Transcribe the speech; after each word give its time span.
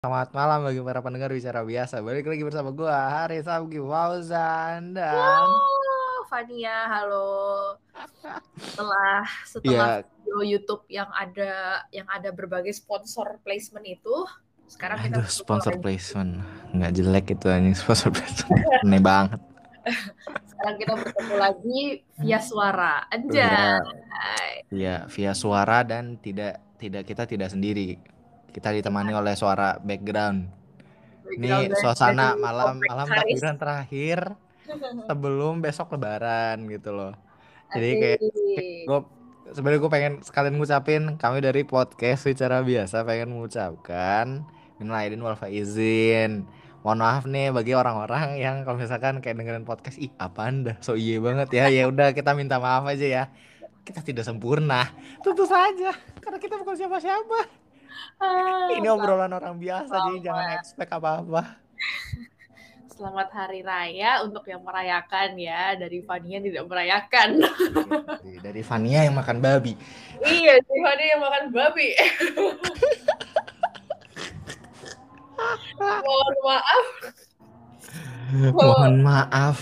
Selamat 0.00 0.32
malam 0.32 0.64
bagi 0.64 0.80
para 0.80 1.04
pendengar 1.04 1.28
bicara 1.28 1.60
biasa. 1.60 2.00
Balik 2.00 2.32
lagi 2.32 2.40
bersama 2.40 2.72
gua 2.72 3.20
Haris 3.20 3.44
Abgi 3.44 3.84
Fauzan 3.84 4.96
dan 4.96 5.12
Halo, 5.12 6.24
Fania, 6.24 6.88
halo. 6.88 7.28
Setelah 8.56 9.28
setelah 9.44 10.00
ya 10.00 10.08
video 10.24 10.56
YouTube 10.56 10.88
yang 10.88 11.04
ada 11.12 11.84
yang 11.92 12.08
ada 12.08 12.32
berbagai 12.32 12.72
sponsor 12.72 13.44
placement 13.44 13.84
itu, 13.84 14.24
sekarang 14.72 15.04
kita 15.04 15.20
aduh 15.20 15.28
bertemu 15.28 15.36
sponsor 15.44 15.72
lagi. 15.76 15.82
placement 15.84 16.32
nggak 16.72 16.92
jelek 16.96 17.26
itu 17.36 17.46
anjing 17.52 17.76
sponsor 17.76 18.08
placement 18.08 18.64
aneh 18.80 19.02
banget. 19.04 19.40
Sekarang 20.48 20.76
kita 20.80 20.92
bertemu 20.96 21.34
lagi 21.36 21.80
via 22.24 22.40
suara. 22.40 23.04
Via 23.04 23.76
Anjay. 23.76 24.64
via 24.72 24.94
via 25.12 25.32
suara 25.36 25.84
dan 25.84 26.16
tidak 26.16 26.56
tidak 26.80 27.04
kita 27.04 27.28
tidak 27.28 27.52
sendiri. 27.52 28.00
Kita 28.50 28.74
ditemani 28.74 29.14
oleh 29.14 29.34
suara 29.38 29.78
background. 29.78 30.50
Ini 31.30 31.46
Background 31.46 31.66
dari- 31.70 31.80
suasana 31.80 32.26
dari 32.34 32.42
malam 32.42 32.74
malam 32.82 33.06
takbiran 33.06 33.56
terakhir 33.56 34.18
sebelum 35.06 35.62
besok 35.62 35.94
lebaran 35.94 36.66
gitu 36.66 36.90
loh. 36.90 37.14
Jadi 37.70 37.90
kayak 38.02 38.18
gue 38.86 39.00
sebenarnya 39.54 39.80
gue 39.82 39.90
pengen 39.90 40.14
sekalian 40.22 40.54
ngucapin 40.58 41.02
kami 41.14 41.38
dari 41.38 41.62
podcast 41.62 42.26
secara 42.26 42.62
biasa 42.62 43.02
pengen 43.02 43.34
mengucapkan 43.34 44.42
minal 44.78 44.98
aidin 44.98 45.22
wal 45.22 45.34
faizin 45.34 46.46
mohon 46.80 46.96
maaf 47.04 47.28
nih 47.28 47.52
bagi 47.52 47.76
orang-orang 47.76 48.40
yang 48.40 48.64
kalau 48.64 48.80
misalkan 48.80 49.20
kayak 49.20 49.36
dengerin 49.36 49.68
podcast 49.68 50.00
ih 50.00 50.08
apa 50.16 50.48
anda 50.48 50.74
so 50.80 50.96
iya 50.96 51.20
banget 51.22 51.50
ya. 51.52 51.64
Ya 51.70 51.86
udah 51.86 52.10
kita 52.10 52.34
minta 52.34 52.58
maaf 52.58 52.86
aja 52.90 53.06
ya. 53.06 53.24
Kita 53.84 54.00
tidak 54.02 54.22
sempurna. 54.24 54.86
Tentu 55.20 55.44
saja 55.46 55.92
karena 56.20 56.38
kita 56.40 56.54
bukan 56.58 56.74
siapa-siapa 56.74 57.38
ini 58.76 58.88
obrolan 58.88 59.32
orang 59.32 59.56
biasa 59.58 59.92
jadi 59.92 60.30
jangan 60.30 60.46
expect 60.58 60.92
apa-apa 60.92 61.42
Selamat 63.00 63.32
Hari 63.32 63.64
Raya 63.64 64.20
untuk 64.28 64.44
yang 64.44 64.60
merayakan 64.60 65.32
ya. 65.40 65.72
Dari 65.72 66.04
Fania 66.04 66.36
tidak 66.36 66.68
merayakan. 66.68 67.40
dari, 68.20 68.36
dari 68.44 68.60
Fania 68.60 69.08
yang 69.08 69.16
makan 69.16 69.40
babi 69.40 69.72
iya, 70.20 70.60
si 70.60 70.76
Fania 70.84 71.16
yang 71.16 71.24
makan 71.24 71.48
babi. 71.48 71.96
Mohon 75.80 76.36
maaf 76.44 76.88
mohon 78.54 79.02
maaf 79.02 79.58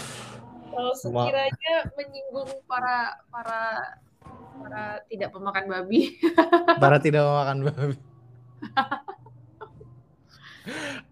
kalau 0.69 0.95
sekiranya 0.95 1.75
menyinggung 1.99 2.51
para 2.71 3.19
para 3.33 3.63
para 4.59 4.83
tidak 5.11 5.31
pemakan 5.35 5.67
babi. 5.67 6.15
para 6.83 6.99
tidak 7.03 7.23
memakan 7.27 7.59
babi 7.67 7.97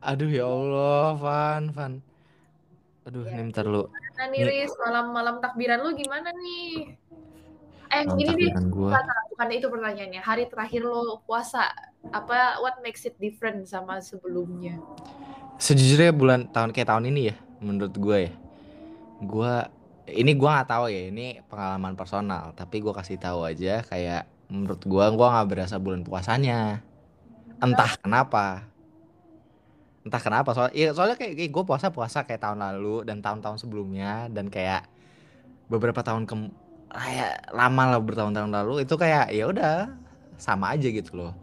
aduh 0.01 0.31
ya 0.31 0.45
Allah 0.45 1.17
Van 1.17 1.63
Van 1.73 1.93
aduh 3.03 3.23
Ya. 3.25 3.33
ini 3.35 3.51
bentar 3.51 3.65
lu 3.65 3.87
Nah, 4.17 4.33
nih 4.33 4.49
Riz, 4.49 4.73
malam-malam 4.81 5.45
takbiran 5.45 5.85
lu 5.85 5.93
gimana 5.93 6.33
nih? 6.33 6.97
Eh, 7.93 8.01
Malam 8.01 8.17
gini 8.17 8.33
deh, 8.33 8.49
takbiran 8.49 8.67
gua 8.73 8.89
bukan, 8.89 9.05
bukan 9.29 9.49
itu 9.53 9.67
pertanyaannya. 9.69 10.21
Hari 10.25 10.45
terakhir 10.49 10.81
lo 10.89 11.21
puasa, 11.29 11.69
apa 12.09 12.57
what 12.65 12.81
makes 12.81 13.05
it 13.05 13.13
different 13.21 13.69
sama 13.69 14.01
sebelumnya? 14.01 14.81
sejujurnya 15.57 16.13
bulan 16.13 16.49
tahun 16.49 16.73
kayak 16.73 16.89
tahun 16.89 17.09
ini 17.13 17.21
ya 17.29 17.37
menurut 17.61 17.93
gue 17.93 18.29
ya 18.29 18.33
gue 19.21 19.53
ini 20.13 20.37
gue 20.37 20.49
nggak 20.49 20.69
tahu 20.69 20.85
ya 20.93 21.09
ini 21.09 21.41
pengalaman 21.49 21.97
personal 21.97 22.53
tapi 22.53 22.85
gue 22.85 22.93
kasih 22.93 23.17
tahu 23.17 23.41
aja 23.41 23.81
kayak 23.81 24.29
menurut 24.53 24.85
gue 24.85 25.05
gue 25.17 25.27
nggak 25.33 25.49
berasa 25.49 25.81
bulan 25.81 26.05
puasanya 26.05 26.85
entah 27.61 27.93
kenapa. 28.01 28.67
Entah 30.07 30.23
kenapa 30.23 30.55
soal 30.55 30.71
iya, 30.71 30.95
soalnya 30.95 31.19
kayak, 31.19 31.35
gue 31.51 31.65
puasa 31.67 31.91
puasa 31.91 32.23
kayak 32.23 32.39
tahun 32.39 32.63
lalu 32.63 33.03
dan 33.03 33.19
tahun-tahun 33.19 33.59
sebelumnya 33.59 34.31
dan 34.31 34.47
kayak 34.47 34.87
beberapa 35.67 35.99
tahun 36.07 36.31
ke 36.31 36.35
kayak 36.95 37.51
lama 37.51 37.83
lah 37.91 37.99
bertahun-tahun 37.99 38.53
lalu 38.55 38.87
itu 38.87 38.95
kayak 38.95 39.35
ya 39.35 39.51
udah 39.51 39.91
sama 40.39 40.79
aja 40.79 40.87
gitu 40.87 41.19
loh. 41.19 41.35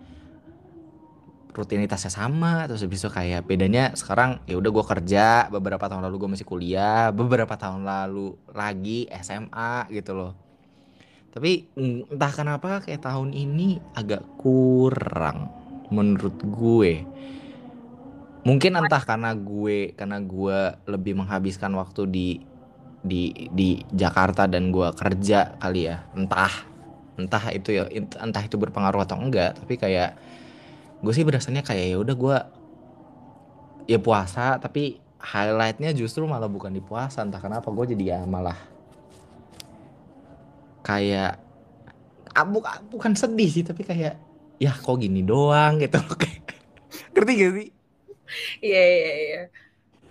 Rutinitasnya 1.53 2.09
sama 2.09 2.65
terus 2.65 2.81
habis 2.81 3.03
itu 3.03 3.11
kayak 3.11 3.45
bedanya 3.45 3.93
sekarang 3.93 4.41
ya 4.49 4.57
udah 4.57 4.71
gue 4.73 4.85
kerja 4.89 5.25
beberapa 5.53 5.85
tahun 5.85 6.07
lalu 6.09 6.25
gue 6.25 6.29
masih 6.39 6.47
kuliah 6.47 7.13
beberapa 7.13 7.53
tahun 7.59 7.85
lalu 7.85 8.33
lagi 8.55 9.05
SMA 9.21 9.91
gitu 9.91 10.15
loh. 10.15 10.33
Tapi 11.35 11.67
entah 12.09 12.31
kenapa 12.33 12.79
kayak 12.81 13.05
tahun 13.05 13.35
ini 13.35 13.81
agak 13.93 14.23
kurang 14.39 15.62
menurut 15.93 16.33
gue. 16.41 17.05
Mungkin 18.43 18.75
entah 18.75 18.99
karena 19.05 19.31
gue 19.37 19.93
karena 19.95 20.19
gue 20.19 20.57
lebih 20.89 21.13
menghabiskan 21.15 21.71
waktu 21.77 22.01
di 22.09 22.27
di 23.03 23.47
di 23.53 23.69
Jakarta 23.93 24.49
dan 24.49 24.73
gue 24.73 24.89
kerja 24.97 25.55
kali 25.61 25.87
ya. 25.87 26.03
Entah 26.17 26.51
entah 27.13 27.43
itu 27.53 27.69
ya 27.77 27.85
entah 28.19 28.41
itu 28.41 28.57
berpengaruh 28.57 29.05
atau 29.05 29.21
enggak 29.21 29.61
tapi 29.61 29.77
kayak 29.77 30.17
gue 31.05 31.13
sih 31.13 31.21
berasanya 31.21 31.61
kayak 31.61 31.93
ya 31.93 31.97
udah 32.01 32.15
gue 32.17 32.37
ya 33.85 33.99
puasa 34.01 34.57
tapi 34.57 34.97
highlightnya 35.23 35.95
justru 35.95 36.25
malah 36.27 36.51
bukan 36.51 36.73
di 36.73 36.83
puasa. 36.83 37.23
Entah 37.23 37.39
kenapa 37.39 37.71
gue 37.71 37.95
jadi 37.95 38.17
ya 38.17 38.19
malah 38.27 38.57
kayak 40.83 41.39
ah, 42.35 42.43
bu- 42.43 42.65
ah, 42.67 42.83
bukan 42.91 43.15
sedih 43.15 43.47
sih 43.47 43.63
tapi 43.63 43.87
kayak 43.87 44.19
ya 44.61 44.71
kok 44.73 44.95
gini 45.03 45.21
doang 45.25 45.81
gitu. 45.81 45.97
Ngerti 47.13 47.31
gak 47.41 47.51
sih? 47.57 47.67
Iya, 48.65 48.77
iya, 48.93 49.09
iya. 49.23 49.37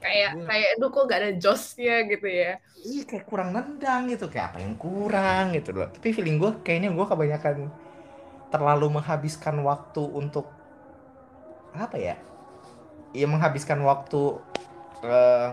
Kayak, 0.03 0.31
Gua- 0.31 0.49
kayak, 0.49 0.69
aduh 0.75 0.89
kok 0.95 1.05
gak 1.13 1.21
ada 1.21 1.31
josnya 1.45 1.93
gitu 2.11 2.27
ya. 2.41 2.47
iya 2.91 3.03
kayak 3.09 3.25
kurang 3.31 3.49
nendang 3.57 4.03
gitu. 4.13 4.25
Kayak 4.33 4.47
apa 4.55 4.59
yang 4.65 4.75
kurang 4.85 5.45
gitu 5.57 5.71
loh. 5.77 5.87
Tapi 5.95 6.09
feeling 6.17 6.37
gue 6.43 6.51
kayaknya 6.65 6.89
gue 6.97 7.07
kebanyakan 7.13 7.57
terlalu 8.53 8.87
menghabiskan 9.01 9.57
waktu 9.69 10.03
untuk 10.23 10.47
apa 11.73 11.97
ya? 11.97 12.15
Ya 13.13 13.27
menghabiskan 13.29 13.81
waktu 13.85 14.41
eh, 15.05 15.51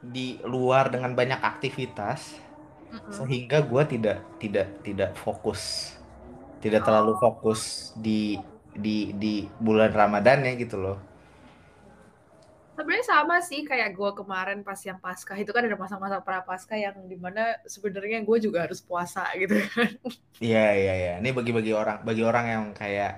di 0.00 0.40
luar 0.48 0.88
dengan 0.88 1.12
banyak 1.12 1.40
aktivitas 1.44 2.40
Mm-mm. 2.92 3.30
sehingga 3.30 3.60
gue 3.64 3.82
tidak 3.92 4.18
tidak 4.40 4.66
tidak 4.86 5.10
fokus 5.18 5.94
tidak 6.62 6.82
terlalu 6.86 7.12
fokus 7.22 7.92
di 7.96 8.40
di 8.84 9.12
di 9.22 9.34
bulan 9.60 9.90
Ramadan 9.90 10.46
ya 10.46 10.52
gitu 10.62 10.76
loh 10.84 10.96
Sebenarnya 12.80 13.04
sama 13.04 13.36
sih 13.44 13.60
kayak 13.68 13.92
gue 13.92 14.10
kemarin 14.16 14.58
pas 14.64 14.80
yang 14.88 14.96
Paskah 15.04 15.36
itu 15.36 15.52
kan 15.52 15.68
ada 15.68 15.76
masa-masa 15.76 16.16
pra 16.24 16.40
Paskah 16.40 16.80
yang 16.80 16.96
di 17.04 17.16
mana 17.20 17.60
sebenarnya 17.68 18.24
gue 18.24 18.36
juga 18.40 18.64
harus 18.64 18.80
puasa 18.80 19.28
gitu 19.36 19.52
kan. 19.68 19.90
Iya 20.40 20.64
iya 20.80 20.92
iya. 21.00 21.12
Ini 21.20 21.28
bagi-bagi 21.36 21.72
orang 21.80 21.96
bagi 22.08 22.22
orang 22.30 22.44
yang 22.54 22.64
kayak 22.80 23.10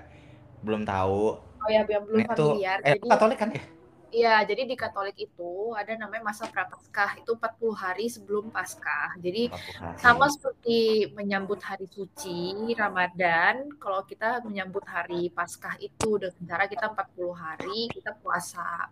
belum 0.65 0.83
tahu. 0.83 1.39
Oh 1.63 1.69
ya, 1.71 1.81
yang 1.87 2.03
belum 2.03 2.27
tuh 2.35 2.51
familiar. 2.59 2.77
eh 2.83 2.95
Jadi 2.99 3.07
Katolik 3.07 3.37
kan 3.39 3.49
ya? 3.55 3.63
Iya, 4.13 4.45
jadi 4.45 4.69
di 4.69 4.77
Katolik 4.77 5.17
itu 5.17 5.73
ada 5.73 5.97
namanya 5.97 6.29
masa 6.29 6.45
prapaskah, 6.45 7.17
itu 7.17 7.33
40 7.33 7.73
hari 7.73 8.05
sebelum 8.05 8.53
Paskah. 8.53 9.17
Jadi 9.17 9.49
40 9.49 9.57
hari. 9.57 9.97
sama 9.97 10.25
seperti 10.29 11.09
menyambut 11.17 11.57
hari 11.65 11.89
suci 11.89 12.53
Ramadan, 12.77 13.73
kalau 13.81 14.05
kita 14.05 14.45
menyambut 14.45 14.85
hari 14.85 15.33
Paskah 15.33 15.81
itu 15.81 16.21
dengan 16.21 16.45
cara 16.45 16.69
kita 16.69 16.93
40 16.93 17.33
hari 17.33 17.89
kita 17.89 18.13
puasa. 18.21 18.85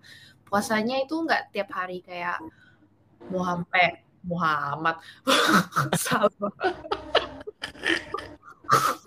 Puasanya 0.49 1.05
itu 1.05 1.13
nggak 1.13 1.53
tiap 1.53 1.69
hari 1.69 2.01
kayak 2.01 2.41
Muhammad 3.29 4.01
Muhammad 4.29 4.97
salah 5.97 6.29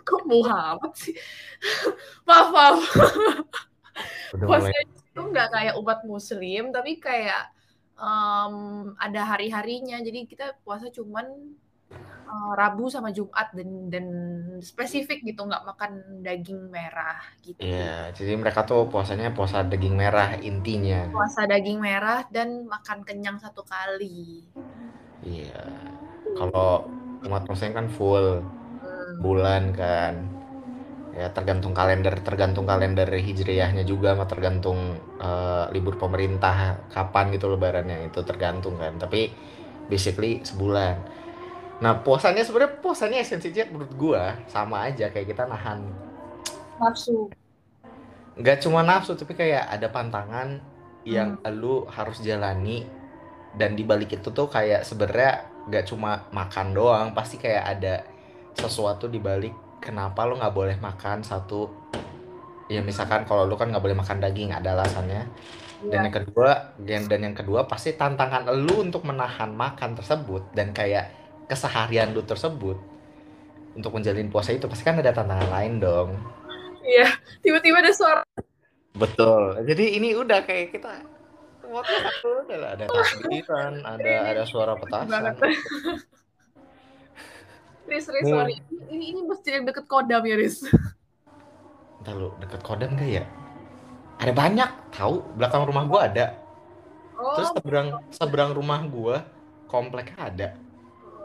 kok 0.04 0.22
Muhammad 0.28 0.92
sih 0.94 1.16
maaf 2.28 2.48
maaf 2.52 2.78
puasanya 4.42 5.03
itu 5.14 5.20
nggak 5.30 5.48
kayak 5.54 5.74
umat 5.80 6.00
muslim 6.12 6.62
tapi 6.74 6.98
kayak 6.98 7.42
em, 7.94 8.54
ada 8.98 9.20
hari-harinya 9.30 9.96
jadi 10.02 10.18
kita 10.26 10.46
puasa 10.66 10.90
cuman 10.90 11.26
eh, 12.30 12.50
Rabu 12.60 12.84
sama 12.94 13.10
Jumat 13.16 13.48
dan 13.56 13.70
dan 13.92 14.06
spesifik 14.70 15.18
gitu 15.28 15.40
nggak 15.48 15.64
makan 15.70 15.92
daging 16.26 16.62
merah 16.74 17.20
gitu 17.46 17.68
Iya, 17.68 17.86
jadi 18.16 18.32
mereka 18.40 18.60
tuh 18.70 18.80
puasanya 18.92 19.28
puasa 19.36 19.58
daging 19.70 19.94
merah 20.02 20.28
intinya. 20.48 20.98
puasa 21.12 21.42
daging 21.52 21.78
merah 21.86 22.20
dan 22.34 22.48
makan 22.72 22.98
kenyang 23.08 23.36
satu 23.44 23.62
kali 23.72 24.18
Iya. 25.24 25.64
Kalau 26.38 26.84
umat 27.26 27.42
muslim 27.48 27.72
kan 27.72 27.86
full 27.96 28.42
Hmm, 28.80 29.24
bulan 29.24 29.72
kan. 29.80 30.14
Ya 31.14 31.30
tergantung 31.36 31.72
kalender, 31.78 32.14
tergantung 32.26 32.66
kalender 32.66 33.06
hijriyahnya 33.06 33.82
juga 33.86 34.08
sama 34.18 34.26
tergantung 34.32 34.78
eh, 35.22 35.64
libur 35.74 35.94
pemerintah 36.02 36.56
kapan 36.94 37.24
gitu 37.34 37.46
lebarannya 37.54 38.10
itu 38.10 38.20
tergantung 38.26 38.74
kan. 38.82 38.98
Tapi 39.02 39.30
basically 39.90 40.42
sebulan. 40.42 40.96
Nah, 41.84 41.94
puasanya 42.06 42.42
sebenarnya 42.46 42.72
puasanya 42.84 43.18
esensinya 43.24 43.64
menurut 43.72 43.94
gua 43.98 44.24
sama 44.48 44.76
aja 44.90 45.10
kayak 45.12 45.28
kita 45.34 45.44
nahan 45.50 45.80
nafsu 46.80 47.34
nggak 48.34 48.58
cuma 48.66 48.82
nafsu 48.82 49.14
tapi 49.14 49.32
kayak 49.38 49.64
ada 49.70 49.86
pantangan 49.94 50.58
yang 51.06 51.38
Hmm. 51.38 51.54
lu 51.54 51.86
harus 51.86 52.18
jalani 52.24 52.82
dan 53.54 53.78
di 53.78 53.84
balik 53.86 54.10
itu 54.18 54.28
tuh 54.34 54.48
kayak 54.50 54.82
sebenarnya 54.88 55.32
nggak 55.70 55.84
cuma 55.90 56.26
makan 56.34 56.68
doang 56.74 57.08
pasti 57.14 57.36
kayak 57.38 57.64
ada 57.78 57.94
sesuatu 58.56 59.06
di 59.06 59.20
balik 59.22 59.54
kenapa 59.84 60.24
lu 60.24 60.40
nggak 60.40 60.54
boleh 60.56 60.76
makan 60.80 61.20
satu? 61.20 61.68
Ya 62.72 62.80
misalkan 62.80 63.28
kalau 63.28 63.44
lu 63.44 63.60
kan 63.60 63.68
nggak 63.68 63.84
boleh 63.84 63.94
makan 63.94 64.24
daging 64.24 64.56
ada 64.56 64.72
alasannya. 64.72 65.28
Dan 65.84 66.00
Iya. 66.00 66.04
yang 66.08 66.14
kedua 66.16 66.50
dan, 66.80 67.02
dan 67.12 67.20
yang 67.28 67.36
kedua 67.36 67.68
pasti 67.68 67.92
tantangan 67.92 68.48
lu 68.56 68.80
untuk 68.80 69.04
menahan 69.04 69.52
makan 69.52 69.92
tersebut 69.92 70.48
dan 70.56 70.72
kayak 70.72 71.12
keseharian 71.44 72.16
lu 72.16 72.24
tersebut 72.24 72.80
untuk 73.76 73.92
menjalin 73.92 74.32
puasa 74.32 74.56
itu 74.56 74.64
pasti 74.64 74.80
kan 74.80 74.96
ada 74.96 75.12
tantangan 75.12 75.52
lain 75.52 75.72
dong. 75.84 76.16
Iya. 76.80 77.12
Tiba-tiba 77.44 77.84
ada 77.84 77.92
suara. 77.92 78.24
Betul. 78.96 79.60
Jadi 79.68 80.00
ini 80.00 80.16
udah 80.16 80.40
kayak 80.40 80.72
kita 80.72 80.88
ada 81.74 82.86
takbiran 82.86 83.82
ada 83.82 84.12
ada 84.30 84.42
suara 84.46 84.78
petasan. 84.78 85.34
Riz, 87.84 88.06
Riz, 88.08 88.24
sorry. 88.26 88.60
Ini 88.88 89.04
ini 89.12 89.20
masjid 89.24 89.60
yang 89.60 89.68
deket 89.68 89.84
Kodam 89.84 90.22
ya, 90.24 90.36
Riz. 90.36 90.64
Entar 92.04 92.20
lu 92.20 92.36
deket 92.36 92.60
kodam 92.60 93.00
gak 93.00 93.08
ya? 93.08 93.24
Ada 94.20 94.32
banyak 94.36 94.70
tahu. 94.92 95.24
Belakang 95.40 95.64
rumah 95.64 95.88
gua 95.88 96.00
ada. 96.04 96.36
Oh, 97.16 97.32
terus 97.32 97.48
seberang 97.56 97.88
seberang 98.12 98.50
rumah 98.52 98.84
gua 98.84 99.24
komplek 99.72 100.12
ada. 100.20 100.52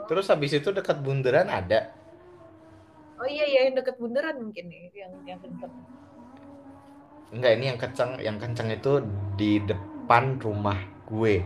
Terus 0.08 0.32
habis 0.32 0.56
itu 0.56 0.72
dekat 0.72 1.04
bundaran 1.04 1.52
ada. 1.52 1.92
Oh 3.20 3.28
iya 3.28 3.44
iya 3.44 3.68
yang 3.68 3.76
deket 3.76 4.00
bundaran 4.00 4.40
mungkin 4.40 4.72
nih, 4.72 4.88
yang 4.96 5.12
yang 5.28 5.40
kenceng. 5.44 5.74
enggak 7.30 7.52
ini 7.62 7.66
yang 7.70 7.78
kencang 7.78 8.12
yang 8.18 8.38
kencang 8.42 8.74
itu 8.74 9.06
di 9.38 9.62
depan 9.62 10.42
rumah 10.42 10.82
gue 11.06 11.46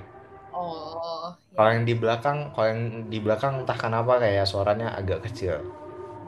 Oh, 0.63 1.35
kalau 1.59 1.69
ya. 1.69 1.75
yang 1.75 1.83
di 1.83 1.95
belakang 1.99 2.37
kalau 2.55 2.67
yang 2.71 2.81
di 3.11 3.19
belakang 3.19 3.67
entah 3.67 3.75
kenapa 3.75 4.23
kayak 4.23 4.47
suaranya 4.47 4.95
agak 4.95 5.27
kecil 5.27 5.59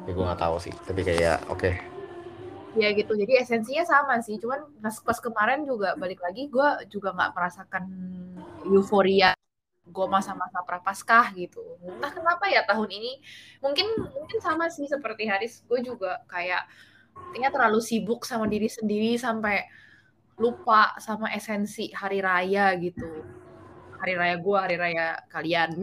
ya 0.05 0.11
gue 0.11 0.25
nggak 0.27 0.43
tahu 0.43 0.59
sih 0.59 0.75
tapi 0.83 1.01
kayak 1.07 1.47
oke 1.47 1.71
ya 2.75 2.91
gitu. 2.91 3.15
Jadi 3.15 3.39
esensinya 3.39 3.87
sama 3.87 4.19
sih. 4.19 4.35
Cuman 4.35 4.67
pas, 4.83 4.95
pas 4.99 5.17
kemarin 5.23 5.63
juga 5.63 5.95
balik 5.95 6.19
lagi, 6.19 6.51
gue 6.51 6.69
juga 6.91 7.15
nggak 7.15 7.31
merasakan 7.31 7.83
euforia 8.67 9.31
gue 9.85 10.07
masa-masa 10.09 10.65
prapaskah 10.65 11.29
gitu. 11.37 11.61
Entah 11.85 12.09
kenapa 12.09 12.49
ya 12.49 12.65
tahun 12.65 12.89
ini 12.89 13.21
mungkin 13.61 13.85
mungkin 14.01 14.37
sama 14.41 14.67
sih 14.67 14.89
seperti 14.89 15.29
Haris. 15.29 15.61
Gue 15.69 15.85
juga 15.85 16.19
kayak 16.25 16.65
intinya 17.31 17.53
terlalu 17.53 17.79
sibuk 17.79 18.25
sama 18.25 18.49
diri 18.49 18.67
sendiri 18.67 19.15
sampai 19.15 19.63
lupa 20.35 20.97
sama 20.99 21.31
esensi 21.31 21.93
hari 21.95 22.19
raya 22.19 22.73
gitu. 22.81 23.23
Hari 24.01 24.13
raya 24.15 24.35
gue, 24.37 24.57
hari 24.57 24.75
raya 24.75 25.07
kalian. 25.31 25.69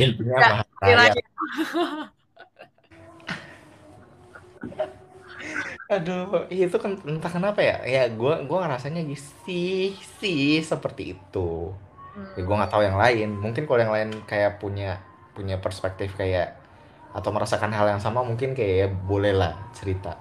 intinya 0.00 0.36
Ya, 0.40 0.42
bahas 0.50 0.66
hari 0.80 0.94
raya. 0.96 1.22
aduh 5.86 6.50
itu 6.50 6.74
kan 6.82 6.98
entah 7.06 7.30
kenapa 7.30 7.62
ya 7.62 7.78
ya 7.86 8.02
gue 8.10 8.34
gue 8.42 8.58
ngerasanya 8.58 9.06
sih 9.46 9.94
sih 10.18 10.58
seperti 10.58 11.14
itu 11.14 11.70
ya, 12.34 12.42
gue 12.42 12.56
nggak 12.58 12.72
tahu 12.74 12.82
yang 12.82 12.98
lain 12.98 13.38
mungkin 13.38 13.70
kalau 13.70 13.86
yang 13.86 13.94
lain 13.94 14.10
kayak 14.26 14.58
punya 14.58 14.98
punya 15.38 15.62
perspektif 15.62 16.10
kayak 16.18 16.58
atau 17.14 17.30
merasakan 17.30 17.70
hal 17.70 17.86
yang 17.86 18.02
sama 18.02 18.26
mungkin 18.26 18.58
kayak 18.58 18.98
boleh 19.06 19.30
lah 19.30 19.54
cerita 19.78 20.18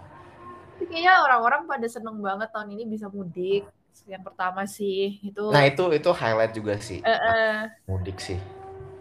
kayaknya 0.85 1.23
orang-orang 1.23 1.61
pada 1.65 1.87
seneng 1.87 2.19
banget 2.19 2.51
tahun 2.51 2.75
ini 2.75 2.83
bisa 2.85 3.07
mudik. 3.07 3.63
Yang 4.03 4.23
pertama 4.27 4.67
sih 4.67 5.23
itu 5.23 5.43
nah 5.49 5.63
itu 5.63 5.87
itu 5.95 6.09
highlight 6.11 6.51
juga 6.51 6.75
sih. 6.83 6.99
Eh, 6.99 7.09
eh, 7.09 7.55
mudik 7.87 8.19
sih. 8.19 8.35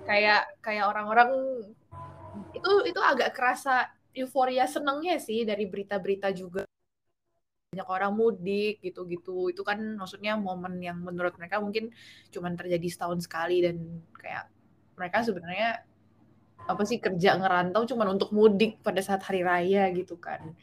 Kayak 0.07 0.47
kayak 0.63 0.87
orang-orang 0.87 1.31
itu 2.55 2.73
itu 2.87 3.01
agak 3.03 3.35
kerasa 3.35 3.91
euforia 4.15 4.71
senengnya 4.71 5.19
sih 5.19 5.43
dari 5.43 5.67
berita-berita 5.67 6.31
juga. 6.31 6.63
Banyak 7.75 7.89
orang 7.91 8.13
mudik 8.15 8.79
gitu-gitu. 8.81 9.51
Itu 9.51 9.67
kan 9.67 9.83
maksudnya 9.99 10.39
momen 10.39 10.79
yang 10.79 11.03
menurut 11.03 11.35
mereka 11.35 11.59
mungkin 11.59 11.91
cuman 12.31 12.55
terjadi 12.55 12.87
setahun 12.87 13.27
sekali 13.27 13.67
dan 13.67 14.07
kayak 14.15 14.47
mereka 14.95 15.27
sebenarnya 15.27 15.83
apa 16.65 16.83
sih 16.89 16.97
kerja 16.97 17.37
ngerantau 17.37 17.85
cuman 17.85 18.17
untuk 18.17 18.33
mudik 18.33 18.81
pada 18.81 19.03
saat 19.05 19.21
hari 19.27 19.45
raya 19.45 19.91
gitu 19.93 20.17
kan. 20.17 20.55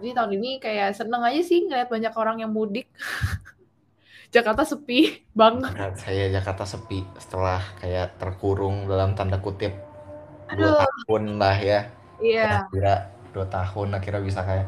Jadi 0.00 0.10
tahun 0.10 0.30
ini 0.40 0.50
kayak 0.58 0.98
seneng 0.98 1.22
aja 1.22 1.42
sih 1.44 1.66
ngeliat 1.68 1.86
banyak 1.86 2.14
orang 2.18 2.42
yang 2.42 2.50
mudik 2.50 2.90
Jakarta 4.34 4.66
sepi 4.66 4.98
banget. 5.40 5.70
Berat, 5.70 5.94
saya 5.94 6.26
Jakarta 6.26 6.66
sepi 6.66 7.06
setelah 7.14 7.62
kayak 7.78 8.18
terkurung 8.18 8.90
dalam 8.90 9.14
tanda 9.14 9.38
kutip 9.38 9.70
dua 10.50 10.74
Aduh. 10.74 10.82
tahun 11.06 11.38
lah 11.38 11.56
ya. 11.56 11.80
Iya. 12.18 12.66
Kira 12.68 12.94
dua 13.30 13.46
tahun 13.46 13.94
akhirnya 13.94 14.22
bisa 14.22 14.42
kayak 14.42 14.66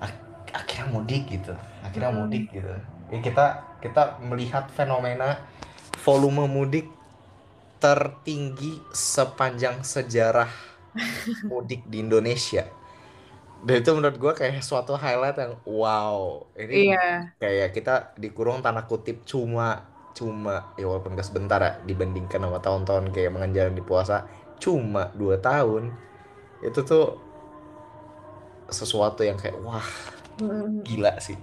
ak- 0.00 0.24
akhirnya 0.56 0.86
mudik 0.88 1.28
gitu. 1.28 1.52
Akhirnya 1.84 2.10
Hmm. 2.10 2.24
mudik 2.24 2.48
gitu. 2.48 2.72
Ya, 3.12 3.18
kita 3.20 3.46
kita 3.84 4.16
melihat 4.24 4.72
fenomena 4.72 5.44
volume 6.00 6.48
mudik 6.48 6.88
tertinggi 7.76 8.80
sepanjang 8.90 9.84
sejarah 9.84 10.48
mudik 11.50 11.84
di 11.84 12.00
Indonesia 12.00 12.64
dan 13.64 13.74
itu 13.80 13.90
menurut 13.96 14.16
gue 14.20 14.32
kayak 14.36 14.60
suatu 14.60 14.92
highlight 14.92 15.40
yang 15.40 15.56
wow. 15.64 16.44
Ini 16.52 16.92
iya. 16.92 17.32
kayak 17.40 17.72
kita 17.72 18.12
dikurung 18.20 18.60
tanda 18.60 18.84
kutip 18.84 19.24
cuma 19.24 19.88
cuma 20.14 20.70
ya 20.78 20.86
walaupun 20.86 21.18
gak 21.18 21.26
sebentar 21.26 21.58
ya 21.58 21.72
dibandingkan 21.82 22.38
sama 22.38 22.62
tahun-tahun 22.62 23.10
kayak 23.10 23.34
menjalani 23.34 23.82
puasa 23.82 24.30
cuma 24.62 25.10
dua 25.18 25.42
tahun 25.42 25.90
itu 26.62 26.86
tuh 26.86 27.18
sesuatu 28.70 29.26
yang 29.26 29.36
kayak 29.40 29.58
wah 29.64 29.84
gila 30.84 31.16
sih. 31.20 31.36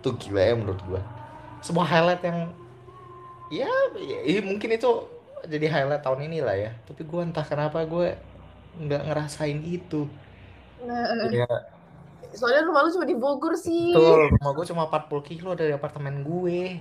Itu 0.00 0.14
gila 0.18 0.42
ya 0.42 0.54
menurut 0.56 0.80
gua. 0.88 1.02
Sebuah 1.62 1.86
highlight 1.86 2.22
yang 2.26 2.38
ya, 3.52 3.70
ya, 3.96 4.18
ya 4.26 4.40
mungkin 4.42 4.74
itu 4.74 4.90
jadi 5.46 5.66
highlight 5.70 6.02
tahun 6.02 6.26
ini 6.26 6.38
lah 6.42 6.56
ya. 6.58 6.70
Tapi 6.88 7.02
gua 7.06 7.22
entah 7.26 7.46
kenapa 7.46 7.82
gue 7.86 8.18
nggak 8.82 9.02
ngerasain 9.04 9.60
itu 9.68 10.08
Nah, 10.82 11.30
ya 11.30 11.46
soalnya 12.32 12.64
rumah 12.64 12.84
lu 12.84 12.90
cuma 12.92 13.06
di 13.06 13.16
Bogor 13.16 13.54
sih. 13.56 13.92
betul 13.92 14.32
rumah 14.40 14.52
gue 14.56 14.66
cuma 14.72 14.82
40 14.88 15.28
kilo 15.28 15.50
dari 15.52 15.72
apartemen 15.76 16.24
gue. 16.24 16.80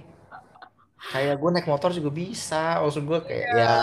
Kayak 1.12 1.36
gue 1.42 1.50
naik 1.52 1.68
motor 1.68 1.92
juga 1.92 2.10
bisa. 2.14 2.80
Maksud 2.80 3.04
gue 3.04 3.20
kayak 3.26 3.48
ya 3.58 3.74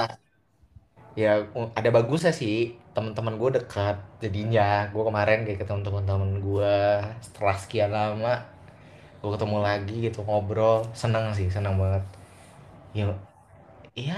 ya 1.19 1.33
uh, 1.53 1.69
ada 1.77 1.89
bagusnya 1.93 2.33
sih. 2.33 2.79
Teman-teman 2.97 3.37
gue 3.37 3.51
dekat 3.61 3.97
jadinya. 4.23 4.89
Gue 4.91 5.03
kemarin 5.05 5.45
kayak 5.45 5.61
ketemu 5.65 5.81
teman-teman 5.85 6.31
gue 6.41 6.77
setelah 7.23 7.57
sekian 7.57 7.93
lama 7.93 8.45
gue 9.19 9.31
ketemu 9.35 9.57
lagi 9.61 9.97
gitu 10.09 10.21
ngobrol. 10.25 10.89
Seneng 10.97 11.35
sih 11.37 11.53
seneng 11.53 11.77
banget. 11.77 12.05
Ya 12.97 13.13
ya 13.99 14.15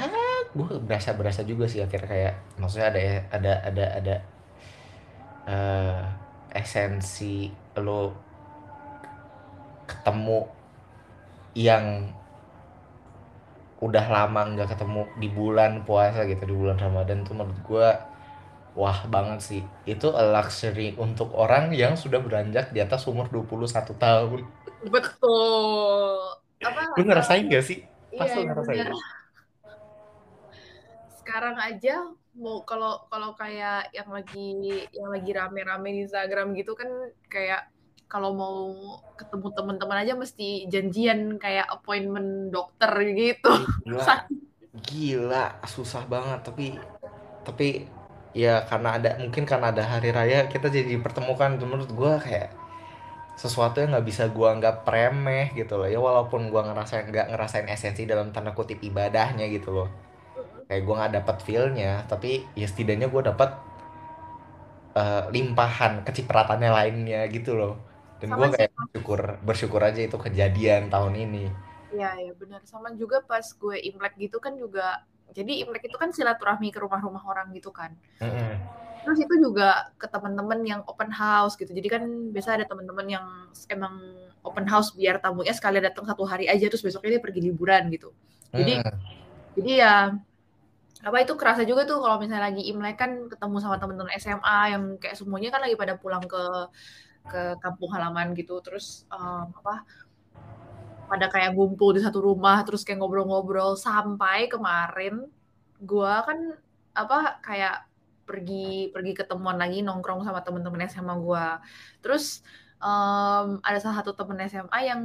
gue 0.53 0.77
berasa 0.85 1.17
berasa 1.17 1.41
juga 1.41 1.65
sih 1.65 1.81
akhirnya 1.81 2.05
kayak 2.05 2.35
maksudnya 2.61 2.93
ada 2.93 3.01
ada 3.33 3.53
ada 3.65 3.85
ada 3.97 4.15
eh, 5.47 6.03
esensi 6.55 7.51
lo 7.79 8.01
ketemu 9.87 10.39
yang 11.55 12.15
udah 13.87 14.05
lama 14.17 14.41
nggak 14.53 14.69
ketemu 14.77 15.01
di 15.23 15.29
bulan 15.39 15.73
puasa 15.89 16.21
gitu 16.29 16.43
di 16.51 16.55
bulan 16.61 16.77
Ramadan 16.85 17.19
tuh 17.27 17.33
menurut 17.39 17.61
gue 17.65 17.89
wah 18.81 19.01
banget 19.15 19.41
sih 19.49 19.63
itu 19.93 20.07
a 20.21 20.23
luxury 20.35 20.89
untuk 21.05 21.29
orang 21.43 21.65
yang 21.83 21.95
sudah 22.03 22.21
beranjak 22.27 22.67
di 22.75 22.81
atas 22.87 23.03
umur 23.11 23.27
21 23.35 23.95
tahun 24.05 24.41
Betul. 24.93 26.41
Apa? 26.61 26.81
lu 26.97 27.03
ngerasain 27.09 27.45
gak 27.53 27.65
sih 27.69 27.79
pas 28.17 28.29
Iya, 28.29 28.35
lu 28.37 28.43
iya, 28.43 28.49
ngerasain 28.49 28.85
bener. 28.85 28.97
Sekarang 31.31 31.63
aja 31.63 32.11
mau 32.35 32.67
kalau 32.67 33.07
kalau 33.07 33.39
kayak 33.39 33.95
yang 33.95 34.11
lagi 34.11 34.51
yang 34.91 35.15
lagi 35.15 35.31
rame-rame 35.31 35.95
di 35.95 36.01
Instagram 36.11 36.59
gitu 36.59 36.75
kan 36.75 36.91
kayak 37.31 37.71
kalau 38.11 38.35
mau 38.35 38.59
ketemu 39.15 39.55
teman-teman 39.55 40.03
aja 40.03 40.19
mesti 40.19 40.67
janjian 40.67 41.39
kayak 41.39 41.71
appointment 41.71 42.51
dokter 42.51 42.91
gitu. 43.15 43.63
gila. 43.87 44.27
Gila 44.91 45.47
susah 45.71 46.03
banget. 46.11 46.43
Tapi 46.43 46.67
tapi 47.47 47.87
ya 48.35 48.67
karena 48.67 48.99
ada 48.99 49.15
mungkin 49.23 49.47
karena 49.47 49.71
ada 49.71 49.87
hari 49.87 50.11
raya 50.11 50.51
kita 50.51 50.67
jadi 50.67 50.99
dipertemukan. 50.99 51.63
Menurut 51.63 51.95
gue 51.95 52.13
kayak 52.27 52.51
sesuatu 53.39 53.79
yang 53.79 53.95
nggak 53.95 54.07
bisa 54.11 54.27
gua 54.35 54.59
anggap 54.59 54.83
remeh 54.83 55.55
gitu 55.55 55.79
loh. 55.79 55.87
Ya 55.87 56.03
walaupun 56.03 56.51
gua 56.51 56.67
ngerasain 56.67 57.07
nggak 57.07 57.39
ngerasain 57.39 57.71
esensi 57.71 58.03
dalam 58.03 58.35
tanda 58.35 58.51
kutip 58.51 58.83
ibadahnya 58.83 59.47
gitu 59.47 59.71
loh 59.71 60.10
kayak 60.71 60.83
gua 60.87 60.95
nggak 61.03 61.15
dapet 61.19 61.37
feelnya 61.47 61.93
tapi 62.07 62.47
ya 62.61 62.67
setidaknya 62.71 63.11
gua 63.11 63.23
dapet 63.31 63.51
eh, 65.01 65.23
limpahan 65.35 65.93
kecipratannya 66.07 66.71
lainnya 66.79 67.21
gitu 67.35 67.51
loh 67.61 67.73
dan 68.21 68.29
gue 68.37 68.47
Sama 68.47 68.53
kayak 68.53 68.71
bersyukur 68.77 69.21
bersyukur 69.47 69.81
aja 69.89 70.01
itu 70.05 70.17
kejadian 70.21 70.83
tahun 70.93 71.15
ini 71.25 71.45
Iya, 71.95 72.07
ya 72.27 72.33
benar. 72.41 72.61
Sama 72.71 72.89
juga 73.01 73.17
pas 73.31 73.47
gue 73.63 73.77
Imlek 73.89 74.15
gitu 74.25 74.37
kan 74.45 74.55
juga 74.63 74.83
jadi 75.37 75.53
Imlek 75.63 75.83
itu 75.89 75.97
kan 76.03 76.11
silaturahmi 76.17 76.69
ke 76.75 76.79
rumah-rumah 76.85 77.23
orang 77.31 77.47
gitu 77.57 77.71
kan. 77.79 77.91
Mm-mm. 78.21 78.81
Terus 79.01 79.19
itu 79.25 79.35
juga 79.41 79.89
ke 79.97 80.07
teman-teman 80.13 80.61
yang 80.61 80.81
open 80.85 81.09
house 81.09 81.57
gitu. 81.57 81.73
Jadi 81.73 81.89
kan 81.89 82.03
biasa 82.35 82.61
ada 82.61 82.65
teman-teman 82.69 83.07
yang 83.09 83.27
emang 83.73 83.95
open 84.45 84.67
house 84.69 84.93
biar 84.93 85.17
tamunya 85.25 85.53
sekali 85.57 85.81
datang 85.81 86.05
satu 86.05 86.25
hari 86.29 86.45
aja 86.53 86.69
terus 86.69 86.85
besoknya 86.85 87.17
dia 87.17 87.23
pergi 87.25 87.41
liburan 87.49 87.89
gitu. 87.95 88.13
Jadi 88.53 88.73
Mm-mm. 88.77 89.01
jadi 89.57 89.71
ya 89.83 89.95
apa 91.01 91.17
itu 91.25 91.33
kerasa 91.41 91.65
juga 91.65 91.89
tuh 91.89 92.05
kalau 92.05 92.21
misalnya 92.21 92.53
lagi 92.53 92.63
Imlek 92.69 92.97
kan 93.01 93.11
ketemu 93.33 93.57
sama 93.65 93.81
teman-teman 93.81 94.13
SMA 94.21 94.59
yang 94.77 94.85
kayak 95.01 95.17
semuanya 95.17 95.49
kan 95.49 95.65
lagi 95.65 95.77
pada 95.81 95.97
pulang 95.97 96.25
ke 96.29 96.43
ke 97.25 97.41
kampung 97.63 97.91
halaman 97.97 98.37
gitu. 98.37 98.61
Terus 98.61 99.09
em, 99.09 99.49
apa 99.49 99.85
pada 101.11 101.27
kayak 101.33 101.57
ngumpul 101.57 101.97
di 101.97 102.01
satu 102.05 102.23
rumah 102.23 102.63
terus 102.63 102.87
kayak 102.87 103.03
ngobrol-ngobrol 103.03 103.75
sampai 103.75 104.47
kemarin 104.47 105.27
gua 105.83 106.23
kan 106.23 106.39
apa 106.95 107.41
kayak 107.43 107.89
pergi 108.29 108.95
pergi 108.95 109.13
ketemuan 109.19 109.59
lagi 109.59 109.83
nongkrong 109.83 110.23
sama 110.23 110.45
temen-temen 110.47 110.87
SMA 110.87 111.15
gua 111.19 111.59
terus 112.05 112.45
em, 112.79 113.59
ada 113.65 113.79
salah 113.83 114.05
satu 114.05 114.15
temen 114.15 114.39
SMA 114.47 114.79
yang 114.87 115.03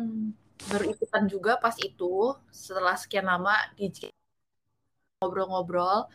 baru 0.69 0.85
ikutan 0.93 1.25
juga 1.25 1.57
pas 1.57 1.75
itu 1.81 2.37
setelah 2.53 2.95
sekian 2.99 3.25
lama 3.25 3.55
di 3.73 3.89
ngobrol-ngobrol. 5.25 6.05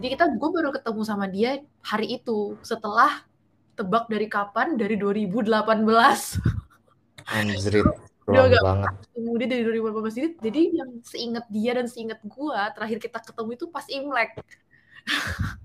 Jadi 0.00 0.08
kita 0.16 0.24
gue 0.32 0.48
baru 0.48 0.70
ketemu 0.72 1.00
sama 1.04 1.28
dia 1.28 1.60
hari 1.84 2.16
itu 2.16 2.56
setelah 2.64 3.28
tebak 3.76 4.08
dari 4.08 4.26
kapan? 4.30 4.80
Dari 4.80 4.96
2018 4.96 5.68
Anjrit, 7.28 7.84
Udah 8.28 8.44
lama 8.44 8.48
agak 8.48 8.62
banget. 8.64 8.92
ketemu 9.04 9.30
dia 9.36 9.48
dari 9.52 9.62
2018 9.68 10.20
ini 10.20 10.28
jadi 10.40 10.60
yang 10.80 10.90
seingat 11.04 11.44
dia 11.52 11.72
dan 11.76 11.86
seingat 11.88 12.20
gua 12.24 12.72
terakhir 12.72 12.98
kita 13.00 13.18
ketemu 13.20 13.50
itu 13.52 13.64
pas 13.68 13.86
Imlek. 13.88 14.30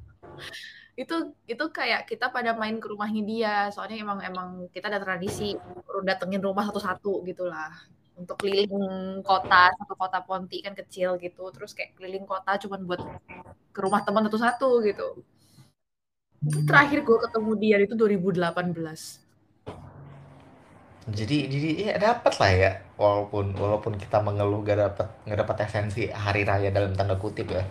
Itu 0.93 1.33
itu 1.49 1.65
kayak 1.73 2.05
kita 2.05 2.29
pada 2.29 2.53
main 2.53 2.77
ke 2.77 2.85
rumahnya 2.85 3.25
dia. 3.25 3.55
Soalnya 3.73 3.97
emang 3.97 4.21
emang 4.21 4.49
kita 4.69 4.93
ada 4.93 5.01
tradisi 5.01 5.57
datengin 6.05 6.37
rumah 6.37 6.69
satu-satu 6.69 7.25
gitulah 7.25 7.73
untuk 8.13 8.37
keliling 8.37 9.21
kota 9.25 9.73
satu 9.73 9.93
kota 9.97 10.21
Ponti 10.21 10.61
kan 10.61 10.77
kecil 10.77 11.17
gitu 11.17 11.49
terus 11.49 11.73
kayak 11.73 11.97
keliling 11.97 12.25
kota 12.29 12.57
cuman 12.61 12.85
buat 12.85 13.01
ke 13.73 13.79
rumah 13.81 14.05
teman 14.05 14.25
satu-satu 14.29 14.69
gitu 14.85 15.07
itu 16.43 16.59
terakhir 16.67 17.01
gue 17.01 17.17
ketemu 17.29 17.51
dia 17.57 17.77
itu 17.81 17.95
2018 17.95 19.23
Jadi 21.03 21.51
jadi 21.51 21.69
ya 21.83 21.93
dapat 21.99 22.33
lah 22.39 22.51
ya 22.55 22.71
walaupun 22.95 23.51
walaupun 23.59 23.99
kita 23.99 24.23
mengeluh 24.23 24.63
gak 24.63 24.79
dapat 24.79 25.07
nggak 25.27 25.39
dapat 25.43 25.57
esensi 25.67 26.07
hari 26.07 26.47
raya 26.47 26.71
dalam 26.71 26.95
tanda 26.95 27.19
kutip 27.19 27.51
ya. 27.51 27.63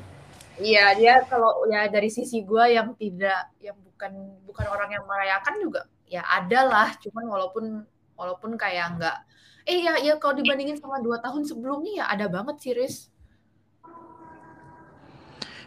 Iya, 0.61 0.93
dia 1.01 1.15
kalau 1.25 1.65
ya 1.65 1.89
dari 1.89 2.13
sisi 2.13 2.45
gue 2.45 2.77
yang 2.77 2.93
tidak, 3.01 3.57
yang 3.57 3.73
bukan 3.81 4.13
bukan 4.45 4.67
orang 4.69 4.93
yang 4.93 5.05
merayakan 5.09 5.55
juga 5.65 5.89
ya 6.13 6.21
ada 6.29 6.61
lah, 6.69 6.89
cuman 7.01 7.25
walaupun 7.25 7.65
walaupun 8.23 8.55
kayak 8.55 9.03
nggak, 9.03 9.17
eh 9.67 9.83
ya 9.83 9.99
ya 9.99 10.15
kalau 10.23 10.39
dibandingin 10.39 10.79
sama 10.79 11.03
dua 11.03 11.19
tahun 11.19 11.43
sebelumnya 11.43 11.93
ya 11.99 12.05
ada 12.07 12.31
banget 12.31 12.57
sih 12.63 12.73
Riz. 12.79 13.11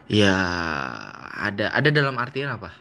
Ya 0.07 0.37
ada 1.35 1.75
ada 1.75 1.89
dalam 1.91 2.15
artian 2.15 2.55
apa? 2.55 2.71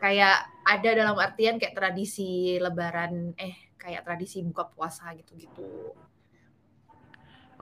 Kayak 0.00 0.48
ada 0.64 0.90
dalam 0.96 1.16
artian 1.20 1.60
kayak 1.60 1.76
tradisi 1.76 2.56
Lebaran, 2.56 3.36
eh 3.36 3.76
kayak 3.76 4.06
tradisi 4.06 4.40
buka 4.40 4.70
puasa 4.70 5.12
gitu-gitu. 5.18 5.92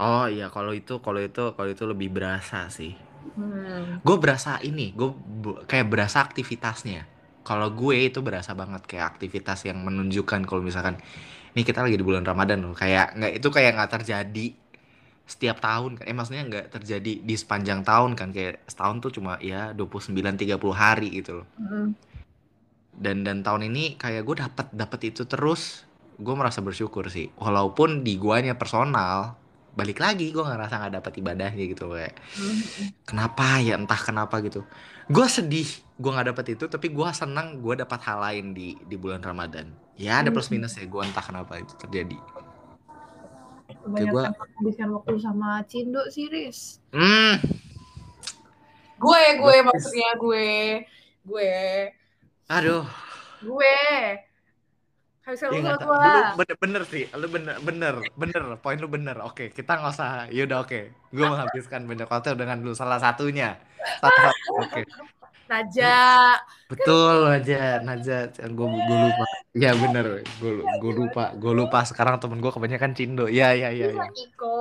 Oh 0.01 0.25
iya 0.29 0.49
kalau 0.49 0.73
itu 0.73 1.01
kalau 1.05 1.21
itu 1.21 1.53
kalau 1.53 1.69
itu 1.69 1.85
lebih 1.85 2.09
berasa 2.09 2.69
sih. 2.73 2.97
Hmm. 3.37 4.01
Gue 4.01 4.17
berasa 4.17 4.57
ini, 4.65 4.97
gue 4.97 5.13
kayak 5.69 5.93
berasa 5.93 6.25
aktivitasnya. 6.25 7.05
Kalau 7.45 7.73
gue 7.73 8.09
itu 8.09 8.21
berasa 8.25 8.57
banget 8.57 8.85
kayak 8.89 9.17
aktivitas 9.17 9.65
yang 9.69 9.81
menunjukkan 9.81 10.45
kalau 10.49 10.65
misalkan 10.65 11.01
ini 11.55 11.63
kita 11.67 11.83
lagi 11.83 11.97
di 11.99 12.05
bulan 12.07 12.23
Ramadan 12.23 12.63
loh. 12.63 12.75
Kayak 12.75 13.19
nggak 13.19 13.33
itu 13.43 13.49
kayak 13.51 13.71
nggak 13.77 13.91
terjadi 14.01 14.47
setiap 15.27 15.63
tahun 15.63 15.99
kan. 15.99 16.05
Eh 16.07 16.15
maksudnya 16.15 16.43
nggak 16.47 16.67
terjadi 16.75 17.13
di 17.23 17.35
sepanjang 17.35 17.87
tahun 17.87 18.15
kan 18.19 18.31
kayak 18.31 18.67
setahun 18.67 18.97
tuh 19.03 19.11
cuma 19.21 19.39
ya 19.43 19.71
29 19.75 20.15
30 20.15 20.59
hari 20.75 21.09
gitu 21.23 21.43
loh. 21.43 21.47
Hmm. 21.59 21.95
Dan 22.95 23.23
dan 23.25 23.41
tahun 23.41 23.71
ini 23.71 23.97
kayak 23.97 24.23
gue 24.27 24.37
dapat 24.43 24.67
dapat 24.75 25.01
itu 25.15 25.25
terus. 25.27 25.87
Gue 26.21 26.37
merasa 26.37 26.61
bersyukur 26.61 27.09
sih. 27.09 27.33
Walaupun 27.41 28.05
di 28.05 28.21
guanya 28.21 28.55
personal 28.59 29.41
balik 29.71 30.03
lagi 30.03 30.35
gue 30.35 30.43
ngerasa 30.43 30.83
nggak 30.83 30.95
dapat 30.99 31.13
ibadahnya 31.23 31.65
gitu 31.71 31.95
kayak 31.95 32.19
Hmm. 32.35 32.91
kenapa 33.07 33.63
ya 33.63 33.79
entah 33.79 33.97
kenapa 33.97 34.43
gitu 34.43 34.67
gue 35.09 35.27
sedih 35.31 35.69
gue 36.01 36.11
nggak 36.11 36.29
dapat 36.33 36.47
itu 36.57 36.65
tapi 36.69 36.93
gue 36.93 37.09
senang 37.13 37.61
gue 37.61 37.75
dapat 37.79 38.01
hal 38.05 38.19
lain 38.21 38.53
di 38.53 38.77
di 38.85 38.97
bulan 39.01 39.21
Ramadan. 39.25 39.71
Ya 40.01 40.21
ada 40.25 40.33
plus 40.33 40.49
minus 40.49 40.77
ya 40.77 40.85
gue 40.89 41.01
entah 41.05 41.23
kenapa 41.25 41.61
itu 41.61 41.77
terjadi. 41.77 42.17
Kebanyakan 43.81 44.13
gua- 44.13 44.33
menghabiskan 44.37 44.89
waktu 44.93 45.15
sama 45.21 45.49
Cindo 45.65 46.03
sih 46.13 46.29
Riz. 46.29 46.85
hmm. 46.93 47.41
Gue, 49.01 49.23
gue 49.41 49.57
maksudnya 49.65 50.13
gue, 50.21 50.85
gue, 51.25 51.53
aduh. 52.53 52.85
Gue. 53.41 53.81
Habiskan 55.21 55.53
ya 55.53 55.77
waktu 55.77 55.85
gue. 55.85 55.97
lu 56.01 56.35
bener, 56.41 56.57
bener 56.57 56.83
sih. 56.89 57.05
Lu 57.13 57.27
bener 57.29 57.57
bener 57.61 57.95
bener. 58.17 58.43
Poin 58.59 58.79
lu 58.81 58.89
bener. 58.89 59.17
Oke 59.21 59.53
kita 59.53 59.77
nggak 59.77 59.93
usah 59.93 60.11
yaudah 60.33 60.65
oke. 60.65 60.81
Gue 61.13 61.27
menghabiskan 61.29 61.85
banyak 61.85 62.09
waktu 62.09 62.33
dengan 62.41 62.59
lu 62.65 62.73
salah 62.73 62.97
satunya. 62.97 63.61
Salah 64.01 64.17
satu 64.33 64.53
oke. 64.65 64.83
Naja. 65.51 66.39
betul 66.71 67.27
aja 67.27 67.83
Najat 67.83 68.39
gue 68.39 68.67
gue 68.71 68.97
lupa. 69.05 69.25
Ya 69.53 69.75
bener. 69.77 70.23
Gue 70.41 70.63
gue 70.63 70.93
lupa. 70.95 71.35
Gue 71.37 71.53
lupa. 71.53 71.85
Sekarang 71.85 72.17
temen 72.17 72.41
gue 72.41 72.49
kebanyakan 72.49 72.97
Cindo. 72.97 73.27
Ya 73.29 73.53
ya 73.53 73.69
ya 73.75 73.93
ya 73.93 74.07
Iko. 74.09 74.57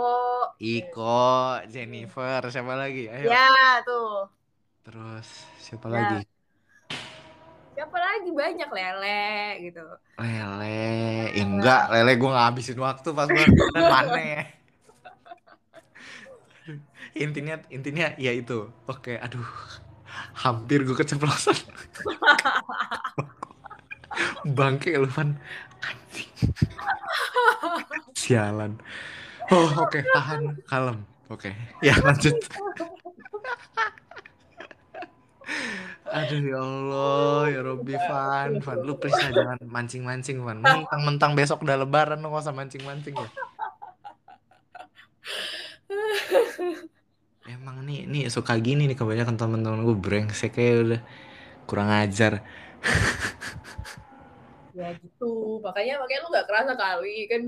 Iko 0.59 1.29
Jennifer 1.71 2.41
siapa 2.51 2.75
lagi? 2.75 3.07
Ayo. 3.07 3.31
Ya, 3.31 3.79
tuh. 3.85 4.27
terus 4.81 5.27
siapa 5.61 5.85
Ya. 5.85 5.93
lagi 6.01 6.38
Siapa 7.79 7.95
lagi? 7.95 8.35
Banyak 8.35 8.69
lele 8.75 9.71
gitu. 9.71 9.79
Lele. 10.19 11.31
Eh, 11.31 11.39
enggak 11.39 11.87
Lele 11.95 12.19
gue 12.19 12.27
ngabisin 12.27 12.75
waktu 12.75 13.07
pas 13.15 13.23
gue 13.23 13.39
mana 13.71 14.19
ya 14.19 14.43
intinya 17.15 17.55
intinya 17.71 18.11
ya 18.19 18.35
itu. 18.35 18.67
Oke 18.83 19.15
aduh. 19.15 19.47
Hampir 20.43 20.83
gue 20.83 20.91
keceplosan. 20.91 21.55
Bangke 24.59 24.99
lu 24.99 25.07
Van 25.07 25.39
anjing. 25.79 26.51
Sialan. 28.11 28.75
Oh 29.55 29.87
oke 29.87 30.03
tahan. 30.03 30.67
Kalem. 30.67 31.07
Oke. 31.31 31.55
Ya 31.79 31.95
lanjut 32.03 32.35
Aduh 36.09 36.41
ya 36.41 36.57
Allah 36.57 37.41
ya 37.53 37.59
Robby 37.61 37.95
Van 37.95 38.57
Van 38.57 38.79
lu 38.81 38.97
please 38.97 39.17
lah 39.17 39.31
jangan 39.31 39.59
mancing-mancing 39.61 40.41
Van 40.41 40.57
mentang-mentang 40.57 41.37
besok 41.37 41.61
udah 41.61 41.77
lebaran 41.85 42.19
lu 42.19 42.33
gak 42.33 42.49
usah 42.49 42.55
mancing-mancing 42.55 43.13
ya 43.13 43.29
Emang 47.55 47.81
nih 47.81 48.05
nih 48.05 48.29
suka 48.29 48.57
gini 48.61 48.85
nih 48.85 48.97
kebanyakan 48.97 49.37
teman-teman 49.37 49.81
gue 49.81 49.97
brengsek 49.97 50.53
kayak 50.57 50.75
udah 50.85 51.01
kurang 51.65 51.89
ajar 51.89 52.41
Ya 54.79 54.95
gitu. 54.95 55.59
Makanya 55.59 55.99
makanya 55.99 56.19
lu 56.23 56.29
gak 56.31 56.47
kerasa 56.47 56.73
kali 56.77 57.27
kan 57.27 57.41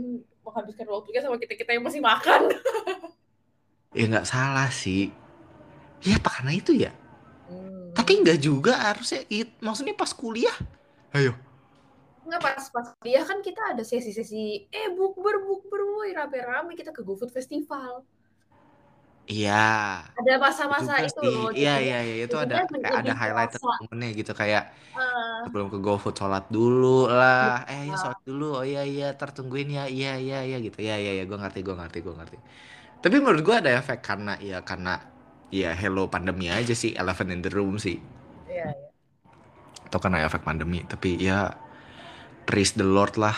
menghabiskan 0.44 0.88
waktunya 0.92 1.22
sama 1.24 1.40
kita-kita 1.40 1.72
yang 1.72 1.86
masih 1.86 2.02
makan. 2.04 2.52
ya 3.92 4.08
nggak 4.08 4.24
salah 4.24 4.72
sih 4.72 5.12
ya 6.00 6.16
apa 6.16 6.30
karena 6.32 6.52
itu 6.56 6.72
ya. 6.76 6.92
Tapi 7.92 8.22
nggak 8.22 8.40
juga 8.40 8.74
harusnya 8.78 9.22
it, 9.28 9.50
maksudnya 9.60 9.94
pas 9.94 10.12
kuliah. 10.12 10.56
Ayo. 11.12 11.36
Nggak 12.24 12.42
pas 12.42 12.64
pas 12.72 12.88
dia 13.02 13.22
kan 13.26 13.42
kita 13.42 13.74
ada 13.76 13.84
sesi-sesi 13.84 14.70
eh 14.70 14.88
bukber 14.94 15.42
bukber 15.42 15.82
woi 15.84 16.14
rame-rame 16.14 16.78
kita 16.78 16.92
ke 16.92 17.02
GoFood 17.02 17.32
Festival. 17.32 18.06
iya. 19.28 20.02
Ada 20.12 20.34
masa-masa 20.38 21.00
itu 21.02 21.20
sih. 21.24 21.32
loh. 21.32 21.52
iya 21.56 21.80
iya 21.80 22.00
iya. 22.04 22.16
Itu 22.28 22.36
ada 22.36 22.68
kayak 22.68 22.92
ada 23.06 23.14
highlight 23.16 23.52
momennya 23.64 24.10
gitu 24.14 24.32
kayak 24.36 24.76
eh, 24.92 25.38
sebelum 25.48 25.72
ke 25.72 25.78
GoFood 25.80 26.16
sholat 26.16 26.46
dulu 26.52 27.08
lah. 27.08 27.64
Eh 27.70 27.88
ya 27.88 27.96
Iya. 27.96 27.96
sholat 27.96 28.20
dulu. 28.28 28.48
Oh 28.60 28.66
iya 28.66 28.84
iya 28.84 29.08
tertungguin 29.16 29.70
ya. 29.72 29.84
Iya 29.88 30.20
iya 30.20 30.40
iya 30.44 30.58
gitu. 30.60 30.78
Ya 30.84 30.96
iya 31.00 31.12
iya. 31.22 31.24
Gue 31.30 31.38
ngerti 31.40 31.60
gue 31.64 31.76
ngerti 31.76 31.98
gue 32.04 32.14
ngerti. 32.18 32.38
Tapi 33.02 33.16
menurut 33.18 33.42
gue 33.42 33.56
ada 33.56 33.72
efek 33.80 34.00
karena 34.04 34.36
ya 34.38 34.60
karena 34.62 35.00
ya 35.52 35.76
hello 35.76 36.08
pandemi 36.08 36.48
aja 36.48 36.72
sih. 36.72 36.96
Elephant 36.96 37.30
in 37.36 37.44
the 37.44 37.52
room 37.52 37.76
sih. 37.78 38.00
Iya, 38.48 38.72
iya. 38.72 38.90
atau 39.92 40.00
karena 40.00 40.24
efek 40.24 40.48
pandemi. 40.48 40.82
Tapi 40.88 41.20
ya 41.20 41.52
praise 42.48 42.74
the 42.74 42.88
Lord 42.88 43.20
lah. 43.20 43.36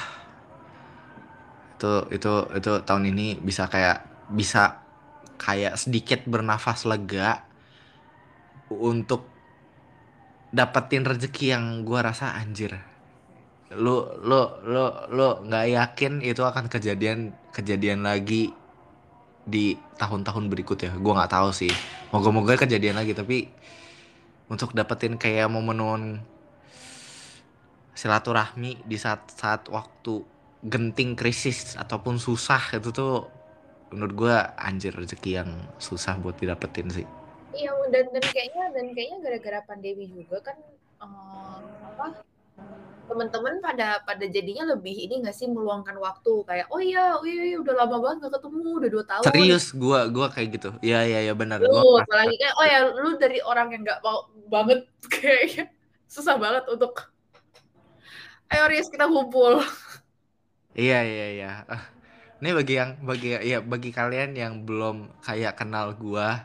Itu 1.75 2.07
itu 2.13 2.33
itu 2.53 2.71
tahun 2.85 3.09
ini 3.09 3.41
bisa 3.41 3.67
kayak 3.67 4.29
bisa 4.29 4.85
kayak 5.41 5.75
sedikit 5.75 6.23
bernafas 6.29 6.85
lega 6.85 7.43
untuk 8.69 9.27
dapetin 10.53 11.03
rezeki 11.03 11.45
yang 11.57 11.65
gua 11.81 12.13
rasa 12.13 12.37
anjir. 12.37 12.77
Lu 13.73 14.05
lu 14.21 14.41
lu 14.69 14.85
lu 15.09 15.27
nggak 15.49 15.65
yakin 15.73 16.21
itu 16.21 16.45
akan 16.45 16.69
kejadian 16.69 17.33
kejadian 17.49 18.05
lagi 18.05 18.53
di 19.43 19.75
tahun-tahun 19.99 20.47
berikutnya. 20.47 20.95
Gua 20.99 21.23
nggak 21.23 21.33
tahu 21.33 21.49
sih. 21.51 21.71
Moga-moga 22.15 22.55
kejadian 22.55 22.99
lagi 22.99 23.11
tapi 23.15 23.51
untuk 24.47 24.71
dapetin 24.75 25.19
kayak 25.19 25.51
momen-momen 25.51 26.23
silaturahmi 27.93 28.83
di 28.83 28.97
saat-saat 28.97 29.69
waktu 29.69 30.25
genting 30.63 31.13
krisis 31.13 31.75
ataupun 31.75 32.17
susah 32.17 32.59
itu 32.73 32.89
tuh 32.89 33.27
menurut 33.93 34.13
gua 34.15 34.35
anjir 34.57 34.95
rezeki 34.95 35.43
yang 35.43 35.49
susah 35.77 36.17
buat 36.17 36.39
didapetin 36.39 36.89
sih. 36.89 37.07
Iya 37.53 37.69
dan 37.93 38.09
dan 38.09 38.25
kayaknya 38.25 38.65
dan 38.73 38.85
kayaknya 38.97 39.17
gara-gara 39.21 39.59
pandemi 39.69 40.09
juga 40.09 40.41
kan 40.41 40.57
eh, 41.05 41.59
apa 41.93 42.07
teman-teman 43.03 43.59
pada 43.59 43.99
pada 44.07 44.25
jadinya 44.25 44.73
lebih 44.73 44.95
ini 44.95 45.19
nggak 45.19 45.35
sih 45.35 45.47
meluangkan 45.51 45.99
waktu? 45.99 46.33
Kayak 46.47 46.67
oh 46.71 46.79
iya 46.79 47.19
oh 47.19 47.25
iya, 47.27 47.53
iya, 47.53 47.57
udah 47.59 47.75
lama 47.83 47.97
banget 47.99 48.17
gak 48.27 48.33
ketemu 48.39 48.69
udah 48.79 48.89
dua 48.89 49.03
tahun. 49.05 49.23
Serius? 49.27 49.65
Gua 49.75 49.99
gua 50.07 50.27
kayak 50.31 50.49
gitu? 50.55 50.69
Iya 50.79 50.99
iya 51.03 51.19
iya 51.29 51.33
benar. 51.35 51.59
Lu 51.59 51.69
gua 51.69 52.01
apalagi 52.07 52.35
kayak 52.39 52.55
oh 52.55 52.65
ya 52.65 52.79
lu 52.87 53.09
dari 53.19 53.39
orang 53.43 53.67
yang 53.75 53.81
nggak 53.83 53.99
mau 54.01 54.27
banget 54.47 54.87
kayaknya 55.13 55.65
susah 56.07 56.35
banget 56.39 56.63
untuk 56.69 57.11
ayo 58.53 58.63
Riz 58.69 58.87
kita 58.87 59.09
kumpul. 59.09 59.59
Iya 60.73 60.99
iya 61.05 61.27
iya. 61.37 61.51
Ah, 61.69 61.83
Ini 62.43 62.51
bagi 62.51 62.73
yang 62.75 62.99
bagi 62.99 63.29
ya 63.39 63.63
bagi 63.63 63.91
kalian 63.95 64.35
yang 64.35 64.53
belum 64.67 65.23
kayak 65.23 65.55
kenal 65.55 65.95
gua, 65.95 66.43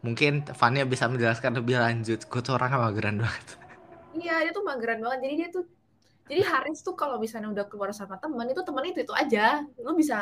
mungkin 0.00 0.46
Fania 0.56 0.88
bisa 0.88 1.04
menjelaskan 1.04 1.58
lebih 1.58 1.76
lanjut. 1.76 2.24
Gue 2.32 2.40
tuh 2.40 2.56
orangnya 2.56 2.80
mageran 2.80 3.20
banget. 3.20 3.46
iya 4.16 4.40
dia 4.40 4.52
tuh 4.56 4.64
mageran 4.64 5.04
banget. 5.04 5.18
Jadi 5.28 5.34
dia 5.36 5.48
tuh 5.52 5.64
jadi 6.30 6.42
Haris 6.50 6.78
tuh 6.86 6.94
kalau 7.00 7.16
misalnya 7.24 7.48
udah 7.54 7.66
keluar 7.70 7.90
sama 7.96 8.16
teman 8.22 8.46
itu 8.52 8.60
teman 8.68 8.84
itu 8.90 8.98
itu 9.04 9.14
aja 9.16 9.64
lu 9.84 9.92
bisa 10.00 10.16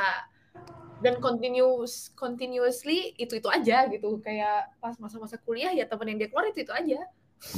dan 1.04 1.14
continuous 1.24 1.94
continuously 2.16 3.12
itu 3.20 3.32
itu 3.40 3.48
aja 3.56 3.84
gitu 3.92 4.06
kayak 4.24 4.54
pas 4.80 4.96
masa-masa 5.02 5.36
kuliah 5.44 5.72
ya 5.78 5.84
temen 5.90 6.06
yang 6.10 6.18
dia 6.20 6.28
keluar 6.32 6.46
itu 6.48 6.64
itu 6.64 6.72
aja 6.72 6.96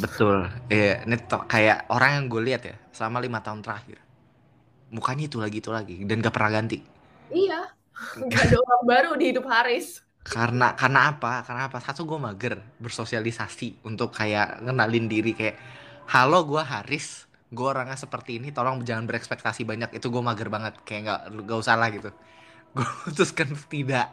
Betul. 0.03 0.37
Iya, 0.75 0.93
ini 1.07 1.17
to- 1.31 1.47
kayak 1.53 1.79
orang 1.95 2.11
yang 2.17 2.25
gue 2.33 2.43
lihat 2.49 2.63
ya 2.71 2.75
selama 2.97 3.19
lima 3.25 3.39
tahun 3.47 3.61
terakhir. 3.65 3.99
Mukanya 4.97 5.25
itu 5.31 5.39
lagi 5.45 5.59
itu 5.63 5.71
lagi 5.79 5.97
dan 6.09 6.17
gak 6.25 6.35
pernah 6.37 6.53
ganti. 6.59 6.79
iya 7.37 7.55
nggak 8.25 8.43
ada 8.47 8.57
orang 8.65 8.83
baru 8.91 9.09
di 9.21 9.25
hidup 9.31 9.45
Haris 9.53 9.87
Karena 10.35 10.77
karena 10.77 11.01
apa? 11.15 11.41
Karena 11.47 11.63
apa? 11.73 11.79
Satu 11.81 12.05
gue 12.05 12.19
mager 12.21 12.55
bersosialisasi 12.85 13.81
untuk 13.89 14.13
kayak 14.13 14.61
ngenalin 14.65 15.07
diri 15.09 15.33
kayak 15.33 15.57
halo 16.13 16.45
gue 16.45 16.61
Haris. 16.73 17.25
Gue 17.49 17.65
orangnya 17.65 17.97
seperti 17.97 18.37
ini, 18.37 18.53
tolong 18.53 18.85
jangan 18.85 19.09
berekspektasi 19.09 19.65
banyak. 19.65 19.97
Itu 19.97 20.13
gue 20.13 20.21
mager 20.21 20.53
banget, 20.53 20.77
kayak 20.85 21.01
nggak 21.09 21.21
gak 21.49 21.59
usah 21.65 21.77
lah 21.81 21.89
gitu. 21.89 22.13
Gue 22.77 22.85
putuskan 23.09 23.49
untuk 23.57 23.69
tidak. 23.73 24.13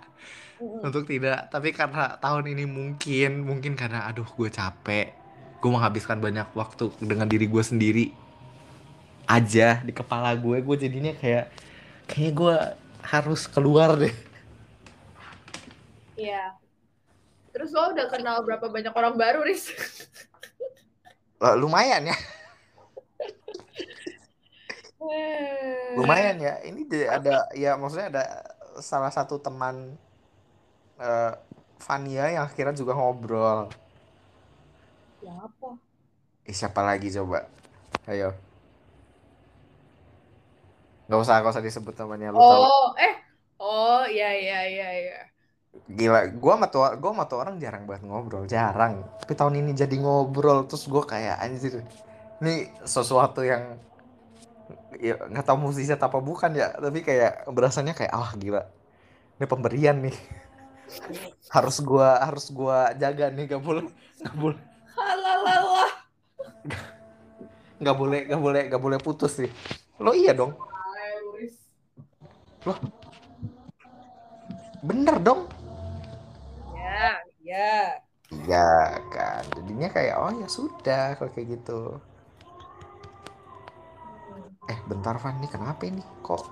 untuk 0.79 1.03
tidak. 1.03 1.51
Tapi 1.51 1.75
karena 1.75 2.15
tahun 2.15 2.55
ini 2.55 2.63
mungkin 2.63 3.43
mungkin 3.43 3.75
karena 3.75 4.07
aduh 4.07 4.23
gue 4.23 4.47
capek. 4.47 5.11
Gue 5.59 5.69
menghabiskan 5.75 6.23
banyak 6.23 6.47
waktu 6.55 6.87
dengan 7.03 7.27
diri 7.27 7.51
gue 7.51 7.59
sendiri 7.59 8.05
aja 9.27 9.83
di 9.83 9.91
kepala 9.91 10.37
gue 10.37 10.61
gue 10.61 10.75
jadinya 10.77 11.11
kayak 11.17 11.51
kayaknya 12.07 12.31
gue 12.31 12.55
harus 13.03 13.41
keluar 13.51 13.99
deh. 13.99 14.15
Iya. 16.15 16.55
Terus 17.51 17.75
lo 17.75 17.91
udah 17.91 18.07
kenal 18.07 18.39
berapa 18.47 18.71
banyak 18.71 18.95
orang 18.95 19.19
baru 19.19 19.43
Riz? 19.43 19.75
Lah, 21.43 21.59
lumayan 21.59 22.07
ya 22.07 22.17
lumayan 25.95 26.37
ya. 26.39 26.53
Ini 26.63 26.81
ada 27.07 27.47
ya 27.55 27.75
maksudnya 27.79 28.07
ada 28.11 28.23
salah 28.79 29.11
satu 29.11 29.39
teman 29.39 29.95
eh, 30.99 31.33
Fania 31.79 32.31
yang 32.31 32.43
akhirnya 32.47 32.75
juga 32.75 32.95
ngobrol. 32.95 33.71
Siapa? 35.21 35.69
Eh, 36.45 36.53
siapa 36.55 36.81
lagi 36.85 37.09
coba? 37.09 37.45
Ayo. 38.05 38.33
Nggak 41.05 41.19
usah 41.21 41.35
nggak 41.41 41.53
usah 41.53 41.65
disebut 41.65 41.93
namanya 42.01 42.33
lu 42.33 42.39
tahu. 42.41 42.63
Oh 42.65 42.87
eh. 42.97 43.13
Oh 43.61 44.03
iya 44.09 44.29
iya 44.35 44.59
iya 44.67 44.89
iya. 45.05 45.19
Gila, 45.85 46.31
gua 46.39 46.55
sama 46.57 46.67
tuh 46.71 46.81
gua 46.97 47.11
sama 47.13 47.23
tuh 47.27 47.37
orang 47.43 47.55
jarang 47.61 47.83
banget 47.85 48.03
ngobrol, 48.07 48.43
jarang. 48.47 49.03
Tapi 49.21 49.33
tahun 49.35 49.59
ini 49.61 49.71
jadi 49.75 49.95
ngobrol 49.99 50.65
terus 50.65 50.87
gua 50.89 51.03
kayak 51.05 51.35
anjir. 51.39 51.83
Ini 52.41 52.71
sesuatu 52.83 53.45
yang 53.45 53.77
ya 54.99 55.15
nggak 55.19 55.45
tahu 55.45 55.57
musisi 55.69 55.91
apa 55.91 56.19
bukan 56.19 56.51
ya, 56.55 56.71
tapi 56.75 56.99
kayak 57.03 57.47
berasanya 57.51 57.93
kayak 57.95 58.13
ah 58.13 58.31
gila. 58.35 58.63
Ini 59.39 59.45
pemberian 59.45 59.97
nih. 59.99 60.17
harus 61.55 61.81
gua 61.81 62.21
harus 62.21 62.51
gua 62.53 62.93
jaga 62.93 63.33
nih, 63.33 63.57
gak 63.57 63.63
boleh 63.63 63.89
gak 64.21 64.35
boleh 64.37 64.59
Halalah. 64.95 65.91
gak 67.85 67.95
boleh 67.97 68.19
gak 68.29 68.41
boleh 68.41 68.61
gak 68.71 68.81
boleh 68.81 68.99
putus 69.01 69.35
nih. 69.41 69.51
Lo 69.99 70.11
iya 70.15 70.31
dong. 70.31 70.55
Riz. 71.35 71.55
Bener 74.85 75.17
dong. 75.19 75.49
Ya, 76.77 77.19
ya. 77.43 77.73
Iya 78.31 78.69
kan. 79.11 79.43
Jadinya 79.57 79.89
kayak 79.91 80.15
oh 80.17 80.31
ya 80.33 80.47
sudah 80.47 81.17
kalau 81.19 81.31
kayak 81.33 81.59
gitu. 81.59 81.99
Eh 84.65 84.77
bentar 84.89 85.15
Van, 85.21 85.37
ini 85.37 85.47
kenapa 85.47 85.85
ini? 85.85 86.01
Kok 86.21 86.43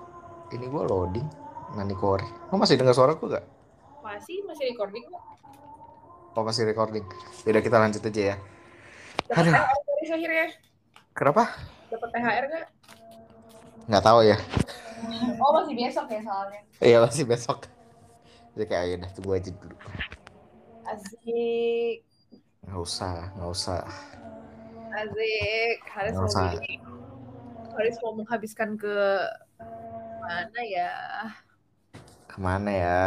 ini 0.54 0.66
gua 0.70 0.86
loading? 0.86 1.26
Nani 1.74 1.94
Kore. 1.98 2.26
Lo 2.50 2.56
masih 2.56 2.78
dengar 2.78 2.94
suara 2.94 3.18
gua 3.18 3.38
gak? 3.40 3.44
Masih 4.00 4.44
masih 4.46 4.70
recording 4.70 5.02
kok. 5.08 5.22
Oh 6.34 6.42
masih 6.42 6.66
recording. 6.66 7.02
Yaudah 7.42 7.62
kita 7.62 7.76
lanjut 7.78 8.02
aja 8.02 8.22
ya. 8.34 8.36
Dapat 9.26 9.42
Aduh. 9.42 9.54
THR 9.54 9.80
dari 9.82 10.06
akhirnya. 10.12 10.46
Kenapa? 11.14 11.42
Dapat 11.90 12.08
THR 12.10 12.44
nggak? 12.46 12.66
Nggak 13.86 14.04
tahu 14.04 14.20
ya. 14.22 14.36
Oh 15.38 15.50
masih 15.52 15.74
besok 15.74 16.06
ya 16.10 16.20
soalnya. 16.22 16.60
Iya 16.78 16.98
masih 17.02 17.24
besok. 17.26 17.58
Jadi 18.54 18.64
kayak 18.70 18.84
ya 18.86 18.94
udah 19.02 19.10
tunggu 19.14 19.30
aja 19.34 19.50
dulu. 19.50 19.76
Asik, 20.84 21.96
Nggak 22.64 22.80
usah, 22.80 23.16
nggak 23.34 23.50
usah. 23.50 23.82
asik. 24.94 25.76
Haris 25.90 26.12
Nggak 26.14 26.26
usah. 26.28 26.44
bikin- 26.54 26.82
Haris 27.74 27.98
mau 28.02 28.14
menghabiskan 28.14 28.78
ke 28.78 28.94
mana 30.24 30.60
ya? 30.62 30.92
Ke 32.30 32.36
mana 32.38 32.70
ya? 32.70 33.02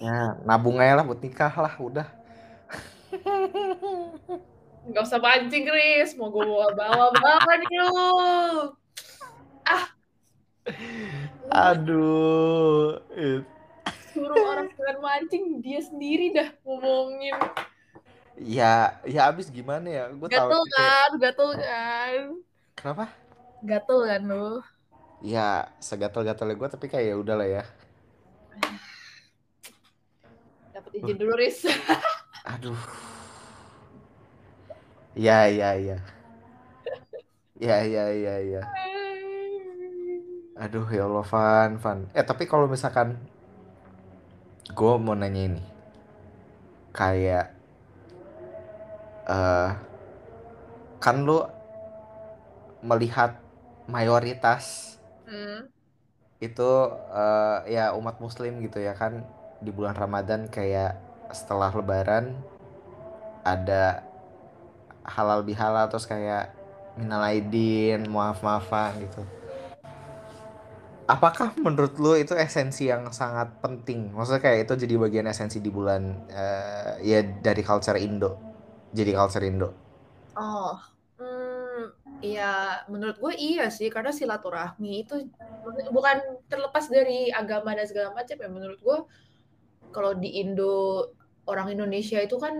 Ya 0.00 0.36
nabung 0.48 0.80
aja 0.80 1.00
lah 1.00 1.04
buat 1.04 1.20
nikah 1.20 1.52
lah 1.52 1.74
udah. 1.76 2.08
Nggak 4.88 5.04
usah 5.04 5.20
mancing, 5.20 5.68
Chris. 5.68 6.16
Mau 6.16 6.32
gue 6.32 6.40
bawa 6.44 6.72
bawa 6.72 7.06
bawa 7.12 7.52
nih 7.60 7.68
lu. 7.68 7.92
Aduh. 11.50 13.00
it- 13.16 13.48
Suruh 14.10 14.34
orang 14.42 14.66
jangan 14.74 14.98
mancing, 14.98 15.62
dia 15.62 15.78
sendiri 15.78 16.34
dah 16.34 16.50
ngomongin. 16.66 17.36
Ya, 18.40 18.98
ya 19.06 19.30
abis 19.30 19.52
gimana 19.52 19.86
ya? 19.86 20.04
Gue 20.10 20.26
tahu. 20.26 20.50
Gatel 20.50 20.62
kan, 20.74 21.10
gatel 21.20 21.50
kan. 21.60 22.20
Kenapa? 22.80 23.12
Gatel 23.60 23.98
kan 24.08 24.22
lu. 24.24 24.64
Ya 25.20 25.68
segatel-gatelnya 25.84 26.56
gue 26.56 26.68
tapi 26.72 26.88
kayak 26.88 27.12
ya 27.12 27.16
udahlah 27.20 27.44
ya. 27.44 27.64
Dapat 30.72 30.92
izin 30.96 31.16
dulu, 31.20 31.36
Riz. 31.36 31.68
Aduh. 32.56 32.80
Ya 35.12 35.44
ya 35.52 35.76
ya. 35.76 36.00
Ya 37.60 37.84
ya 37.84 38.04
ya 38.16 38.34
ya. 38.40 38.62
Aduh 40.56 40.88
ya 40.88 41.04
Allah 41.04 41.26
Van 41.28 41.70
Van. 41.76 41.98
Eh 42.16 42.24
tapi 42.24 42.48
kalau 42.48 42.64
misalkan 42.64 43.20
gue 44.72 44.92
mau 44.96 45.12
nanya 45.12 45.52
ini, 45.52 45.64
kayak 46.96 47.52
eh 49.28 49.70
kan 50.96 51.16
lu 51.28 51.59
melihat 52.84 53.36
mayoritas 53.90 54.96
Hmm. 55.26 55.70
itu 56.40 56.70
eh, 57.12 57.58
ya 57.76 57.84
umat 57.98 58.16
muslim 58.24 58.52
gitu 58.64 58.78
ya 58.80 58.94
kan 59.00 59.12
di 59.64 59.70
bulan 59.76 59.92
Ramadan 60.02 60.48
kayak 60.48 60.92
setelah 61.38 61.70
lebaran 61.78 62.24
ada 63.44 64.02
halal 65.14 65.40
bihalal 65.48 65.86
terus 65.90 66.06
kayak 66.12 66.52
minal 66.98 67.22
aidin 67.30 68.00
maaf 68.14 68.38
maafan 68.46 68.92
gitu 69.04 69.22
apakah 71.10 71.52
menurut 71.58 71.94
lu 71.98 72.12
itu 72.16 72.34
esensi 72.38 72.86
yang 72.92 73.10
sangat 73.10 73.58
penting? 73.64 74.14
Maksudnya 74.14 74.42
kayak 74.42 74.58
itu 74.68 74.74
jadi 74.86 74.94
bagian 75.00 75.26
esensi 75.32 75.58
di 75.58 75.70
bulan 75.72 76.02
eh, 76.30 76.92
ya 77.02 77.18
dari 77.24 77.62
culture 77.66 77.98
Indo. 77.98 78.30
Jadi 78.94 79.10
culture 79.14 79.44
Indo. 79.46 79.68
Oh, 80.36 80.80
mmm, 82.20 82.28
ya 82.28 82.84
menurut 82.92 83.16
gue 83.16 83.32
iya 83.40 83.72
sih 83.72 83.88
karena 83.88 84.12
silaturahmi 84.12 85.08
itu 85.08 85.24
bukan 85.88 86.44
terlepas 86.52 86.86
dari 86.92 87.32
agama 87.32 87.72
dan 87.72 87.88
segala 87.88 88.12
macam 88.12 88.36
ya 88.36 88.48
menurut 88.52 88.80
gue 88.80 88.98
kalau 89.90 90.12
di 90.14 90.38
Indo 90.44 91.08
orang 91.48 91.72
Indonesia 91.74 92.20
itu 92.22 92.36
kan 92.36 92.54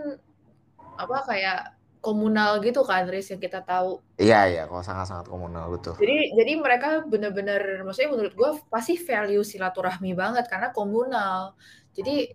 apa 0.99 1.17
kayak 1.29 1.61
komunal 2.01 2.65
gitu 2.65 2.81
kan 2.81 3.05
Riz 3.07 3.29
yang 3.29 3.41
kita 3.41 3.61
tahu. 3.61 4.01
Iya 4.17 4.41
iya, 4.49 4.63
kalau 4.65 4.81
sangat-sangat 4.81 5.29
komunal 5.29 5.69
betul. 5.69 5.95
Jadi 6.01 6.33
jadi 6.33 6.53
mereka 6.57 7.05
bener-bener 7.05 7.85
maksudnya 7.85 8.11
menurut 8.17 8.33
gue 8.33 8.51
pasti 8.73 8.97
value 8.97 9.45
silaturahmi 9.45 10.17
banget 10.17 10.49
karena 10.49 10.73
komunal. 10.73 11.55
Jadi 11.93 12.33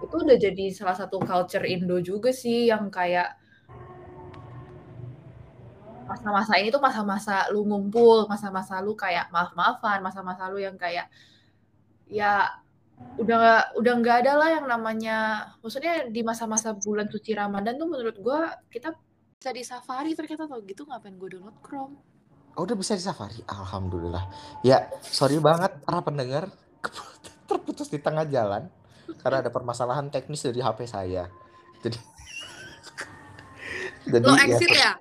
itu 0.00 0.14
udah 0.16 0.38
jadi 0.38 0.64
salah 0.72 0.96
satu 0.96 1.20
culture 1.20 1.66
Indo 1.66 1.98
juga 2.00 2.30
sih 2.30 2.70
yang 2.70 2.88
kayak 2.88 3.36
masa-masa 6.10 6.58
ini 6.58 6.74
tuh 6.74 6.82
masa-masa 6.82 7.46
lu 7.54 7.62
ngumpul, 7.62 8.26
masa-masa 8.26 8.82
lu 8.82 8.98
kayak 8.98 9.30
maaf-maafan, 9.30 10.02
masa-masa 10.02 10.50
lu 10.50 10.58
yang 10.58 10.74
kayak 10.74 11.06
ya 12.10 12.50
udah 13.16 13.70
udah 13.78 13.92
nggak 14.02 14.26
ada 14.26 14.32
lah 14.36 14.48
yang 14.60 14.66
namanya 14.66 15.48
maksudnya 15.62 16.10
di 16.10 16.20
masa-masa 16.20 16.76
bulan 16.76 17.08
suci 17.08 17.32
Ramadan 17.32 17.80
tuh 17.80 17.88
menurut 17.88 18.16
gue 18.18 18.40
kita 18.68 18.92
bisa 19.40 19.50
di 19.56 19.64
Safari 19.64 20.12
ternyata 20.12 20.44
tau 20.44 20.60
gitu 20.66 20.84
ngapain 20.84 21.16
gue 21.16 21.28
download 21.38 21.56
Chrome. 21.64 21.96
Oh, 22.58 22.66
udah 22.66 22.76
bisa 22.76 22.98
di 22.98 23.00
Safari. 23.00 23.40
Alhamdulillah. 23.46 24.26
Ya, 24.66 24.90
sorry 25.00 25.38
banget 25.38 25.80
para 25.86 26.02
pendengar 26.02 26.50
terputus 27.48 27.88
di 27.88 28.02
tengah 28.02 28.26
jalan 28.26 28.66
karena 29.22 29.46
ada 29.46 29.50
permasalahan 29.54 30.10
teknis 30.10 30.42
dari 30.42 30.60
HP 30.60 30.84
saya. 30.90 31.30
Jadi 31.80 31.96
Jadi 34.10 34.24
Lo 34.26 34.34
exit 34.34 34.70
ya? 34.74 34.98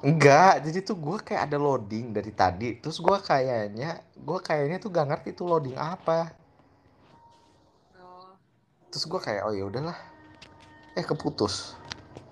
Enggak, 0.00 0.64
jadi 0.64 0.80
tuh 0.80 0.96
gue 0.96 1.18
kayak 1.20 1.52
ada 1.52 1.60
loading 1.60 2.16
dari 2.16 2.32
tadi. 2.32 2.80
Terus 2.80 2.96
gue 3.04 3.16
kayaknya, 3.20 4.00
gue 4.16 4.38
kayaknya 4.40 4.80
tuh 4.80 4.88
gak 4.88 5.06
ngerti 5.12 5.36
tuh 5.36 5.44
loading 5.44 5.76
apa. 5.76 6.32
Oh. 8.00 8.32
Terus 8.88 9.04
gue 9.04 9.20
kayak, 9.20 9.44
oh 9.44 9.52
ya 9.52 9.68
udahlah. 9.68 9.98
Eh 10.96 11.04
keputus. 11.04 11.76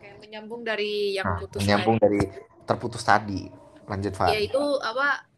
Kayak 0.01 0.17
menyambung 0.25 0.65
dari 0.65 1.13
yang 1.13 1.29
nah, 1.29 1.39
putus. 1.45 1.61
Menyambung 1.61 1.97
tadi. 2.01 2.05
dari 2.09 2.21
terputus 2.65 3.03
tadi. 3.05 3.43
Lanjut 3.85 4.13
Pak. 4.17 4.33
Ya 4.33 4.41
itu 4.41 4.65
apa? 4.81 5.29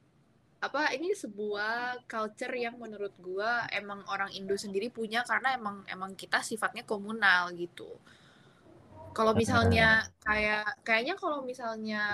Apa 0.60 0.92
ini 0.92 1.16
sebuah 1.16 2.04
culture 2.04 2.52
yang 2.52 2.76
menurut 2.76 3.16
gue 3.16 3.50
emang 3.74 4.04
orang 4.12 4.28
Indo 4.36 4.54
sendiri 4.54 4.92
punya 4.92 5.24
karena 5.24 5.56
emang 5.56 5.82
emang 5.88 6.12
kita 6.14 6.44
sifatnya 6.44 6.86
komunal 6.86 7.50
gitu. 7.56 7.88
Kalau 9.11 9.33
misalnya 9.35 10.07
kayak 10.23 10.81
kayaknya 10.87 11.14
kalau 11.18 11.42
misalnya 11.42 12.05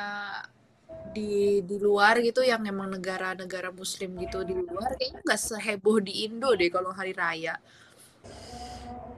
di 1.13 1.61
di 1.65 1.77
luar 1.77 2.21
gitu 2.23 2.41
yang 2.41 2.63
emang 2.65 2.89
negara-negara 2.93 3.75
muslim 3.75 4.17
gitu 4.23 4.47
di 4.47 4.55
luar 4.55 4.97
kayaknya 4.97 5.21
nggak 5.25 5.41
seheboh 5.41 5.99
di 6.01 6.25
Indo 6.25 6.53
deh 6.57 6.73
kalau 6.73 6.93
hari 6.93 7.13
raya. 7.13 7.59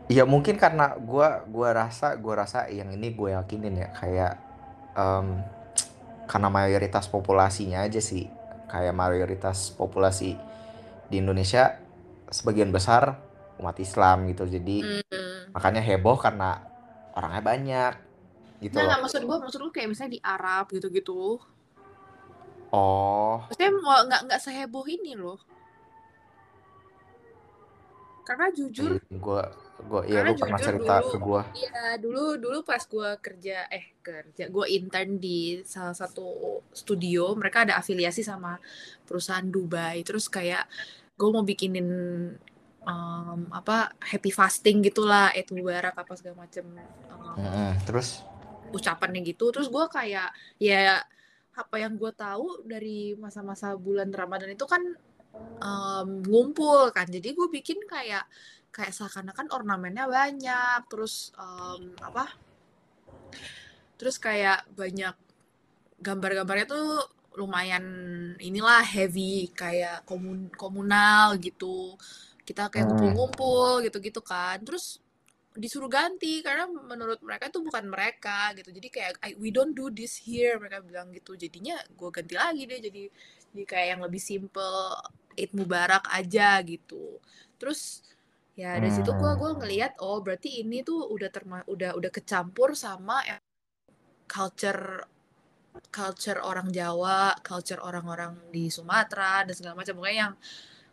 Ya 0.08 0.24
mungkin 0.24 0.56
karena 0.56 0.96
gue 0.96 1.28
gua 1.52 1.68
rasa 1.76 2.16
gua 2.16 2.44
rasa 2.44 2.64
yang 2.72 2.88
ini 2.96 3.12
gue 3.12 3.36
yakinin 3.36 3.76
ya 3.76 3.88
kayak 3.92 4.32
um, 4.96 5.38
karena 6.24 6.48
mayoritas 6.48 7.08
populasinya 7.08 7.84
aja 7.84 8.00
sih 8.00 8.28
kayak 8.68 8.92
mayoritas 8.92 9.72
populasi 9.72 10.36
di 11.08 11.16
Indonesia 11.20 11.80
sebagian 12.28 12.68
besar 12.68 13.16
umat 13.56 13.76
Islam 13.80 14.28
gitu 14.28 14.44
jadi 14.44 15.02
mm. 15.08 15.56
makanya 15.56 15.80
heboh 15.80 16.20
karena 16.20 16.62
orangnya 17.18 17.42
banyak 17.42 17.92
gitu 18.62 18.78
nah, 18.78 18.94
nah 18.94 18.98
maksud 19.02 19.26
gue 19.26 19.36
maksud 19.42 19.58
lu 19.58 19.74
kayak 19.74 19.90
misalnya 19.90 20.18
di 20.18 20.22
Arab 20.22 20.70
gitu-gitu. 20.70 21.38
Oh. 22.68 23.40
Maksudnya 23.48 23.70
nggak 24.06 24.20
nggak 24.28 24.40
seheboh 24.42 24.84
ini 24.84 25.16
loh. 25.16 25.40
Karena 28.26 28.52
jujur 28.52 29.00
gue 29.00 29.42
gue 29.78 30.02
iya 30.10 30.26
lu 30.26 30.34
pernah 30.34 30.58
cerita 30.58 30.98
dulu, 30.98 31.06
ke 31.06 31.16
gue 31.22 31.42
iya 31.62 31.94
dulu 32.02 32.34
dulu 32.34 32.58
pas 32.66 32.82
gue 32.82 33.10
kerja 33.22 33.70
eh 33.70 33.94
kerja 34.02 34.50
gue 34.50 34.66
intern 34.74 35.22
di 35.22 35.62
salah 35.62 35.94
satu 35.94 36.58
studio 36.74 37.30
mereka 37.38 37.62
ada 37.62 37.78
afiliasi 37.78 38.26
sama 38.26 38.58
perusahaan 39.06 39.46
Dubai. 39.46 40.02
Terus 40.02 40.26
kayak 40.26 40.66
gue 41.14 41.28
mau 41.30 41.46
bikinin 41.46 41.88
um, 42.86 43.50
apa 43.50 43.94
happy 43.98 44.30
fasting 44.30 44.84
gitulah 44.84 45.32
itu 45.34 45.56
mubarak 45.56 45.96
apa 45.96 46.12
segala 46.14 46.46
macem. 46.46 46.66
Um, 47.10 47.38
hmm, 47.42 47.72
terus? 47.86 48.22
ucapannya 48.68 49.24
gitu 49.24 49.48
terus 49.48 49.72
gue 49.72 49.84
kayak 49.88 50.28
ya 50.60 51.00
apa 51.58 51.76
yang 51.80 51.98
gue 51.98 52.12
tahu 52.14 52.62
dari 52.68 53.18
masa-masa 53.18 53.74
bulan 53.74 54.12
Ramadan 54.14 54.54
itu 54.54 54.62
kan 54.68 54.82
um, 55.58 56.22
ngumpul 56.22 56.94
kan. 56.94 57.10
Jadi 57.10 57.34
gue 57.34 57.48
bikin 57.50 57.82
kayak 57.82 58.22
kayak 58.70 58.94
seakan-akan 58.94 59.50
ornamennya 59.50 60.06
banyak 60.06 60.86
terus 60.86 61.34
um, 61.34 61.98
apa 61.98 62.30
terus 63.98 64.22
kayak 64.22 64.62
banyak 64.78 65.16
gambar-gambarnya 65.98 66.66
tuh 66.70 67.02
lumayan 67.34 67.84
inilah 68.38 68.86
heavy 68.86 69.50
kayak 69.50 70.06
komun 70.06 70.46
komunal 70.54 71.34
gitu 71.42 71.98
kita 72.48 72.72
kayak 72.72 72.88
hmm. 72.88 72.92
ngumpul-ngumpul 72.96 73.84
gitu-gitu 73.84 74.24
kan. 74.24 74.56
Terus 74.64 75.04
disuruh 75.58 75.90
ganti 75.90 76.40
karena 76.40 76.70
menurut 76.70 77.20
mereka 77.20 77.52
itu 77.52 77.60
bukan 77.60 77.84
mereka 77.90 78.56
gitu. 78.56 78.72
Jadi 78.72 78.88
kayak 78.88 79.12
we 79.36 79.52
don't 79.52 79.76
do 79.76 79.92
this 79.92 80.16
here 80.24 80.56
mereka 80.56 80.80
bilang 80.80 81.12
gitu. 81.12 81.36
Jadinya 81.36 81.76
gue 81.92 82.08
ganti 82.08 82.34
lagi 82.38 82.62
deh 82.64 82.80
jadi 82.80 83.04
jadi 83.52 83.64
kayak 83.68 83.86
yang 83.96 84.00
lebih 84.06 84.22
simple 84.22 84.96
Eid 85.36 85.52
Mubarak 85.52 86.08
aja 86.08 86.62
gitu. 86.64 87.20
Terus 87.60 88.00
ya 88.54 88.74
dari 88.78 88.90
situ 88.90 89.10
gue 89.12 89.32
gue 89.38 89.50
ngelihat 89.60 90.02
oh 90.02 90.18
berarti 90.18 90.62
ini 90.62 90.82
tuh 90.82 91.06
udah 91.10 91.30
terma 91.30 91.62
udah 91.70 91.94
udah 91.94 92.10
kecampur 92.10 92.74
sama 92.74 93.22
culture 94.26 95.06
culture 95.94 96.42
orang 96.42 96.74
Jawa 96.74 97.38
culture 97.46 97.78
orang-orang 97.78 98.34
di 98.50 98.70
Sumatera 98.70 99.42
dan 99.42 99.54
segala 99.58 99.74
macam. 99.78 99.94
Pokoknya 99.98 100.18
yang 100.30 100.34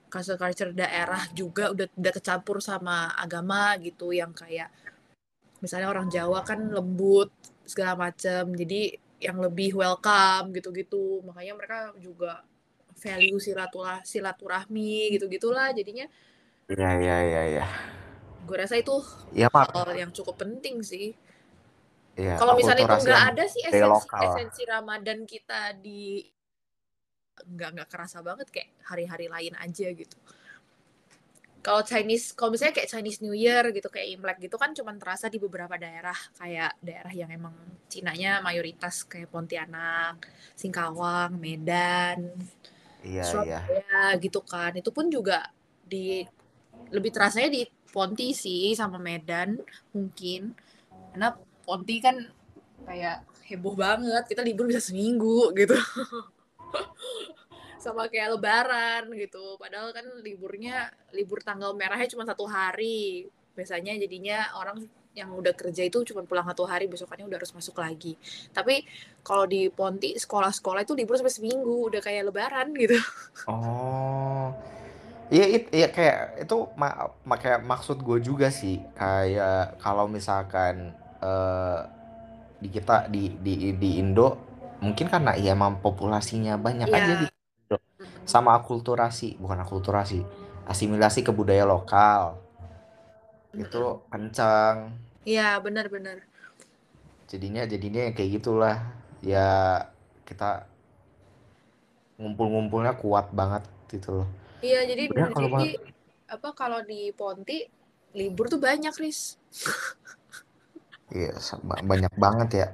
culture-culture 0.09 0.71
daerah 0.71 1.21
juga 1.35 1.73
udah 1.73 1.87
udah 1.91 2.13
kecampur 2.13 2.63
sama 2.63 3.11
agama 3.17 3.75
gitu 3.81 4.15
yang 4.15 4.31
kayak 4.31 4.71
misalnya 5.59 5.89
orang 5.89 6.07
Jawa 6.07 6.45
kan 6.45 6.61
lembut 6.71 7.33
segala 7.65 8.09
macam 8.09 8.53
jadi 8.53 8.95
yang 9.19 9.41
lebih 9.41 9.73
welcome 9.73 10.53
gitu-gitu. 10.53 11.23
Makanya 11.25 11.53
mereka 11.57 11.79
juga 11.97 12.45
value 12.95 13.41
silaturah 13.41 13.99
silaturahmi 14.05 15.15
gitu 15.17 15.25
gitulah 15.27 15.73
jadinya. 15.73 16.05
Iya 16.69 16.89
iya 16.97 17.17
iya 17.21 17.43
ya. 17.61 17.67
gue 18.45 18.61
rasa 18.61 18.77
itu 18.77 18.93
ya, 19.33 19.49
hal 19.49 19.89
yang 19.97 20.13
cukup 20.13 20.37
penting 20.37 20.85
sih. 20.85 21.17
Ya, 22.13 22.37
kalau 22.37 22.53
misalnya 22.53 22.85
itu 22.85 23.09
nggak 23.09 23.25
ada 23.33 23.43
sih 23.49 23.61
esensi, 23.65 24.05
esensi 24.21 24.61
Ramadan 24.69 25.25
kita 25.25 25.73
di 25.81 26.21
nggak 27.43 27.69
nggak 27.75 27.89
kerasa 27.91 28.23
banget 28.23 28.47
kayak 28.49 28.69
hari-hari 28.87 29.27
lain 29.27 29.53
aja 29.59 29.87
gitu. 29.91 30.17
Kalau 31.65 31.81
Chinese 31.81 32.37
kalau 32.37 32.53
misalnya 32.53 32.77
kayak 32.77 32.89
Chinese 32.93 33.25
New 33.25 33.33
Year 33.33 33.65
gitu 33.73 33.89
kayak 33.89 34.13
Imlek 34.13 34.37
gitu 34.37 34.53
kan 34.61 34.77
cuma 34.77 34.93
terasa 35.01 35.33
di 35.33 35.41
beberapa 35.41 35.73
daerah. 35.81 36.15
Kayak 36.37 36.77
daerah 36.77 37.09
yang 37.09 37.33
emang 37.33 37.57
Cinanya 37.89 38.37
mayoritas 38.45 39.05
kayak 39.09 39.33
Pontianak, 39.33 40.29
Singkawang, 40.53 41.41
Medan, 41.41 42.37
iya, 43.01 43.25
Surabaya 43.25 43.65
iya. 44.13 44.21
gitu 44.21 44.45
kan. 44.45 44.77
Itu 44.77 44.93
pun 44.93 45.09
juga 45.09 45.49
di 45.81 46.21
lebih 46.93 47.09
terasanya 47.09 47.49
di 47.49 47.65
Ponti 47.89 48.37
sih 48.37 48.77
sama 48.77 49.01
Medan 49.01 49.57
mungkin. 49.89 50.53
Karena 51.13 51.33
Ponti 51.65 51.97
kan 51.97 52.29
kayak 52.85 53.25
heboh 53.49 53.73
banget. 53.73 54.21
Kita 54.29 54.45
libur 54.45 54.69
bisa 54.69 54.85
seminggu 54.85 55.49
gitu 55.57 55.73
sama 57.83 58.09
kayak 58.09 58.39
lebaran 58.39 59.03
gitu. 59.13 59.59
Padahal 59.61 59.93
kan 59.93 60.05
liburnya 60.25 60.89
libur 61.13 61.45
tanggal 61.45 61.77
merahnya 61.77 62.09
cuma 62.09 62.25
satu 62.25 62.49
hari. 62.49 63.29
Biasanya 63.55 63.95
jadinya 63.95 64.51
orang 64.57 64.83
yang 65.15 65.31
udah 65.31 65.55
kerja 65.55 65.87
itu 65.87 66.03
cuma 66.11 66.27
pulang 66.27 66.43
satu 66.43 66.67
hari 66.67 66.91
besokannya 66.91 67.25
udah 67.25 67.39
harus 67.39 67.55
masuk 67.55 67.79
lagi. 67.79 68.19
Tapi 68.51 68.83
kalau 69.23 69.47
di 69.47 69.71
Ponti 69.71 70.11
sekolah-sekolah 70.19 70.83
itu 70.83 70.91
libur 70.91 71.15
sampai 71.15 71.31
seminggu 71.31 71.87
udah 71.87 72.03
kayak 72.03 72.29
lebaran 72.29 72.75
gitu. 72.75 72.99
Oh. 73.47 74.51
Iya, 75.25 75.45
it, 75.57 75.63
iya 75.73 75.89
kayak 75.89 76.45
itu 76.45 76.69
ma 76.77 77.09
ma 77.25 77.33
kayak 77.41 77.65
maksud 77.65 77.97
gue 78.05 78.21
juga 78.21 78.53
sih. 78.53 78.77
Kayak 78.93 79.81
kalau 79.81 80.05
misalkan 80.05 80.93
uh, 81.17 81.81
di 82.61 82.69
kita 82.69 83.09
di 83.09 83.33
di 83.41 83.73
di 83.73 83.89
Indo 83.97 84.54
mungkin 84.83 85.07
karena 85.07 85.35
ya 85.39 85.55
emang 85.55 85.79
populasinya 85.79 86.59
banyak 86.59 86.89
yeah. 86.91 86.99
aja 86.99 87.13
di 87.23 87.27
sama 88.25 88.57
akulturasi 88.57 89.37
bukan 89.37 89.61
akulturasi 89.61 90.25
asimilasi 90.65 91.21
ke 91.21 91.31
budaya 91.31 91.63
lokal. 91.63 92.41
Itu 93.55 94.03
kencang 94.09 95.05
Iya, 95.25 95.57
benar-benar. 95.57 96.21
jadinya 97.25 97.65
jadinya 97.65 98.13
kayak 98.13 98.31
gitulah. 98.37 98.77
Ya 99.25 99.81
kita 100.29 100.69
ngumpul-ngumpulnya 102.21 102.93
kuat 103.01 103.33
banget 103.33 103.65
gitu 103.89 104.21
loh. 104.21 104.29
Iya, 104.61 104.85
jadi 104.85 105.09
Udah, 105.09 105.33
kalau 105.33 105.49
jadi 105.57 105.71
apa 106.29 106.49
kalau 106.53 106.79
di 106.85 107.09
Ponti 107.17 107.65
libur 108.13 108.47
tuh 108.47 108.61
banyak, 108.61 108.93
Riz. 109.01 109.41
iya 111.13 111.33
banyak 111.85 112.13
banget 112.17 112.49
ya 112.65 112.67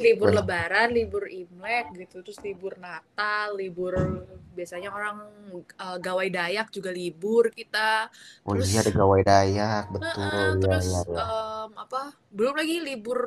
Libur 0.00 0.32
Banyak. 0.32 0.40
Lebaran, 0.42 0.88
libur 0.90 1.24
Imlek 1.28 1.92
gitu, 1.94 2.24
terus 2.24 2.40
libur 2.40 2.74
Natal, 2.80 3.54
libur 3.54 4.24
biasanya 4.56 4.88
orang 4.88 5.20
eh, 5.54 5.98
gawai 6.00 6.32
Dayak 6.32 6.72
juga 6.72 6.88
libur 6.90 7.52
kita. 7.52 8.08
oh 8.42 8.56
Terus- 8.56 8.72
iya 8.72 8.80
ada 8.82 8.92
gawai 8.92 9.20
dayak 9.22 9.84
betul 9.92 10.24
ya 10.26 10.58
terus 10.58 10.86
ya 10.88 11.00
ya 11.06 11.22
em, 11.22 11.70
apa? 11.76 12.02
Belum 12.32 12.54
lagi 12.56 12.76
libur 12.80 13.20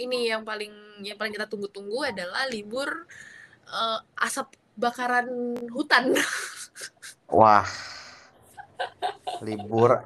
ini 0.00 0.32
yang 0.32 0.42
paling 0.42 0.72
yang 1.04 1.20
paling 1.20 1.34
kita 1.36 1.46
tunggu-tunggu 1.46 2.08
adalah 2.08 2.48
libur 2.48 2.88
eh, 3.68 3.98
asap 4.24 4.56
bakaran 4.74 5.28
hutan. 5.70 6.16
wah 7.38 7.68
libur 9.44 10.02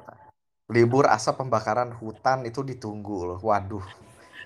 libur 0.71 1.09
asap 1.11 1.43
pembakaran 1.43 1.91
hutan 1.99 2.47
itu 2.47 2.63
ditunggu 2.63 3.35
loh 3.35 3.39
waduh 3.43 3.83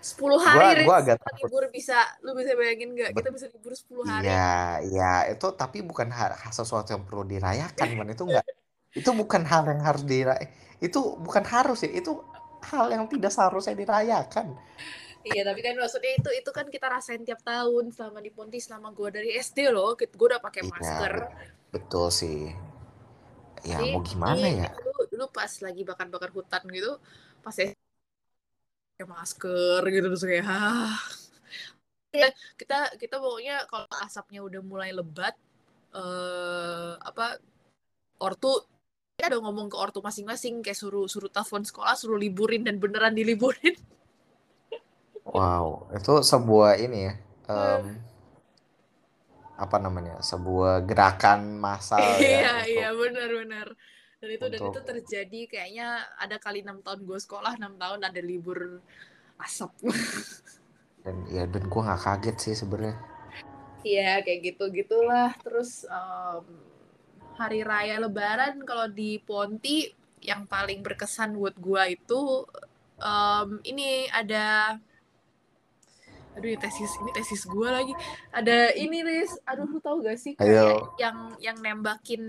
10 0.01 0.17
gua 0.23 0.37
hari 0.41 0.85
gua 0.85 0.97
Riz, 1.01 1.03
agak 1.05 1.17
takut 1.25 1.49
libur 1.49 1.65
bisa 1.73 1.97
lu 2.25 2.31
bisa 2.37 2.53
bayangin 2.53 2.89
nggak 2.93 3.11
kita 3.17 3.29
bisa 3.33 3.45
libur 3.53 3.73
10 3.73 4.05
hari 4.05 4.23
Iya, 4.29 4.57
iya, 4.85 5.13
itu 5.33 5.47
tapi 5.57 5.81
bukan 5.81 6.09
hal, 6.13 6.37
sesuatu 6.53 6.93
yang 6.93 7.03
perlu 7.03 7.25
dirayakan, 7.25 7.87
man. 7.97 8.09
Itu 8.13 8.29
enggak. 8.29 8.45
Itu 8.93 9.09
bukan 9.17 9.41
hal 9.45 9.65
yang 9.65 9.81
harus 9.81 10.05
dirayakan. 10.05 10.49
Itu 10.77 11.17
bukan 11.17 11.43
harus 11.49 11.81
ya, 11.81 11.89
itu 11.97 12.21
hal 12.69 12.93
yang 12.93 13.05
tidak 13.09 13.31
seharusnya 13.33 13.73
dirayakan. 13.77 14.53
iya 15.27 15.43
tapi 15.43 15.59
kan 15.59 15.75
maksudnya 15.75 16.15
itu 16.15 16.29
itu 16.39 16.49
kan 16.55 16.71
kita 16.71 16.87
rasain 16.87 17.19
tiap 17.27 17.43
tahun 17.43 17.91
selama 17.91 18.23
di 18.23 18.31
Ponti 18.31 18.63
selama 18.63 18.95
gue 18.95 19.11
dari 19.11 19.35
SD 19.35 19.67
loh 19.75 19.91
gue 19.99 20.07
udah 20.07 20.39
pakai 20.39 20.63
Iya, 20.63 20.71
masker 20.71 21.13
betul 21.67 22.07
sih. 22.07 22.55
Ya 23.67 23.77
Jadi, 23.83 23.91
mau 23.91 24.01
gimana 24.09 24.45
iya, 24.47 24.63
ya? 24.63 24.69
dulu 24.79 25.01
dulu 25.11 25.25
pas 25.37 25.51
lagi 25.65 25.81
bakar-bakar 25.83 26.29
hutan 26.31 26.63
gitu 26.71 26.91
pas 27.43 27.55
SD 27.55 27.75
pakai 28.95 29.07
masker 29.13 29.81
gitu 29.93 30.05
terus 30.09 30.23
kayak 30.25 30.45
ah 30.47 30.97
Ya, 32.15 32.31
kita 32.57 32.97
kita 32.97 33.15
pokoknya 33.21 33.67
kalau 33.69 33.85
asapnya 34.01 34.39
udah 34.41 34.61
mulai 34.63 34.89
lebat 34.95 35.35
eh 35.93 36.93
apa 37.09 37.37
ortu 38.21 38.51
kita 39.17 39.33
udah 39.35 39.41
ngomong 39.45 39.67
ke 39.69 39.77
ortu 39.77 39.99
masing-masing 40.01 40.63
kayak 40.65 40.79
suruh 40.81 41.05
suruh 41.05 41.29
telepon 41.29 41.61
sekolah 41.67 41.93
suruh 41.99 42.17
liburin 42.17 42.63
dan 42.65 42.75
beneran 42.81 43.13
diliburin 43.13 43.75
Wow, 45.27 45.91
itu 45.91 46.13
sebuah 46.23 46.79
ini 46.79 46.99
ya. 47.11 47.13
em, 47.51 47.83
apa 49.57 49.77
namanya? 49.81 50.21
Sebuah 50.21 50.85
gerakan 50.85 51.57
massal 51.57 51.99
iya 52.21 52.63
ya 52.63 52.69
iya 52.69 52.87
untuk 52.93 53.09
benar-benar 53.09 53.67
dan 54.17 54.29
itu 54.33 54.45
dan 54.49 54.61
itu 54.65 54.79
terjadi 54.81 55.41
kayaknya 55.45 55.87
ada 56.17 56.37
kali 56.41 56.65
enam 56.65 56.81
tahun 56.81 57.05
gue 57.05 57.19
sekolah 57.21 57.53
enam 57.57 57.77
tahun 57.77 58.01
ada 58.01 58.21
libur 58.21 58.81
asap 59.37 59.69
dan 61.07 61.23
ya 61.31 61.47
dan 61.47 61.63
gua 61.71 61.81
nggak 61.87 62.01
kaget 62.03 62.37
sih 62.43 62.55
sebenarnya. 62.59 62.99
Iya 63.87 64.19
kayak 64.27 64.39
gitu 64.43 64.63
gitulah 64.75 65.31
terus 65.39 65.87
em, 65.87 66.43
hari 67.39 67.63
raya 67.63 67.95
Lebaran 68.03 68.59
kalau 68.67 68.91
di 68.91 69.15
Ponti 69.23 69.87
yang 70.19 70.43
paling 70.49 70.83
berkesan 70.83 71.39
buat 71.39 71.55
gua 71.55 71.87
itu 71.87 72.43
em, 72.99 73.49
ini 73.63 74.11
ada 74.11 74.75
aduh 76.37 76.47
ini 76.47 76.59
tesis 76.61 76.91
ini 77.01 77.09
tesis 77.11 77.41
gua 77.49 77.73
lagi 77.73 77.97
ada 78.29 78.69
ini 78.77 79.01
Riz 79.01 79.41
aduh 79.41 79.65
lu 79.65 79.81
tahu 79.81 80.05
gak 80.05 80.21
sih 80.21 80.37
kayak 80.37 80.53
Ayo. 80.53 80.93
yang 81.01 81.17
yang 81.41 81.57
nembakin 81.57 82.21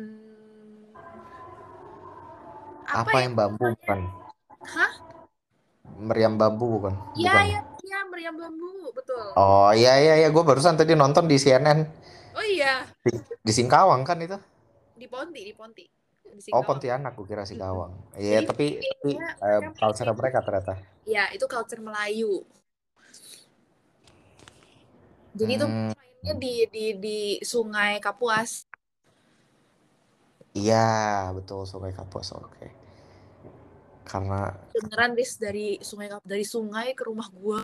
Apa, 2.88 3.21
ya 3.21 3.29
yang 3.29 3.37
bambu 3.37 3.68
bukan? 3.77 4.01
Hah? 4.64 4.92
Meriam 6.01 6.40
bambu 6.40 6.81
bukan? 6.81 6.94
Iya 7.12 7.37
Bukan. 7.37 7.44
iya 7.44 7.61
iya 7.85 7.99
meriam 8.09 8.33
bambu 8.33 8.88
betul 8.97 9.21
Oh 9.37 9.68
iya 9.77 10.01
iya 10.01 10.14
iya, 10.21 10.29
gue 10.29 10.40
barusan 10.40 10.73
tadi 10.73 10.97
nonton 10.97 11.29
di 11.29 11.37
CNN 11.37 11.85
oh 12.33 12.44
iya 12.44 12.88
di 13.44 13.53
Singkawang 13.53 14.09
kan 14.09 14.16
itu. 14.18 14.40
di 14.97 15.05
Ponti 15.05 15.40
di 15.44 15.53
Ponti 15.53 15.85
di 15.85 16.40
Oh 16.49 16.64
Singkawang. 16.64 16.64
Pontianak 16.64 17.12
gue 17.12 17.27
kira 17.27 17.44
Singkawang. 17.44 17.92
Iya 18.16 18.40
Jadi, 18.40 18.49
tapi 18.49 18.66
tapi 18.81 19.11
eh, 19.14 19.61
mereka 19.61 19.77
culture 19.77 20.09
mereka 20.11 20.38
ternyata. 20.40 20.73
Ya, 21.05 21.25
itu 21.29 21.44
culture 21.44 21.81
Melayu. 21.81 22.44
Jadi 25.38 25.53
itu 25.59 25.66
Hmm, 25.66 25.92
mainnya 25.96 26.35
di 26.42 26.53
di 26.74 26.85
di 27.05 27.18
Sungai 27.51 27.92
Kapuas. 28.05 28.51
iya 30.62 30.85
betul 31.37 31.61
Sungai 31.70 31.92
Kapuas 31.98 32.29
oke. 32.38 32.66
Karena 34.05 34.51
Beneran 34.72 35.12
Riz 35.18 35.33
dari 35.44 35.77
Sungai 35.88 36.09
dari 36.24 36.44
sungai 36.53 36.88
ke 36.98 37.03
rumah 37.09 37.29
gua. 37.33 37.61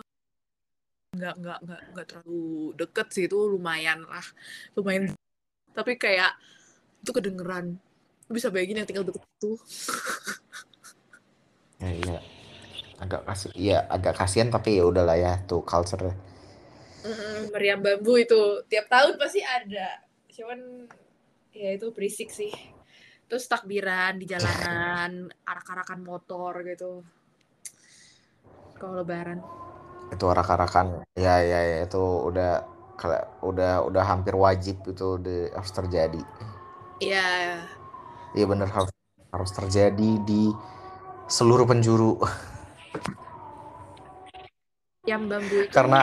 Nggak 1.17 1.33
nggak 1.41 1.57
nggak 1.65 1.81
nggak 1.95 2.05
terlalu 2.09 2.45
deket 2.79 3.07
sih 3.15 3.23
itu 3.27 3.37
lumayan 3.53 3.99
lah 4.11 4.25
lumayan. 4.75 5.03
Tapi 5.77 5.93
kayak 6.03 6.31
itu 7.03 7.11
kedengeran. 7.17 7.65
Lu 8.27 8.31
bisa 8.37 8.49
bayangin 8.53 8.79
yang 8.83 8.87
tinggal 8.89 9.05
deket 9.07 9.23
itu. 9.39 9.51
Ya 11.83 11.89
iya. 11.91 12.17
Agak 13.03 13.21
kasih 13.27 13.51
iya 13.65 13.77
agak 13.95 14.15
kasihan 14.19 14.49
tapi 14.55 14.69
ya 14.79 14.83
udahlah 14.91 15.17
ya 15.25 15.33
tuh 15.49 15.61
culture 15.71 16.15
Mm, 17.05 17.53
meriam 17.53 17.79
bambu 17.85 18.17
itu. 18.17 18.65
Tiap 18.65 18.89
tahun 18.89 19.21
pasti 19.21 19.45
ada. 19.45 20.01
Cuman 20.33 20.89
ya 21.53 21.69
itu 21.77 21.93
berisik 21.93 22.33
sih. 22.33 22.49
Terus 23.29 23.45
takbiran 23.45 24.17
di 24.17 24.25
jalanan 24.25 25.29
arak-arakan 25.49 26.01
motor 26.01 26.65
gitu. 26.65 27.05
Kalau 28.81 29.05
lebaran. 29.05 29.39
Itu 30.09 30.25
arak-arakan. 30.25 31.05
Ya 31.13 31.45
ya 31.45 31.59
ya 31.61 31.77
itu 31.85 32.01
udah 32.01 32.65
udah 33.45 33.85
udah 33.85 34.03
hampir 34.07 34.33
wajib 34.33 34.81
itu 34.87 35.19
de- 35.19 35.51
harus 35.51 35.71
terjadi. 35.75 36.23
ya 37.03 37.59
Iya 38.31 38.45
bener 38.47 38.71
harus 38.71 38.87
harus 39.35 39.51
terjadi 39.51 40.09
di 40.23 40.47
seluruh 41.27 41.67
penjuru. 41.67 42.15
Meriam 45.03 45.27
bambu 45.29 45.55
itu 45.59 45.71
karena 45.75 45.99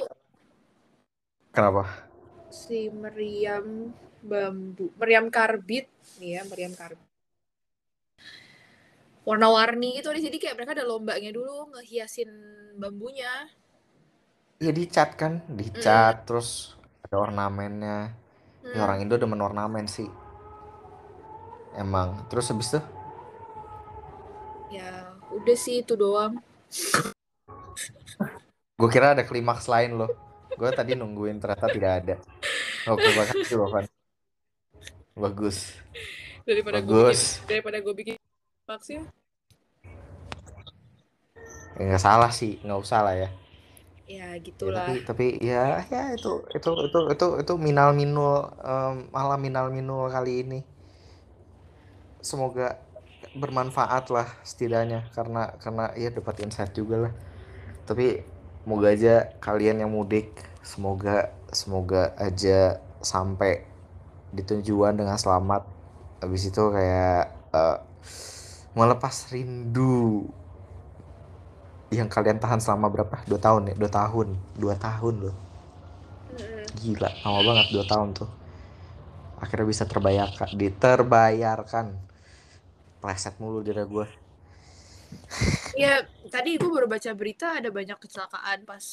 kenapa? 1.52 1.86
si 2.58 2.78
meriam 3.02 3.66
bambu 4.30 4.86
meriam 5.00 5.26
karbit 5.36 5.86
nih 6.18 6.30
ya 6.36 6.42
meriam 6.50 6.74
karbit 6.80 7.08
warna-warni 9.28 9.98
itu 10.02 10.08
di 10.16 10.20
sini 10.24 10.36
kayak 10.42 10.56
mereka 10.58 10.72
ada 10.76 10.86
lombanya 10.86 11.30
dulu 11.30 11.70
ngehiasin 11.74 12.30
bambunya 12.80 13.30
Iya 14.62 14.72
dicat 14.78 15.10
kan, 15.20 15.32
dicat 15.58 16.14
terus 16.26 16.48
ada 17.04 17.16
ornamennya. 17.26 17.98
Ya, 18.74 18.78
Hmm. 18.78 18.84
orang 18.86 18.98
Indo 19.04 19.16
demen 19.22 19.42
ornamen 19.48 19.86
sih. 19.96 20.08
Emang. 21.76 22.28
Terus 22.28 22.52
habis 22.52 22.68
itu 22.72 22.80
ya 24.72 24.88
udah 25.36 25.56
sih 25.56 25.84
itu 25.84 25.94
doang 26.02 26.32
gue 28.80 28.88
kira 28.94 29.06
ada 29.14 29.24
klimaks 29.28 29.66
lain 29.72 29.92
loh. 30.00 30.10
Gue 30.62 30.70
tadi 30.70 30.94
nungguin 30.94 31.42
ternyata 31.42 31.66
tidak 31.66 31.92
ada. 32.06 32.14
Oke, 32.86 33.08
makasih 33.18 33.58
Van. 33.66 33.86
Bagus. 35.18 35.74
daripada 36.46 36.78
gue 36.82 36.94
Bagus. 36.94 37.20
bikin 37.38 37.46
daripada 37.50 37.78
gue 37.82 37.94
bikin 37.94 38.14
maksudnya 38.66 39.06
Ya, 41.78 41.82
nggak 41.88 42.02
salah 42.04 42.30
sih, 42.30 42.60
nggak 42.64 42.80
usah 42.84 43.00
lah 43.06 43.14
ya. 43.16 43.28
ya 44.06 44.36
Ya, 44.36 44.42
gitulah 44.46 44.86
tapi 44.86 44.92
tapi 45.08 45.26
ya 45.42 45.82
ya 45.92 46.02
itu 46.16 46.32
itu 46.56 46.70
itu 46.86 46.98
itu 47.14 47.26
itu 47.42 47.52
minal 47.66 47.90
minul 48.00 48.50
em, 48.62 48.94
malah 49.14 49.38
minal 49.40 49.66
minul 49.76 50.08
kali 50.14 50.32
ini. 50.44 50.58
Semoga 52.22 52.78
bermanfaat 53.34 54.10
lah 54.14 54.28
setidaknya 54.46 55.08
karena 55.16 55.56
karena 55.62 55.84
ya 55.98 56.10
dapat 56.14 56.44
insight 56.46 56.72
juga 56.76 57.08
lah. 57.10 57.12
Tapi 57.88 58.22
semoga 58.64 58.88
aja 58.94 59.14
kalian 59.42 59.82
yang 59.82 59.90
mudik 59.92 60.30
semoga 60.62 61.30
semoga 61.52 62.14
aja 62.16 62.80
sampai 63.02 63.66
di 64.32 64.42
tujuan 64.46 64.96
dengan 64.96 65.16
selamat. 65.20 65.62
Habis 66.22 66.42
itu 66.50 66.62
kayak 66.72 67.22
eh, 67.52 67.78
melepas 68.78 69.14
rindu 69.32 70.26
yang 71.92 72.08
kalian 72.08 72.40
tahan 72.40 72.60
selama 72.62 72.88
berapa? 72.88 73.20
Dua 73.28 73.40
tahun 73.40 73.62
ya? 73.72 73.74
Dua 73.76 73.90
tahun. 73.92 74.28
Dua 74.56 74.74
tahun 74.80 75.14
loh. 75.28 75.36
Gila, 76.80 77.10
lama 77.24 77.40
banget 77.44 77.66
dua 77.74 77.84
tahun 77.84 78.08
tuh. 78.16 78.30
akhirnya 79.42 79.66
bisa 79.66 79.84
terbayarkan 79.90 80.54
diterbayarkan 80.54 81.86
pleset 83.02 83.34
mulu 83.42 83.60
diri 83.66 83.82
gue 83.82 84.06
Iya, 85.76 86.04
tadi 86.32 86.56
gue 86.60 86.68
baru 86.68 86.88
baca 86.88 87.10
berita 87.16 87.60
ada 87.60 87.68
banyak 87.68 87.96
kecelakaan 88.00 88.64
pas 88.68 88.84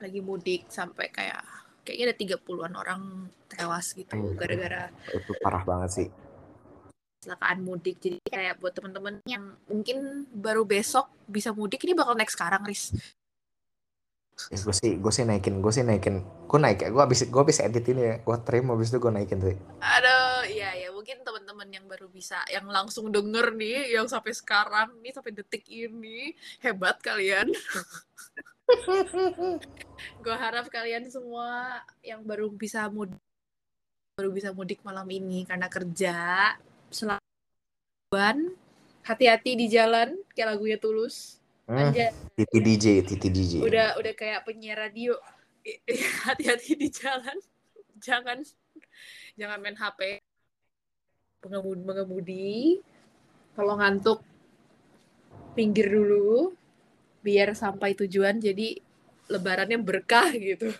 lagi 0.00 0.20
mudik 0.20 0.68
sampai 0.68 1.08
kayak 1.08 1.42
kayaknya 1.86 2.12
ada 2.12 2.16
30-an 2.18 2.72
orang 2.76 3.02
tewas 3.46 3.94
gitu 3.94 4.10
Hmm. 4.12 4.36
gara-gara 4.36 4.90
itu 5.14 5.32
parah 5.40 5.62
banget 5.62 5.90
sih 5.92 6.08
kecelakaan 7.16 7.58
mudik. 7.66 7.98
Jadi 7.98 8.22
kayak 8.22 8.62
buat 8.62 8.70
temen-temen 8.70 9.18
yang 9.26 9.58
mungkin 9.66 10.30
baru 10.30 10.62
besok 10.62 11.10
bisa 11.26 11.50
mudik 11.50 11.82
ini 11.82 11.98
bakal 11.98 12.14
naik 12.14 12.30
sekarang, 12.30 12.62
Riz. 12.62 12.94
ya, 14.52 14.58
gue 14.62 14.74
sih 14.76 15.00
gue 15.00 15.08
sih 15.08 15.24
naikin 15.24 15.64
gue 15.64 15.72
sih 15.72 15.80
naikin 15.80 16.20
gue 16.20 16.58
naik 16.60 16.84
ya 16.84 16.92
gue 16.92 17.00
abis 17.00 17.24
gue 17.24 17.40
abis 17.40 17.56
edit 17.64 17.88
ini 17.88 18.02
ya 18.04 18.14
gue 18.20 18.36
trim 18.44 18.68
abis 18.68 18.92
itu 18.92 19.00
gue 19.00 19.08
naikin 19.08 19.40
sih 19.40 19.56
Aduh, 19.80 20.44
iya 20.44 20.76
ya 20.76 20.92
mungkin 20.92 21.24
teman-teman 21.24 21.72
yang 21.72 21.88
baru 21.88 22.04
bisa, 22.12 22.44
yang 22.52 22.68
langsung 22.68 23.08
denger 23.08 23.56
nih, 23.56 23.96
yang 23.96 24.04
sampai 24.06 24.36
sekarang 24.36 24.92
nih, 25.00 25.16
sampai 25.16 25.32
detik 25.32 25.64
ini, 25.66 26.36
hebat 26.60 27.00
kalian. 27.00 27.48
Gue 30.22 30.34
harap 30.34 30.66
kalian 30.66 31.06
semua 31.06 31.80
yang 32.02 32.26
baru 32.26 32.50
bisa 32.50 32.90
mudik, 32.90 33.18
baru 34.18 34.30
bisa 34.34 34.50
mudik 34.50 34.82
malam 34.82 35.06
ini 35.06 35.46
karena 35.46 35.70
kerja, 35.70 36.50
selamat, 36.90 38.36
hati-hati 39.06 39.54
di 39.54 39.66
jalan, 39.70 40.18
kayak 40.34 40.58
lagunya 40.58 40.78
Tulus. 40.82 41.38
hmm. 41.70 41.78
Anjay, 41.78 42.10
titi 42.34 42.58
DJ 42.58 42.86
titi 43.06 43.28
DJ 43.30 43.52
udah 43.62 43.98
udah 44.02 44.12
kayak 44.18 44.42
penyiar 44.42 44.90
radio, 44.90 45.14
hati-hati 46.26 46.74
di 46.74 46.90
jalan, 46.90 47.38
jangan 48.02 48.42
jangan 49.38 49.62
main 49.62 49.78
HP, 49.78 50.18
pengemudi, 51.38 51.82
mengemudi, 51.86 52.58
kalau 53.54 53.78
ngantuk 53.78 54.26
pinggir 55.54 55.86
dulu, 55.86 56.50
biar 57.26 57.58
sampai 57.58 57.98
tujuan 57.98 58.38
jadi 58.38 58.78
lebarannya 59.26 59.78
berkah 59.82 60.30
gitu. 60.30 60.70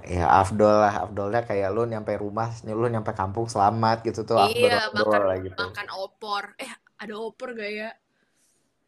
ya 0.00 0.24
afdol 0.40 0.80
lah 0.80 1.04
afdolnya 1.04 1.44
kayak 1.44 1.68
lu 1.76 1.84
nyampe 1.84 2.16
rumah 2.16 2.48
lu 2.64 2.88
nyampe 2.88 3.12
kampung 3.12 3.44
selamat 3.52 4.00
gitu 4.08 4.24
tuh 4.24 4.40
afdol 4.40 4.56
iya, 4.56 4.88
afdol 4.88 5.04
makan 5.12 5.22
lah 5.28 5.38
gitu. 5.44 5.60
makan 5.60 5.88
opor. 6.00 6.44
Eh, 6.56 6.72
ada 6.96 7.14
opor 7.20 7.52
gak 7.52 7.72
ya? 7.72 7.90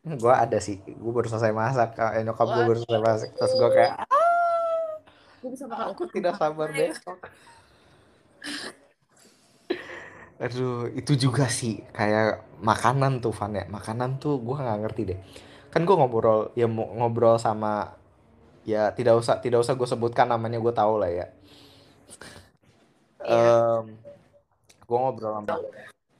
gue 0.02 0.34
ada 0.34 0.58
sih. 0.58 0.82
Gue 0.82 1.12
baru 1.14 1.30
selesai 1.30 1.54
masak 1.54 1.94
eh, 2.00 2.24
nyokap 2.26 2.48
gue 2.48 2.64
baru 2.64 2.78
selesai 2.82 3.02
masak. 3.04 3.30
Terus 3.36 3.52
gue 3.54 3.70
kayak 3.70 3.92
Gue 5.42 5.50
bisa 5.54 5.66
makan 5.66 5.86
aku 5.94 6.02
opor. 6.08 6.14
tidak 6.16 6.34
sabar 6.40 6.68
besok. 6.72 7.18
Aduh 10.42 10.90
itu 10.90 11.12
juga 11.14 11.46
sih. 11.46 11.86
Kayak 11.94 12.42
makanan 12.58 13.22
tuh 13.22 13.30
Van 13.30 13.54
ya. 13.54 13.64
Makanan 13.70 14.18
tuh 14.18 14.42
gue 14.42 14.56
nggak 14.58 14.80
ngerti 14.82 15.02
deh 15.12 15.20
kan 15.72 15.88
gue 15.88 15.96
ngobrol 15.96 16.52
ya 16.52 16.68
ngobrol 16.68 17.40
sama 17.40 17.96
ya 18.68 18.92
tidak 18.92 19.16
usah 19.16 19.40
tidak 19.40 19.64
usah 19.64 19.72
gue 19.72 19.88
sebutkan 19.88 20.28
namanya 20.28 20.60
gue 20.60 20.74
tahu 20.76 21.00
lah 21.00 21.10
ya. 21.10 21.26
Iya. 23.24 23.80
gue 24.82 24.98
ngobrol 24.98 25.32
sama 25.40 25.56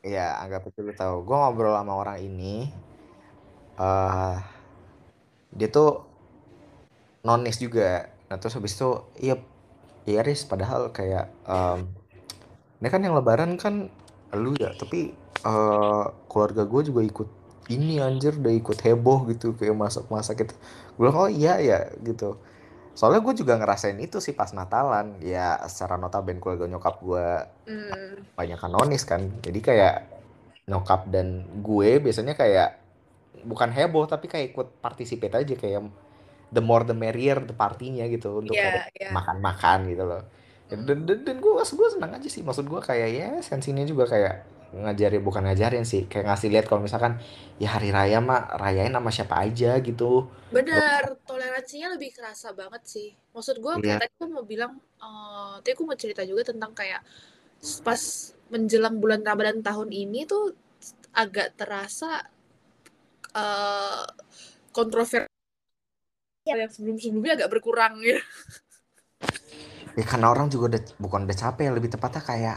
ya 0.01 0.41
anggap 0.41 0.73
itu 0.73 0.81
lu 0.81 0.97
tahu. 0.97 1.29
Gue 1.29 1.37
ngobrol 1.37 1.77
sama 1.77 1.93
orang 2.01 2.19
ini 2.25 2.73
eh 3.77 4.37
dia 5.53 5.69
tuh 5.69 6.09
nonis 7.21 7.61
juga. 7.61 8.09
Nah 8.33 8.41
terus 8.41 8.57
habis 8.57 8.73
itu 8.73 9.05
iya 9.21 9.37
iya 10.09 10.25
Riz 10.25 10.49
padahal 10.49 10.91
kayak 10.97 11.29
em, 11.45 11.93
ini 12.81 12.89
kan 12.89 13.05
yang 13.05 13.15
lebaran 13.15 13.61
kan 13.61 13.93
lu 14.33 14.57
ya 14.57 14.73
tapi 14.75 15.13
eh, 15.45 16.05
keluarga 16.27 16.65
gue 16.65 16.83
juga 16.89 17.01
ikut 17.05 17.29
ini 17.75 17.95
anjir 18.07 18.33
udah 18.43 18.55
ikut 18.61 18.79
heboh 18.87 19.19
gitu 19.33 19.47
kayak 19.59 19.77
masak-masak 19.85 20.35
gitu. 20.47 20.55
Gue 20.97 21.03
bilang 21.09 21.19
oh 21.25 21.31
iya 21.31 21.53
ya 21.69 21.79
gitu. 22.09 22.39
Soalnya 22.99 23.21
gue 23.27 23.35
juga 23.43 23.55
ngerasain 23.61 23.99
itu 24.07 24.19
sih 24.27 24.35
pas 24.41 24.51
Natalan. 24.59 25.07
Ya 25.23 25.59
secara 25.73 25.97
notabene 26.03 26.41
keluarga 26.43 26.67
nyokap 26.73 26.97
gue 27.05 27.27
Hmm, 27.67 28.27
banyak 28.39 28.61
nonis 28.73 29.03
kan. 29.11 29.23
Jadi 29.45 29.59
kayak 29.63 29.95
nyokap 30.71 31.01
dan 31.15 31.47
gue 31.67 31.99
biasanya 32.05 32.35
kayak 32.39 32.69
bukan 33.45 33.71
heboh 33.75 34.05
tapi 34.07 34.27
kayak 34.33 34.55
ikut 34.55 34.69
participate 34.85 35.35
aja 35.41 35.55
kayak 35.59 35.83
the 36.55 36.63
more 36.63 36.85
the 36.89 36.97
merrier 36.97 37.39
the 37.45 37.55
partinya 37.57 38.05
gitu 38.11 38.43
untuk 38.43 38.57
Iya, 38.57 38.63
kayak 38.63 38.93
iya. 39.01 39.09
makan-makan 39.17 39.79
gitu 39.93 40.05
loh. 40.07 40.23
Dan 40.71 40.79
dan, 40.89 40.99
dan 41.27 41.37
gue 41.43 41.53
gue 41.57 41.89
senang 41.95 42.13
aja 42.17 42.29
sih. 42.29 42.43
Maksud 42.47 42.67
gue 42.69 42.81
kayak 42.83 43.09
ya 43.13 43.29
sensinya 43.45 43.85
juga 43.87 44.05
kayak 44.11 44.35
ngajarin 44.73 45.23
bukan 45.23 45.43
ngajarin 45.47 45.85
sih 45.85 46.09
kayak 46.11 46.25
ngasih 46.33 46.49
lihat 46.53 46.65
kalau 46.69 46.81
misalkan 46.81 47.21
ya 47.63 47.69
hari 47.77 47.93
raya 47.93 48.19
mah 48.25 48.57
rayain 48.57 48.93
sama 48.97 49.11
siapa 49.13 49.35
aja 49.45 49.77
gitu 49.85 50.27
Bener, 50.53 51.17
toleransinya 51.25 51.97
lebih 51.97 52.11
kerasa 52.13 52.53
banget 52.53 52.83
sih. 52.85 53.09
Maksud 53.33 53.57
gue 53.65 53.75
Iya. 53.81 53.97
kayak 53.97 54.01
tadi 54.05 54.13
gue 54.21 54.29
mau 54.29 54.45
bilang, 54.53 54.73
eh 55.01 55.55
tadi 55.65 55.73
gue 55.79 55.87
mau 55.89 55.97
cerita 55.97 56.23
juga 56.29 56.43
tentang 56.53 56.73
kayak 56.77 57.01
pas 57.87 58.03
menjelang 58.53 58.97
bulan 59.03 59.21
Ramadan 59.25 59.59
tahun 59.65 59.89
ini 60.05 60.21
tuh 60.29 60.53
agak 61.17 61.57
terasa 61.57 62.11
eh 63.43 64.05
kontroversi 64.77 65.29
yang 66.49 66.71
sebelum-sebelumnya 66.75 67.33
agak 67.39 67.51
berkurang 67.53 67.93
gitu. 68.03 68.21
ya 69.99 70.05
karena 70.09 70.27
orang 70.33 70.49
juga 70.49 70.65
udah 70.77 70.83
bukan 70.97 71.21
udah 71.29 71.37
capek 71.37 71.69
lebih 71.77 71.91
tepatnya 71.93 72.23
kayak 72.25 72.57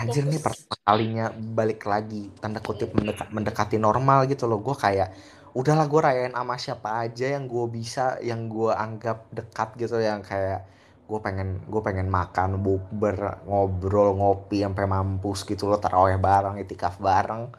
anjir 0.00 0.24
nih 0.26 0.40
pertama 0.42 0.74
kalinya 0.88 1.26
balik 1.58 1.86
lagi 1.86 2.22
tanda 2.42 2.58
kutip 2.58 2.90
mendeka- 2.98 3.30
mendekati 3.36 3.76
normal 3.78 4.26
gitu 4.32 4.44
loh. 4.50 4.58
Gue 4.66 4.74
kayak 4.74 5.08
udahlah 5.54 5.86
gue 5.86 6.00
rayain 6.06 6.34
sama 6.34 6.54
siapa 6.58 6.90
aja 7.06 7.26
yang 7.34 7.44
gue 7.46 7.66
bisa 7.70 8.18
yang 8.30 8.50
gue 8.50 8.70
anggap 8.74 9.18
dekat 9.30 9.68
gitu. 9.78 9.96
Yang 10.02 10.20
kayak 10.30 10.60
gue 11.10 11.18
pengen 11.26 11.48
gue 11.72 11.82
pengen 11.84 12.08
makan 12.10 12.50
bukber 12.64 13.16
ngobrol 13.46 14.08
ngopi 14.18 14.64
sampai 14.66 14.84
mampus 14.88 15.44
gitu 15.46 15.68
loh 15.70 15.78
taraweh 15.78 16.18
bareng 16.18 16.56
itikaf 16.58 16.98
bareng. 16.98 17.54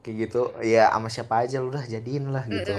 Kayak 0.00 0.16
gitu 0.28 0.40
ya 0.64 0.88
sama 0.94 1.08
siapa 1.12 1.44
aja 1.44 1.60
lu 1.60 1.68
udah 1.68 1.84
jadiin 1.84 2.32
lah 2.32 2.44
gitu. 2.48 2.72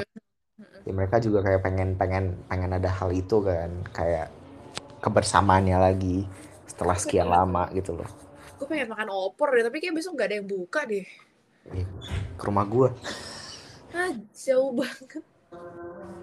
Ya 0.88 0.92
mereka 0.98 1.22
juga 1.22 1.46
kayak 1.46 1.62
pengen 1.62 1.90
pengen 2.02 2.26
pengen 2.50 2.72
ada 2.74 2.90
hal 2.90 3.14
itu 3.14 3.38
kan 3.46 3.70
kayak 3.94 4.34
kebersamaannya 5.06 5.78
lagi 5.78 6.26
setelah 6.66 6.98
sekian 6.98 7.30
lama 7.30 7.70
gitu 7.78 7.94
loh 7.98 8.21
Gue 8.62 8.68
pengen 8.70 8.94
makan 8.94 9.10
opor 9.10 9.58
deh, 9.58 9.66
tapi 9.66 9.82
kayak 9.82 9.98
besok 9.98 10.22
gak 10.22 10.30
ada 10.30 10.38
yang 10.38 10.46
buka 10.46 10.86
deh. 10.86 11.02
Ya, 11.74 11.86
ke 12.38 12.44
rumah 12.46 12.66
gue 12.70 12.90
Ah, 13.98 14.14
jauh 14.38 14.70
banget. 14.78 15.26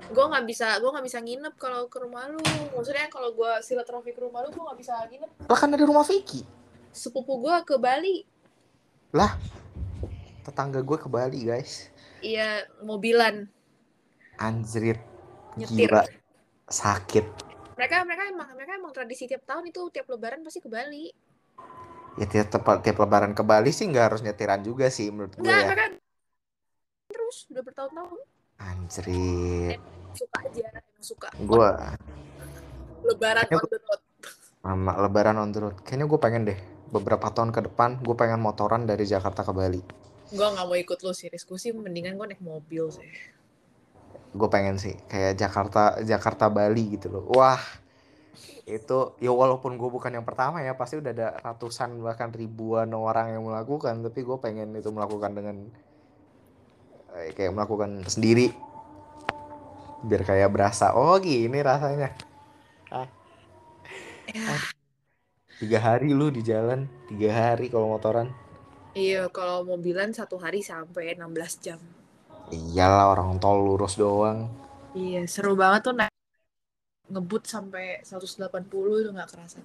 Gue 0.08 0.24
nggak 0.24 0.46
bisa, 0.46 0.78
gue 0.78 0.88
nggak 0.88 1.04
bisa 1.04 1.18
nginep 1.18 1.54
kalau 1.58 1.90
ke 1.90 1.98
rumah 1.98 2.30
lu. 2.30 2.40
Maksudnya 2.72 3.10
kalau 3.10 3.34
gue 3.34 3.52
silaturahmi 3.60 4.14
ke 4.14 4.22
rumah 4.22 4.46
lu, 4.46 4.54
gue 4.54 4.62
nggak 4.62 4.78
bisa 4.78 4.94
nginep. 5.10 5.30
lah 5.50 5.58
kan 5.58 5.74
ada 5.74 5.82
rumah 5.82 6.06
Vicky 6.06 6.46
Sepupu 6.94 7.42
gue 7.42 7.54
ke 7.66 7.76
Bali, 7.76 8.24
tetangga 10.48 10.80
gue 10.80 10.96
ke 10.96 11.08
Bali 11.12 11.44
guys 11.44 11.92
iya 12.24 12.64
mobilan 12.80 13.44
anjrit 14.40 14.96
nyetir. 15.60 15.92
gila 15.92 16.02
sakit 16.72 17.46
Mereka 17.78 18.02
mereka 18.02 18.22
emang 18.26 18.48
mereka 18.58 18.72
emang 18.74 18.90
tradisi 18.90 19.30
tiap 19.30 19.46
tahun 19.46 19.70
itu 19.70 19.78
tiap 19.94 20.10
Lebaran 20.10 20.42
pasti 20.42 20.58
ke 20.58 20.66
Bali. 20.66 21.14
Ya 22.18 22.26
tiap, 22.26 22.46
tiap, 22.52 22.64
tiap 22.82 22.96
lebaran 22.98 23.32
ke 23.32 23.42
Bali 23.46 23.70
sih 23.70 23.86
nggak 23.86 24.04
harus 24.12 24.20
nyetiran 24.26 24.60
juga 24.60 24.86
sih 24.90 25.08
menurut 25.14 25.34
gue 25.38 25.46
ya 25.46 25.70
mereka 25.70 25.96
terus 27.08 27.36
udah 27.50 27.62
bertahun-tahun 27.62 28.18
anjrit 28.58 29.78
suka 30.12 30.38
aja, 30.42 30.66
suka. 31.00 31.28
gue 31.38 31.68
Lebaran 33.06 33.46
Kayaknya 33.46 33.62
on 33.62 33.70
the 33.70 33.78
road. 33.86 34.00
sama 34.66 34.92
lebaran 35.00 35.36
on 35.38 35.50
the 35.54 35.60
road 35.62 35.76
kayaknya 35.86 36.06
gue 36.10 36.20
pengen 36.20 36.42
deh 36.48 36.58
beberapa 36.90 37.30
tahun 37.30 37.50
ke 37.54 37.60
depan 37.70 37.90
gue 38.02 38.16
pengen 38.18 38.40
motoran 38.42 38.82
dari 38.84 39.04
Jakarta 39.06 39.46
ke 39.46 39.52
Bali 39.54 39.82
Gue 40.28 40.44
nggak 40.44 40.66
mau 40.68 40.76
ikut 40.76 40.98
lu 41.00 41.12
sih, 41.16 41.32
Rizku 41.32 41.56
sih 41.56 41.72
mendingan 41.72 42.20
gue 42.20 42.26
naik 42.28 42.42
mobil 42.44 42.84
sih. 42.92 43.08
gue 44.28 44.48
pengen 44.52 44.76
sih 44.76 44.94
kayak 45.08 45.40
Jakarta 45.40 45.98
Jakarta 46.04 46.46
Bali 46.52 46.94
gitu 46.94 47.08
loh 47.08 47.24
wah 47.32 47.60
itu 48.78 48.98
ya 49.24 49.32
walaupun 49.42 49.72
gue 49.80 49.90
bukan 49.96 50.12
yang 50.16 50.26
pertama 50.28 50.56
ya 50.66 50.72
pasti 50.80 50.94
udah 51.00 51.12
ada 51.16 51.28
ratusan 51.46 51.90
bahkan 52.06 52.30
ribuan 52.40 52.88
orang 53.06 53.26
yang 53.34 53.42
melakukan 53.48 53.94
tapi 54.04 54.20
gue 54.28 54.36
pengen 54.44 54.68
itu 54.80 54.90
melakukan 54.96 55.32
dengan 55.38 55.56
eh, 57.16 57.30
kayak 57.36 57.52
melakukan 57.56 58.04
sendiri. 58.08 58.52
Biar 60.08 60.22
kayak 60.28 60.50
berasa 60.54 60.94
oh 60.94 61.18
gini 61.18 61.58
rasanya. 61.62 62.08
Ah, 62.90 63.08
Ya, 64.34 64.68
tiga 65.60 65.78
hari 65.86 66.08
lu 66.18 66.26
di 66.36 66.42
jalan 66.50 66.80
tiga 67.08 67.30
hari 67.38 67.66
kalau 67.72 67.86
motoran. 67.94 68.28
Iya, 69.02 69.18
kalau 69.36 69.58
mobilan 69.70 70.10
satu 70.18 70.36
hari 70.44 70.60
sampai 70.70 71.04
16 71.16 71.52
jam. 71.64 71.80
iyalah 72.56 73.04
orang 73.12 73.30
tol 73.42 73.58
lurus 73.66 73.94
doang. 74.02 74.38
Iya, 74.98 75.18
seru 75.34 75.50
banget 75.62 75.80
tuh 75.86 75.94
ngebut 77.12 77.42
sampai 77.54 77.84
180 78.08 79.00
itu 79.02 79.10
nggak 79.16 79.30
kerasa. 79.32 79.60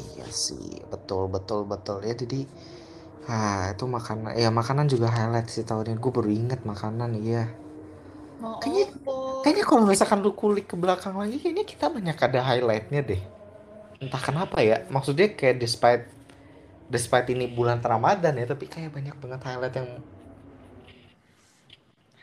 Iya 0.00 0.26
sih, 0.44 0.68
betul 0.92 1.22
betul 1.34 1.60
betul. 1.72 1.98
Ya 2.08 2.14
jadi, 2.22 2.38
ah 3.34 3.62
itu 3.74 3.84
makanan 3.96 4.30
ya 4.42 4.48
makanan 4.60 4.86
juga 4.92 5.08
highlight 5.16 5.48
sih 5.54 5.64
tahun 5.68 5.86
ini. 5.94 5.98
Gue 6.04 6.12
baru 6.16 6.30
inget 6.40 6.60
makanan, 6.72 7.10
iya. 7.26 7.42
Mau 8.40 8.56
Kayaknya 8.60 8.86
opo? 8.88 9.16
kayaknya 9.42 9.64
kalau 9.68 9.84
misalkan 9.92 10.20
lu 10.24 10.32
kulik 10.40 10.66
ke 10.72 10.76
belakang 10.82 11.14
lagi, 11.20 11.36
kayaknya 11.42 11.64
kita 11.72 11.86
banyak 11.96 12.16
ada 12.26 12.40
highlightnya 12.48 13.00
deh. 13.10 13.22
Entah 14.02 14.22
kenapa 14.28 14.58
ya, 14.64 14.76
maksudnya 14.94 15.26
kayak 15.38 15.56
despite 15.64 16.04
despite 16.94 17.26
ini 17.34 17.46
bulan 17.50 17.80
Ramadan 17.80 18.34
ya, 18.40 18.46
tapi 18.52 18.66
kayak 18.68 18.90
banyak 18.96 19.16
banget 19.22 19.40
highlight 19.48 19.74
yang 19.80 19.90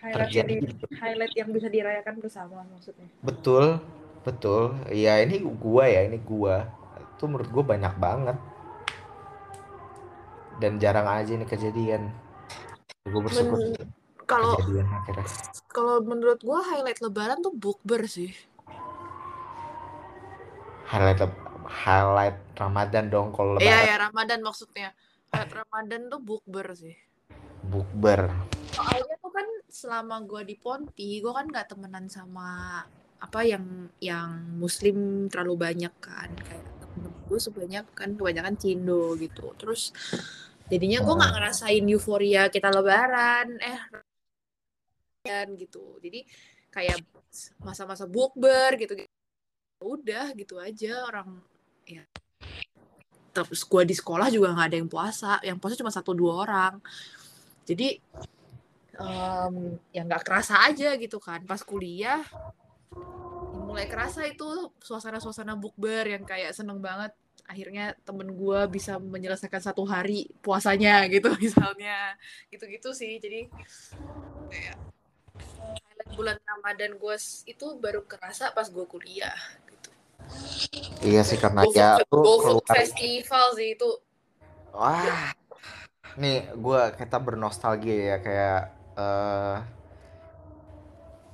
Highlight 0.08 0.32
yang, 0.32 0.47
terjadi. 0.47 0.72
di- 0.72 0.97
highlight 1.03 1.34
yang 1.36 1.49
bisa 1.51 1.68
dirayakan 1.68 2.16
bersama 2.24 2.64
maksudnya. 2.72 3.08
Betul, 3.20 3.84
betul. 4.24 4.72
Ya 4.88 5.20
ini 5.20 5.43
gua 5.43 5.84
ya, 5.91 6.08
ini 6.08 6.16
gua. 6.24 6.72
Itu 7.16 7.28
menurut 7.28 7.49
gua 7.51 7.64
banyak 7.76 7.93
banget. 7.99 8.38
Dan 10.64 10.80
jarang 10.80 11.05
aja 11.05 11.36
ini 11.36 11.43
kejadian. 11.43 12.10
Gue 13.05 13.22
bersyukur 13.22 13.60
Men- 13.62 13.93
kalau 14.26 14.58
kejadian 14.58 14.88
akhirnya. 14.89 15.28
kalau 15.70 16.01
menurut 16.01 16.39
gua 16.41 16.60
highlight 16.66 16.97
lebaran 17.03 17.43
tuh 17.43 17.53
bukber 17.53 18.08
sih. 18.10 18.32
Highlight 20.88 21.20
highlight 21.68 22.38
Ramadan 22.55 23.12
dong 23.12 23.36
kalau 23.36 23.60
Iya 23.60 23.76
lebaran 23.76 23.86
ya 23.91 23.95
Ramadan 24.08 24.39
maksudnya. 24.39 24.89
Highlight 25.30 25.53
Ramadan 25.62 26.01
tuh 26.08 26.20
bukber 26.24 26.68
sih. 26.74 26.95
bukber. 27.68 28.32
Soalnya 28.72 29.16
tuh 29.20 29.26
selama 29.68 30.24
gua 30.24 30.41
di 30.47 30.55
Ponti, 30.55 31.20
gua 31.20 31.43
kan 31.43 31.47
nggak 31.51 31.68
temenan 31.76 32.07
sama 32.07 32.82
apa 33.18 33.41
yang 33.41 33.89
yang 33.97 34.57
muslim 34.61 35.28
terlalu 35.30 35.57
banyak 35.70 35.93
kan. 35.97 36.30
Kayak 36.38 36.65
temen 36.82 37.13
gue 37.28 37.39
sebanyak 37.41 37.86
kan 37.97 38.13
kebanyakan 38.15 38.55
Cindo 38.55 39.18
gitu. 39.18 39.53
Terus 39.57 39.91
jadinya 40.72 40.99
gue 41.03 41.13
nggak 41.18 41.34
ngerasain 41.34 41.86
euforia 41.89 42.47
kita 42.47 42.70
lebaran 42.70 43.57
eh 43.59 43.82
dan 45.26 45.57
gitu. 45.57 45.97
Jadi 45.99 46.24
kayak 46.72 47.01
masa-masa 47.61 48.05
bukber 48.07 48.78
gitu, 48.80 48.93
gitu. 48.95 49.11
Udah 49.84 50.32
gitu 50.34 50.57
aja 50.61 51.05
orang 51.05 51.41
ya. 51.86 52.05
Terus 53.34 53.61
gue 53.65 53.84
di 53.86 53.95
sekolah 53.97 54.30
juga 54.34 54.53
nggak 54.53 54.68
ada 54.74 54.78
yang 54.78 54.89
puasa. 54.89 55.32
Yang 55.41 55.57
puasa 55.61 55.76
cuma 55.78 55.91
satu 55.93 56.13
dua 56.13 56.47
orang. 56.47 56.82
Jadi 57.68 57.99
em, 59.01 59.77
ya 59.93 60.01
nggak 60.05 60.23
kerasa 60.25 60.65
aja 60.65 60.97
gitu 60.97 61.17
kan 61.21 61.45
pas 61.45 61.61
kuliah 61.61 62.21
ya 62.21 62.47
mulai 63.67 63.85
kerasa 63.85 64.23
itu 64.25 64.71
suasana-suasana 64.79 65.53
bukber 65.59 66.07
yang 66.07 66.23
kayak 66.23 66.55
seneng 66.55 66.79
banget 66.79 67.11
akhirnya 67.47 67.95
temen 68.03 68.31
gue 68.33 68.59
bisa 68.71 68.99
menyelesaikan 68.99 69.59
satu 69.59 69.83
hari 69.87 70.27
puasanya 70.41 71.03
gitu 71.13 71.29
misalnya 71.37 72.15
gitu-gitu 72.49 72.95
sih 72.95 73.19
jadi 73.19 73.47
kayak 74.49 74.75
bulan 76.15 76.39
Ramadan 76.41 76.97
gue 76.97 77.15
itu 77.45 77.65
baru 77.77 78.01
kerasa 78.07 78.55
pas 78.55 78.65
gue 78.71 78.85
kuliah 78.89 79.35
gitu. 79.69 79.89
Iya 81.05 81.21
sih 81.21 81.37
karena 81.37 81.61
ya 81.69 82.01
keluar. 82.09 82.63
festival 82.65 83.53
sih 83.53 83.77
itu 83.77 83.89
Wah. 84.77 85.33
Nih 86.21 86.49
gua 86.53 86.93
kita 86.93 87.17
bernostalgia 87.17 88.13
ya 88.13 88.17
kayak 88.21 88.76
eh 88.97 89.57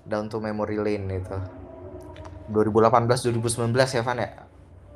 down 0.09 0.26
to 0.32 0.38
memory 0.43 0.78
lane 0.86 1.07
itu. 1.20 1.38
2018 2.51 3.24
2019 3.24 3.95
ya 3.97 4.01
Van 4.03 4.20
ya? 4.20 4.30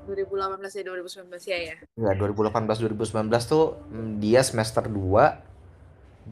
2018 0.08 0.78
ya 0.80 0.84
2019 0.88 1.52
ya 1.52 1.58
ya 1.74 1.76
Iya, 2.00 2.12
2018 2.16 2.80
2019 2.80 3.52
tuh 3.52 3.66
mm, 3.92 4.10
dia 4.24 4.42
semester 4.50 4.84
2, 4.88 5.44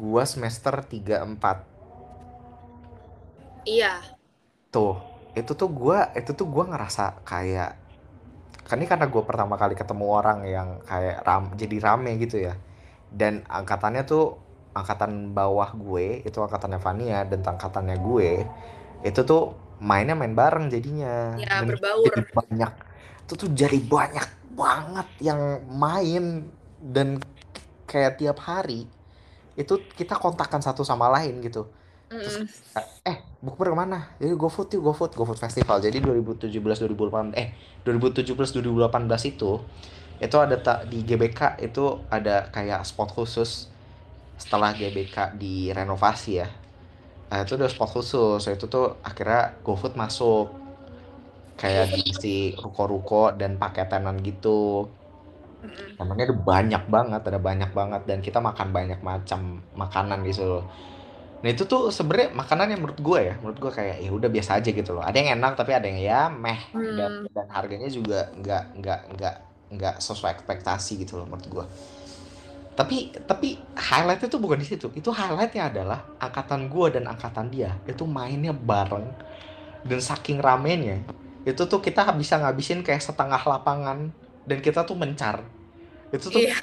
gua 0.01 0.23
semester 0.33 0.75
3 0.85 1.23
4. 1.25 1.65
iya 3.65 3.91
Tuh, 4.73 4.95
itu 5.39 5.51
tuh 5.55 5.69
gua 5.71 6.11
itu 6.19 6.31
tuh 6.35 6.47
gua 6.53 6.63
ngerasa 6.71 7.23
kayak 7.25 7.71
kan 8.65 8.77
ini 8.81 8.87
karena 8.89 9.05
gua 9.13 9.23
pertama 9.29 9.55
kali 9.61 9.73
ketemu 9.77 10.05
orang 10.09 10.39
yang 10.49 10.69
kayak 10.89 11.21
ram, 11.27 11.43
jadi 11.61 11.77
rame 11.85 12.11
gitu 12.23 12.37
ya. 12.41 12.53
Dan 13.13 13.45
angkatannya 13.47 14.03
tuh 14.09 14.23
angkatan 14.75 15.31
bawah 15.31 15.71
gue, 15.73 16.21
itu 16.27 16.37
angkatannya 16.37 16.79
Vania 16.83 17.23
dan 17.23 17.41
angkatannya 17.41 17.97
gue, 18.03 18.31
itu 19.07 19.21
tuh 19.23 19.55
mainnya 19.79 20.13
main 20.13 20.35
bareng 20.35 20.67
jadinya. 20.67 21.39
ya 21.39 21.63
Dan 21.63 21.75
berbaur. 21.75 22.11
jadi 22.11 22.21
banyak 22.31 22.71
itu 23.25 23.33
tuh 23.33 23.49
jadi 23.55 23.77
banyak 23.81 24.27
banget 24.53 25.07
yang 25.23 25.63
main. 25.71 26.51
Dan 26.85 27.17
kayak 27.89 28.21
tiap 28.21 28.37
hari 28.45 28.85
itu 29.55 29.73
kita 29.95 30.19
kontakkan 30.19 30.59
satu 30.61 30.83
sama 30.83 31.07
lain 31.09 31.39
gitu. 31.41 31.65
Mm-mm. 32.05 32.45
eh 33.01 33.17
bukber 33.41 33.73
ke 33.73 33.77
mana 33.81 34.13
jadi 34.21 34.37
GoFood 34.37 34.77
yuk 34.77 34.93
GoFood 34.93 35.11
GoFood 35.17 35.39
Festival. 35.41 35.81
Jadi 35.81 35.97
2017 36.05 36.53
2018 36.53 37.33
eh 37.33 37.49
2017 37.81 38.37
2018 38.61 39.31
itu 39.33 39.51
itu 40.21 40.37
ada 40.37 40.55
tak 40.61 40.87
di 40.87 41.01
GBK 41.01 41.59
itu 41.65 41.99
ada 42.07 42.47
kayak 42.53 42.85
spot 42.85 43.09
khusus 43.11 43.73
setelah 44.43 44.71
GBK 44.79 45.15
direnovasi 45.41 46.31
ya. 46.41 46.47
Nah, 47.29 47.37
itu 47.43 47.53
ada 47.57 47.67
spot 47.73 47.89
khusus. 47.95 48.41
Itu 48.55 48.65
tuh 48.73 48.85
akhirnya 49.07 49.39
GoFood 49.65 49.93
masuk. 50.01 50.45
Kayak 51.61 51.85
diisi 51.95 52.29
ruko-ruko 52.63 53.31
dan 53.39 53.51
paketenan 53.61 54.15
gitu. 54.27 54.49
Namanya 55.99 56.23
ada 56.31 56.35
banyak 56.51 56.83
banget 56.95 57.21
ada 57.29 57.39
banyak 57.39 57.71
banget. 57.79 58.01
Dan 58.09 58.19
kita 58.25 58.39
makan 58.43 58.67
banyak 58.77 58.99
macam 59.09 59.39
makanan 59.81 60.19
gitu 60.27 60.43
loh. 60.51 60.63
Nah 61.43 61.49
itu 61.53 61.63
tuh 61.71 61.81
sebenarnya 61.97 62.29
makanan 62.41 62.67
yang 62.73 62.81
menurut 62.83 62.99
gue 63.07 63.19
ya. 63.29 63.33
Menurut 63.41 63.59
gue 63.63 63.71
kayak 63.79 63.97
ya 64.05 64.09
udah 64.17 64.29
biasa 64.35 64.51
aja 64.59 64.69
gitu 64.79 64.91
loh. 64.95 65.03
Ada 65.07 65.17
yang 65.21 65.29
enak 65.39 65.51
tapi 65.59 65.71
ada 65.77 65.85
yang 65.89 65.99
ya 66.01 66.19
meh. 66.31 66.59
Dan 66.97 67.11
Hmm. 67.13 67.27
dan 67.35 67.47
harganya 67.55 67.89
juga 67.97 68.31
nggak 68.39 68.63
nggak 68.79 68.99
nggak 69.17 69.35
nggak 69.75 69.95
sesuai 70.03 70.31
ekspektasi 70.39 70.91
gitu 71.03 71.17
loh 71.19 71.25
menurut 71.29 71.47
gue 71.49 71.65
tapi 72.75 73.15
tapi 73.23 73.55
highlightnya 73.73 74.27
tuh 74.27 74.39
bukan 74.43 74.59
di 74.59 74.67
situ. 74.67 74.91
Itu 74.91 75.15
highlightnya 75.15 75.71
adalah 75.71 76.03
angkatan 76.19 76.67
gue 76.67 76.87
dan 76.99 77.07
angkatan 77.07 77.47
dia 77.47 77.79
itu 77.87 78.03
mainnya 78.03 78.51
bareng. 78.51 79.07
Dan 79.85 79.99
saking 80.01 80.43
ramenya 80.43 80.99
itu 81.45 81.61
tuh 81.69 81.79
kita 81.79 82.09
bisa 82.17 82.35
ngabisin 82.41 82.81
kayak 82.83 82.99
setengah 82.99 83.39
lapangan 83.39 84.11
dan 84.43 84.57
kita 84.59 84.83
tuh 84.83 84.97
mencar. 84.97 85.45
Itu 86.11 86.27
tuh 86.29 86.41
Iya. 86.41 86.57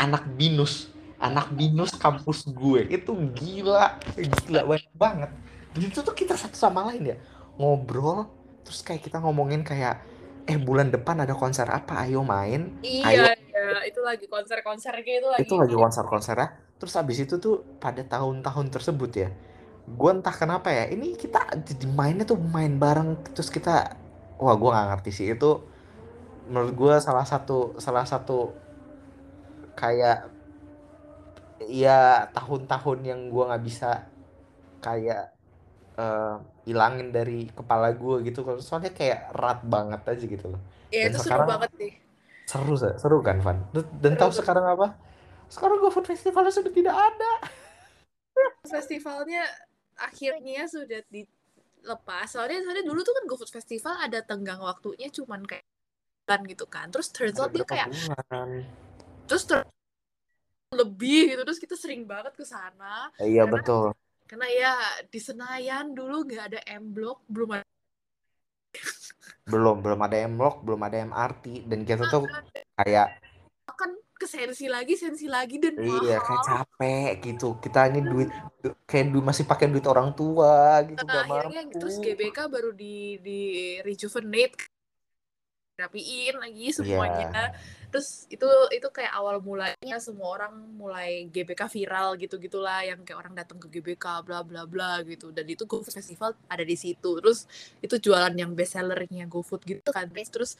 anak 0.00 0.26
binus. 0.34 0.90
Anak 1.20 1.54
binus 1.54 1.94
kampus 1.94 2.48
gue. 2.50 2.88
Itu 2.90 3.14
gila. 3.32 4.00
Gila 4.18 4.60
banyak 4.66 4.94
banget. 4.96 5.30
Dan 5.70 5.80
itu 5.86 6.00
tuh 6.02 6.14
kita 6.16 6.34
satu 6.34 6.56
sama 6.58 6.88
lain 6.90 7.14
ya. 7.14 7.16
Ngobrol 7.56 8.26
terus 8.64 8.80
kayak 8.82 9.04
kita 9.04 9.20
ngomongin 9.20 9.60
kayak 9.62 10.00
eh 10.48 10.56
bulan 10.56 10.88
depan 10.90 11.20
ada 11.22 11.36
konser 11.36 11.68
apa? 11.68 12.02
Ayo 12.02 12.24
main. 12.26 12.74
Ayo 13.06 13.22
Itu 13.90 14.00
lagi 14.08 14.26
konser-konser 14.34 14.94
kayak 15.04 15.18
itu 15.22 15.28
lagi. 15.36 15.50
itu 15.50 15.54
lagi 15.58 15.74
konser-konsernya 15.74 16.48
terus 16.78 16.94
abis 17.00 17.18
itu 17.26 17.34
tuh 17.42 17.54
pada 17.82 18.02
tahun-tahun 18.06 18.66
tersebut 18.74 19.10
ya 19.14 19.28
gue 19.84 20.10
entah 20.16 20.32
kenapa 20.32 20.68
ya 20.72 20.84
ini 20.94 21.14
kita 21.18 21.40
jadi 21.68 21.86
mainnya 21.90 22.24
tuh 22.24 22.38
main 22.40 22.74
bareng 22.78 23.20
terus 23.34 23.50
kita 23.52 23.98
wah 24.40 24.54
gue 24.56 24.70
nggak 24.70 24.86
ngerti 24.94 25.10
sih 25.12 25.26
itu 25.34 25.50
menurut 26.50 26.72
gue 26.76 26.94
salah 27.00 27.24
satu 27.24 27.76
salah 27.80 28.04
satu 28.04 28.52
kayak 29.74 30.28
ya 31.68 32.28
tahun-tahun 32.36 32.98
yang 33.10 33.20
gue 33.32 33.44
nggak 33.48 33.64
bisa 33.64 33.90
kayak 34.84 35.32
eh, 35.98 36.34
ilangin 36.70 37.08
dari 37.16 37.48
kepala 37.58 37.88
gue 37.94 38.16
gitu 38.28 38.40
soalnya 38.60 38.92
kayak 38.94 39.20
erat 39.34 39.60
banget 39.66 40.00
aja 40.12 40.24
gitu 40.26 40.46
loh 40.54 40.62
Iya, 40.94 41.02
itu 41.10 41.18
seru 41.24 41.42
sekarang 41.42 41.48
banget 41.50 41.70
sih. 41.80 41.90
Seru 42.44 42.76
se- 42.76 42.96
seru 43.00 43.18
kan 43.24 43.40
Van? 43.40 43.58
Dan, 43.72 44.14
tahu 44.16 44.30
sekarang 44.32 44.64
apa? 44.76 44.96
Sekarang 45.48 45.80
GoFood 45.80 46.08
Festivalnya 46.08 46.52
sudah 46.52 46.72
tidak 46.72 46.96
ada. 46.96 47.32
Festivalnya 48.68 49.44
akhirnya 49.96 50.66
sudah 50.68 51.00
dilepas. 51.08 52.26
Soalnya, 52.32 52.64
soalnya 52.64 52.84
dulu 52.84 53.00
tuh 53.04 53.14
kan 53.16 53.24
GoFood 53.28 53.52
Festival 53.52 53.94
ada 54.00 54.20
tenggang 54.24 54.60
waktunya 54.60 55.08
cuman 55.12 55.44
kayak 55.44 55.64
bulan 56.24 56.40
gitu 56.48 56.66
kan. 56.68 56.88
Terus 56.92 57.08
turns 57.12 57.38
out 57.40 57.52
dia 57.52 57.64
kayak 57.64 57.92
bulan? 57.92 58.48
Terus 59.28 59.44
ter- 59.48 59.68
lebih 60.74 61.32
gitu. 61.32 61.42
Terus 61.44 61.60
kita 61.60 61.76
sering 61.78 62.04
banget 62.04 62.34
ke 62.34 62.44
sana. 62.44 63.12
Iya 63.20 63.46
karena 63.46 63.54
betul. 63.60 63.86
karena 64.24 64.48
ya 64.48 64.74
di 65.12 65.20
Senayan 65.20 65.92
dulu 65.92 66.24
nggak 66.24 66.44
ada 66.50 66.60
M 66.80 66.90
Block 66.96 67.22
belum 67.28 67.60
ada 67.60 67.63
belum 69.44 69.84
belum 69.84 70.00
ada 70.00 70.16
M 70.24 70.34
Block 70.40 70.64
belum 70.64 70.80
ada 70.80 70.96
MRT 71.04 71.68
dan 71.68 71.84
kita 71.84 72.08
tuh 72.08 72.24
kayak 72.80 73.08
kan 73.74 73.90
ke 74.14 74.26
sensi 74.30 74.70
lagi 74.70 74.94
sensi 74.94 75.26
lagi 75.26 75.58
dan 75.58 75.74
iya 75.76 76.22
kayak 76.22 76.40
mahal 76.46 76.64
capek 76.64 77.12
gitu. 77.20 77.48
Kita 77.58 77.90
ini 77.90 78.00
duit 78.06 78.30
kayak 78.86 79.06
du- 79.10 79.24
masih 79.26 79.44
pakai 79.44 79.66
duit 79.66 79.84
orang 79.90 80.14
tua 80.14 80.78
gitu 80.86 81.02
Nah, 81.02 81.10
gak 81.10 81.24
akhirnya 81.26 81.62
mampu. 81.66 81.78
terus 81.82 81.96
GBK 81.98 82.38
baru 82.46 82.70
di 82.70 83.18
di 83.20 83.40
rejuvenate 83.82 84.54
rapiin 85.74 86.38
lagi 86.38 86.70
semuanya. 86.70 87.26
Iya. 87.30 87.46
Terus 87.90 88.26
itu 88.30 88.46
itu 88.70 88.88
kayak 88.90 89.10
awal 89.10 89.42
mulanya 89.42 89.96
semua 89.98 90.38
orang 90.38 90.54
mulai 90.78 91.26
GBK 91.30 91.66
viral 91.66 92.14
gitu-gitulah 92.18 92.86
yang 92.86 93.02
kayak 93.02 93.18
orang 93.18 93.34
datang 93.34 93.58
ke 93.58 93.66
GBK 93.70 94.22
bla 94.22 94.46
bla 94.46 94.66
bla 94.66 95.02
gitu. 95.02 95.34
Dan 95.34 95.46
itu 95.50 95.66
GoFood 95.66 95.94
Festival 95.94 96.38
ada 96.46 96.62
di 96.62 96.78
situ. 96.78 97.18
Terus 97.18 97.46
itu 97.82 97.94
jualan 97.98 98.34
yang 98.34 98.54
best 98.54 98.78
sellernya 98.78 99.26
GoFood 99.26 99.62
gitu 99.66 99.90
kan. 99.90 100.06
Terus 100.10 100.54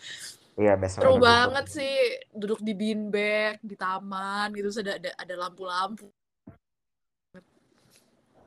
Iya, 0.54 0.78
best 0.78 0.98
seru 0.98 1.18
sellernya 1.18 1.18
GoFood. 1.18 1.26
banget 1.26 1.66
sih 1.70 1.94
duduk 2.34 2.60
di 2.62 2.74
beanbag 2.74 3.58
di 3.62 3.74
taman 3.78 4.50
gitu 4.54 4.70
terus 4.70 4.82
ada 4.82 4.92
ada, 4.98 5.10
ada 5.14 5.34
lampu-lampu. 5.46 6.10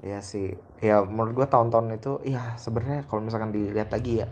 Iya 0.04 0.20
sih. 0.20 0.52
Ya 0.84 1.02
menurut 1.04 1.44
gua 1.44 1.48
tahun-tahun 1.48 1.96
itu 1.96 2.12
ya 2.28 2.60
sebenarnya 2.60 3.08
kalau 3.08 3.24
misalkan 3.24 3.52
dilihat 3.56 3.92
lagi 3.92 4.24
ya 4.24 4.28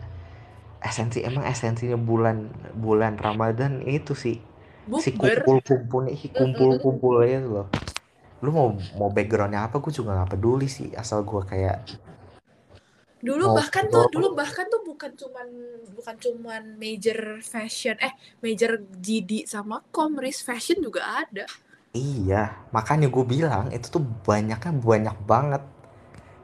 esensi 0.86 1.20
emang 1.26 1.42
esensinya 1.44 1.98
bulan 1.98 2.48
bulan 2.78 3.18
Ramadan 3.18 3.82
itu 3.82 4.14
sih. 4.14 4.38
Si 5.02 5.10
Bukber. 5.12 5.42
kumpul 5.42 5.58
kumpul 5.66 6.02
si 6.14 6.30
kumpul 6.30 6.70
kumpulnya 6.78 7.42
itu 7.42 7.48
loh. 7.50 7.68
Lu 8.40 8.54
mau 8.54 8.68
mau 8.94 9.10
backgroundnya 9.10 9.66
apa? 9.66 9.82
Gue 9.82 9.90
juga 9.90 10.14
nggak 10.14 10.38
peduli 10.38 10.70
sih 10.70 10.94
asal 10.94 11.26
gue 11.26 11.42
kayak 11.42 11.82
Dulu 13.26 13.48
Mau 13.48 13.56
bahkan 13.58 13.88
tuh 13.90 14.06
dulu 14.12 14.38
bahkan 14.38 14.68
tuh 14.70 14.84
bukan 14.86 15.10
cuman 15.16 15.48
bukan 15.98 16.14
cuman 16.20 16.62
major 16.78 17.42
fashion 17.42 17.96
eh 17.98 18.14
major 18.38 18.78
GD 18.78 19.48
sama 19.50 19.82
Comris 19.90 20.44
fashion 20.44 20.78
juga 20.78 21.24
ada. 21.24 21.48
iya 21.96 22.52
makanya 22.76 23.08
gue 23.08 23.24
bilang 23.24 23.72
itu 23.72 23.88
tuh 23.88 24.04
banyaknya 24.04 24.68
banyak 24.68 25.16
banget 25.24 25.64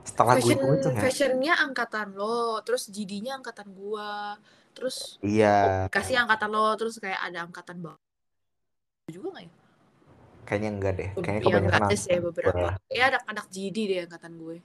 setelah 0.02 0.34
gue 0.36 0.42
Fashion 0.42 0.58
hitung 0.58 0.72
itu 0.74 0.88
ya 0.90 1.00
fashionnya 1.02 1.54
angkatan 1.62 2.08
lo, 2.18 2.58
terus 2.66 2.82
GD-nya 2.90 3.38
angkatan 3.38 3.68
gua, 3.70 4.34
terus 4.74 5.16
iya 5.22 5.86
kasih 5.88 6.18
angkatan 6.22 6.50
lo, 6.50 6.74
terus 6.74 6.98
kayak 6.98 7.20
ada 7.22 7.46
angkatan 7.46 7.78
bawah 7.78 7.98
juga 9.06 9.28
nggak 9.34 9.44
ya? 9.46 9.52
kayaknya 10.42 10.70
enggak 10.74 10.92
deh 10.98 11.10
kayaknya 11.22 11.40
Yang 11.40 11.46
kebanyakan 11.46 11.80
sih 11.94 12.10
angkatan 12.10 12.26
beberapa. 12.26 12.58
gua. 12.58 12.72
Ya 12.90 13.04
ada 13.14 13.18
anak 13.30 13.46
GD 13.48 13.76
deh 13.88 13.98
angkatan 14.04 14.32
gue. 14.36 14.56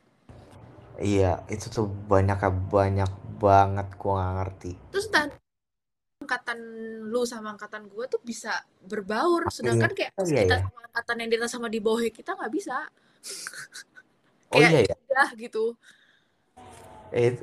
iya 0.98 1.46
itu 1.54 1.66
tuh 1.70 1.86
banyaknya 1.86 2.50
banyak 2.50 3.12
banget 3.38 3.88
gue 3.94 4.12
nggak 4.18 4.34
ngerti 4.42 4.72
Terus 4.90 5.06
entah 5.14 5.30
angkatan 6.18 6.60
lu 7.14 7.22
sama 7.30 7.54
angkatan 7.54 7.86
gue 7.86 8.04
tuh 8.10 8.18
bisa 8.26 8.66
berbaur, 8.82 9.46
sedangkan 9.54 9.94
kayak 9.94 10.12
Oh, 10.18 10.26
iya, 10.26 10.44
kita 10.44 10.56
iya. 10.58 10.66
sama 10.66 10.80
angkatan 10.90 11.16
yang 11.22 11.30
di 11.30 11.38
atas 11.38 11.52
sama 11.54 11.68
di 11.70 11.78
bawah 11.80 12.02
kita 12.10 12.34
nggak 12.34 12.50
bisa. 12.52 12.78
oh 14.54 14.60
iya 14.62 14.80
ya 14.88 14.96
udah 14.96 15.30
gitu. 15.36 15.64
Eh, 17.08 17.40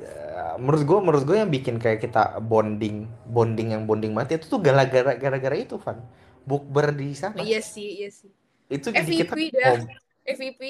menurut 0.61 0.81
gue 0.85 0.97
menurut 1.01 1.23
gue 1.25 1.37
yang 1.41 1.49
bikin 1.49 1.81
kayak 1.81 1.97
kita 2.05 2.37
bonding 2.37 3.09
bonding 3.25 3.73
yang 3.73 3.89
bonding 3.89 4.13
banget 4.13 4.37
itu 4.37 4.45
tuh 4.45 4.61
gara-gara 4.61 5.17
gara-gara 5.17 5.57
itu 5.57 5.81
Van 5.81 5.97
bukber 6.45 6.93
di 6.93 7.17
sana 7.17 7.41
Iya 7.41 7.65
sih, 7.65 8.05
iya 8.05 8.09
sih. 8.13 8.29
itu 8.69 8.93
jadi 8.93 9.09
kita 9.25 9.33
FVP 9.33 9.41
dah. 9.57 9.81
FVP. 10.25 10.61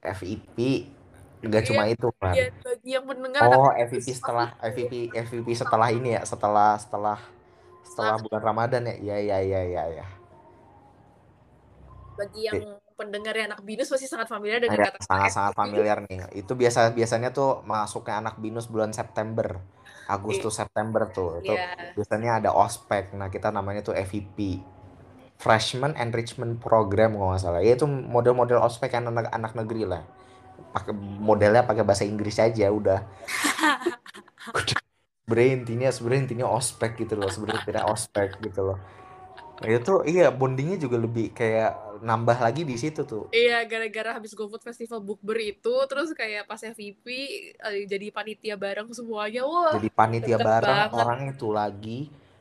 FIP 0.00 0.58
nggak 1.40 1.62
Iya, 1.64 1.68
cuma 1.70 1.82
itu 1.86 2.08
Van 2.18 2.34
Ya, 2.34 2.46
bagi 2.66 2.90
yang 2.98 3.04
mendengar 3.06 3.40
oh 3.46 3.70
FIP 3.72 4.06
setelah 4.10 4.48
FIP 4.58 4.92
FIP 5.14 5.48
setelah 5.54 5.88
ini 5.94 6.18
ya 6.18 6.22
setelah 6.26 6.76
setelah 6.82 7.18
setelah 7.86 8.16
bulan 8.18 8.42
Ramadan 8.42 8.82
ya 8.90 8.94
iya 8.98 9.16
iya 9.22 9.38
iya 9.38 9.60
iya 9.70 9.84
ya. 10.02 10.06
bagi 12.18 12.40
yang 12.44 12.79
pendengarnya 13.00 13.56
anak 13.56 13.64
binus 13.64 13.88
pasti 13.88 14.04
sangat 14.04 14.28
familiar 14.28 14.60
dengan 14.60 14.76
kata 14.76 15.00
sangat-sangat 15.00 15.56
familiar 15.56 16.04
nih. 16.04 16.28
Itu 16.36 16.52
biasa 16.52 16.92
biasanya 16.92 17.32
tuh 17.32 17.64
masuknya 17.64 18.20
anak 18.20 18.36
binus 18.36 18.68
bulan 18.68 18.92
September 18.92 19.56
Agustus 20.04 20.60
September 20.60 21.08
tuh. 21.08 21.40
Itu 21.40 21.56
Iya. 21.56 21.96
biasanya 21.96 22.44
ada 22.44 22.52
ospek. 22.52 23.16
Nah 23.16 23.32
kita 23.32 23.48
namanya 23.48 23.80
tuh 23.80 23.96
FEP 23.96 24.60
Freshman 25.40 25.96
Enrichment 25.96 26.60
Program 26.60 27.16
kalau 27.16 27.32
nggak 27.32 27.40
salah. 27.40 27.64
Ya 27.64 27.72
itu 27.72 27.88
model-model 27.88 28.60
ospek 28.60 28.92
yang 28.92 29.08
anak 29.08 29.32
anak 29.32 29.56
negeri 29.56 29.88
lah. 29.88 30.04
Pakai 30.76 30.92
modelnya 31.00 31.64
pakai 31.64 31.88
bahasa 31.88 32.04
Inggris 32.04 32.36
aja 32.36 32.68
udah. 32.68 33.00
Sebenarnya 35.24 35.62
intinya 35.62 35.88
sebenarnya 35.94 36.22
intinya 36.26 36.46
ospek 36.52 37.00
gitu 37.00 37.16
loh. 37.16 37.30
Sebenarnya 37.30 37.64
tidak 37.64 37.84
ospek 37.88 38.36
gitu 38.44 38.60
loh 38.66 38.99
itu 39.60 39.94
iya 40.08 40.32
bondingnya 40.32 40.80
juga 40.80 40.96
lebih 40.96 41.36
kayak 41.36 42.00
nambah 42.00 42.38
lagi 42.40 42.64
di 42.64 42.76
situ 42.80 43.04
tuh 43.04 43.28
Iya, 43.30 43.60
gara-gara 43.68 44.16
habis 44.16 44.32
GoFood 44.32 44.64
Festival 44.64 45.04
Bukber 45.04 45.36
itu, 45.36 45.74
terus 45.86 46.10
kayak 46.16 46.48
pas 46.48 46.58
FVP 46.58 47.06
eh, 47.52 47.84
jadi 47.84 48.08
panitia 48.08 48.56
bareng 48.56 48.88
semuanya, 48.90 49.44
wah. 49.44 49.76
jadi 49.76 49.88
panitia 49.92 50.36
bareng 50.40 50.88
banget. 50.88 50.96
orang 50.96 51.20
itu 51.30 51.48
lagi 51.52 52.00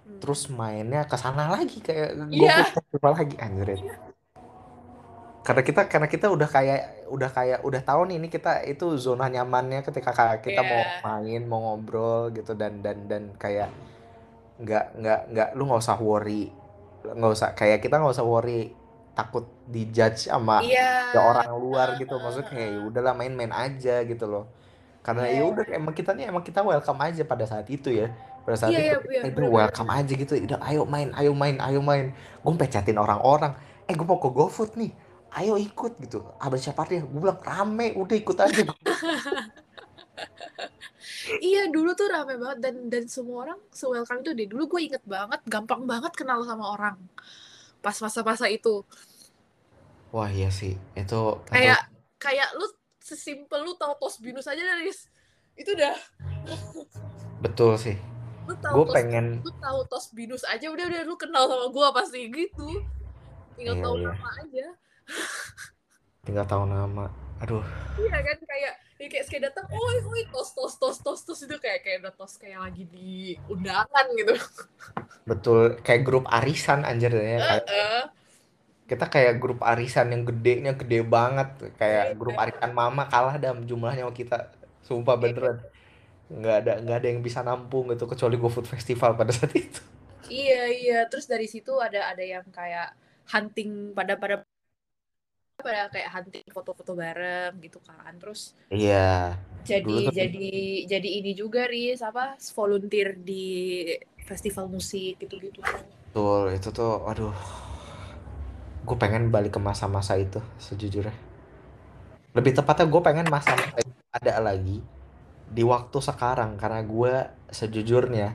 Hmm. 0.10 0.18
terus 0.18 0.50
mainnya 0.50 1.06
ke 1.06 1.14
sana 1.20 1.52
lagi 1.54 1.78
kayak 1.84 2.18
Iya. 2.32 2.56
GoFood 2.66 2.74
festival 2.82 3.12
lagi 3.14 3.36
anjir 3.38 3.70
karena 5.40 5.62
kita 5.66 5.82
karena 5.88 6.08
kita 6.08 6.28
udah 6.30 6.50
kayak 6.50 6.80
udah 7.10 7.30
kayak 7.32 7.60
udah 7.66 7.82
tahu 7.82 8.02
nih 8.06 8.16
ini 8.18 8.28
kita 8.30 8.62
itu 8.66 8.86
zona 8.98 9.26
nyamannya 9.28 9.82
ketika 9.82 10.12
ka- 10.14 10.42
kita 10.42 10.62
mau 10.62 10.82
Iya. 10.82 11.02
main 11.02 11.42
mau 11.48 11.60
ngobrol 11.64 12.30
gitu 12.34 12.54
dan 12.54 12.82
dan 12.86 13.10
dan 13.10 13.24
kayak 13.36 13.70
nggak 14.60 14.86
nggak 15.00 15.20
nggak 15.32 15.50
lu 15.56 15.64
nggak 15.66 15.82
usah 15.82 15.98
worry 15.98 16.52
nggak 17.04 17.32
usah 17.32 17.50
kayak 17.54 17.80
kita 17.80 17.98
nggak 17.98 18.14
usah 18.14 18.26
worry 18.26 18.74
takut 19.12 19.44
dijudge 19.68 20.32
sama 20.32 20.64
Iya. 20.64 21.12
ya 21.12 21.20
orang 21.20 21.48
luar 21.54 21.88
gitu. 21.96 22.16
Maksudnya 22.16 22.48
kayak 22.48 22.70
ya 22.72 22.80
udahlah 22.88 23.14
main-main 23.14 23.52
aja 23.52 24.00
gitu 24.04 24.26
loh. 24.26 24.48
Karena 25.04 25.28
Iya. 25.28 25.44
ya 25.44 25.44
udah 25.48 25.64
emang 25.76 25.92
kita 25.92 26.12
nih 26.16 26.28
emang 26.28 26.40
kita 26.40 26.64
welcome 26.64 27.00
aja 27.04 27.24
pada 27.24 27.44
saat 27.44 27.68
itu 27.68 27.92
ya. 27.92 28.08
Pada 28.48 28.56
saat 28.56 28.72
Iya, 28.72 28.80
itu 28.80 28.88
iya, 28.88 28.96
kita 28.96 29.12
iya, 29.12 29.22
bener-bener. 29.36 29.52
welcome 29.52 29.92
aja 29.92 30.14
gitu. 30.16 30.34
Udah 30.40 30.60
ayo 30.64 30.82
main 30.88 31.12
ayo 31.16 31.32
main 31.36 31.56
ayo 31.60 31.80
main. 31.80 32.16
Gue 32.40 32.54
pecatin 32.56 32.96
orang-orang. 32.96 33.52
Eh 33.88 33.94
gue 33.94 34.06
mau 34.08 34.20
ke 34.20 34.30
GoFood 34.32 34.80
nih. 34.80 34.92
Ayo 35.30 35.60
ikut 35.60 36.00
gitu. 36.00 36.24
Abis 36.40 36.66
siapa 36.66 36.88
dia 36.88 37.04
gue 37.04 37.20
bilang 37.20 37.38
rame 37.40 37.94
udah 37.94 38.16
ikut 38.16 38.38
aja 38.40 38.62
Iya, 41.46 41.60
dulu 41.74 41.90
tuh 42.00 42.08
rame 42.14 42.34
banget 42.42 42.60
dan 42.66 42.76
dan 42.92 43.04
semua 43.16 43.38
orang 43.48 43.60
se-welcome 43.80 44.20
itu 44.24 44.32
deh. 44.38 44.48
Dulu 44.52 44.64
gue 44.72 44.82
inget 44.88 45.04
banget, 45.16 45.40
gampang 45.54 45.82
banget 45.92 46.14
kenal 46.20 46.40
sama 46.48 46.66
orang. 46.76 46.96
Pas 47.84 47.98
masa-masa 48.04 48.46
itu. 48.52 48.84
wah 50.10 50.30
iya 50.30 50.50
sih 50.50 50.74
itu 50.98 51.20
Kayak 51.54 51.82
kayak 52.18 52.50
lu 52.58 52.66
sesimpel 53.00 53.60
lu 53.66 53.74
tahu 53.78 53.94
tos 54.02 54.18
binus 54.22 54.46
aja 54.50 54.60
dari 54.62 54.90
itu 55.60 55.70
udah 55.76 55.96
betul 57.40 57.76
sih 57.80 57.96
lu 58.48 58.54
tahu 58.64 58.76
gue 58.76 58.86
pengen 58.96 59.26
lu 59.46 59.52
tahu 59.64 59.80
tos 59.92 60.06
binus 60.18 60.44
aja 60.54 60.68
udah 60.74 60.86
udah 60.90 61.02
lu 61.10 61.16
kenal 61.22 61.44
sama 61.50 61.66
gua 61.76 61.88
pasti 61.98 62.20
gitu 62.34 62.68
tinggal 63.56 63.76
Iya, 63.76 63.84
tahu 63.84 63.96
iya. 64.00 64.08
nama 64.12 64.30
aja 64.42 64.66
tinggal 66.26 66.46
tahu 66.48 66.64
nama 66.68 67.06
aduh 67.44 67.64
iya 68.00 68.18
kan 68.26 68.38
kayak 68.50 68.74
ya 69.00 69.08
kayak 69.08 69.26
sekali 69.26 69.42
datang 69.48 69.66
oi 69.72 69.98
oi 70.12 70.22
tos 70.28 70.50
tos 70.52 70.74
tos 70.76 70.98
tos 71.00 71.22
tos 71.24 71.40
itu 71.48 71.56
kayak 71.56 71.80
kayak 71.86 71.98
udah 72.04 72.14
tos 72.20 72.36
kayak 72.36 72.60
lagi 72.60 72.84
di 72.84 73.40
undangan 73.48 74.06
gitu. 74.20 74.36
Betul 75.30 75.80
kayak 75.86 76.02
grup 76.08 76.26
arisan 76.28 76.84
anjir 76.84 77.12
ya 77.16 77.40
kayak 77.48 77.66
Heeh. 77.70 78.04
kita 78.90 79.06
kayak 79.14 79.34
grup 79.42 79.60
arisan 79.62 80.10
yang 80.14 80.24
gedenya 80.30 80.74
gede 80.76 81.00
banget. 81.06 81.50
Kayak 81.80 82.06
Iya. 82.12 82.18
grup 82.20 82.36
arisan 82.44 82.72
mama 82.74 83.04
kalah 83.08 83.36
dalam 83.38 83.64
jumlahnya 83.70 84.04
sama 84.10 84.14
kita. 84.16 84.38
Sumpah 84.88 85.16
beneran. 85.22 85.58
Nggak 86.30 86.56
ada 86.66 86.74
nggak 86.84 86.98
ada 87.02 87.08
yang 87.12 87.22
bisa 87.28 87.40
nampung 87.46 87.86
gitu 87.94 88.06
kecuali 88.10 88.36
GoFood 88.42 88.68
Festival 88.70 89.12
pada 89.20 89.32
saat 89.34 89.54
itu. 89.56 89.82
Iya 90.30 90.62
iya. 90.70 90.98
Terus 91.10 91.26
dari 91.30 91.48
situ 91.50 91.72
ada 91.82 92.00
ada 92.12 92.24
yang 92.24 92.46
kayak 92.52 92.94
hunting 93.34 93.94
pada 93.98 94.14
pada 94.18 94.36
pada 95.68 95.82
kayak 95.94 96.10
hunting 96.16 96.46
foto-foto 96.56 96.92
bareng 97.02 97.54
gitu 97.66 97.80
kan. 97.88 98.14
Terus 98.22 98.42
iya. 98.72 99.36
jadi 99.70 99.84
Dulu 99.86 100.00
tuh- 100.08 100.16
jadi 100.20 100.48
jadi 100.92 101.10
ini 101.20 101.32
juga 101.42 101.62
Riz 101.72 102.00
apa 102.10 102.40
volunteer 102.58 103.10
di 103.30 103.44
festival 104.30 104.66
musik 104.76 105.20
gitu-gitu. 105.22 105.62
Betul 106.10 106.44
itu 106.58 106.70
tuh 106.74 106.92
aduh. 107.10 107.34
Gue 108.88 108.98
pengen 108.98 109.30
balik 109.30 109.60
ke 109.60 109.62
masa-masa 109.62 110.14
itu 110.18 110.40
sejujurnya. 110.58 111.14
Lebih 112.38 112.54
tepatnya 112.62 112.86
gue 112.86 113.02
pengen 113.02 113.28
masa-masa 113.30 113.78
itu 113.82 113.94
ada 114.14 114.34
lagi 114.42 114.80
di 115.50 115.64
waktu 115.66 115.98
sekarang. 116.00 116.58
Karena 116.62 116.82
gue 116.86 117.14
sejujurnya 117.50 118.30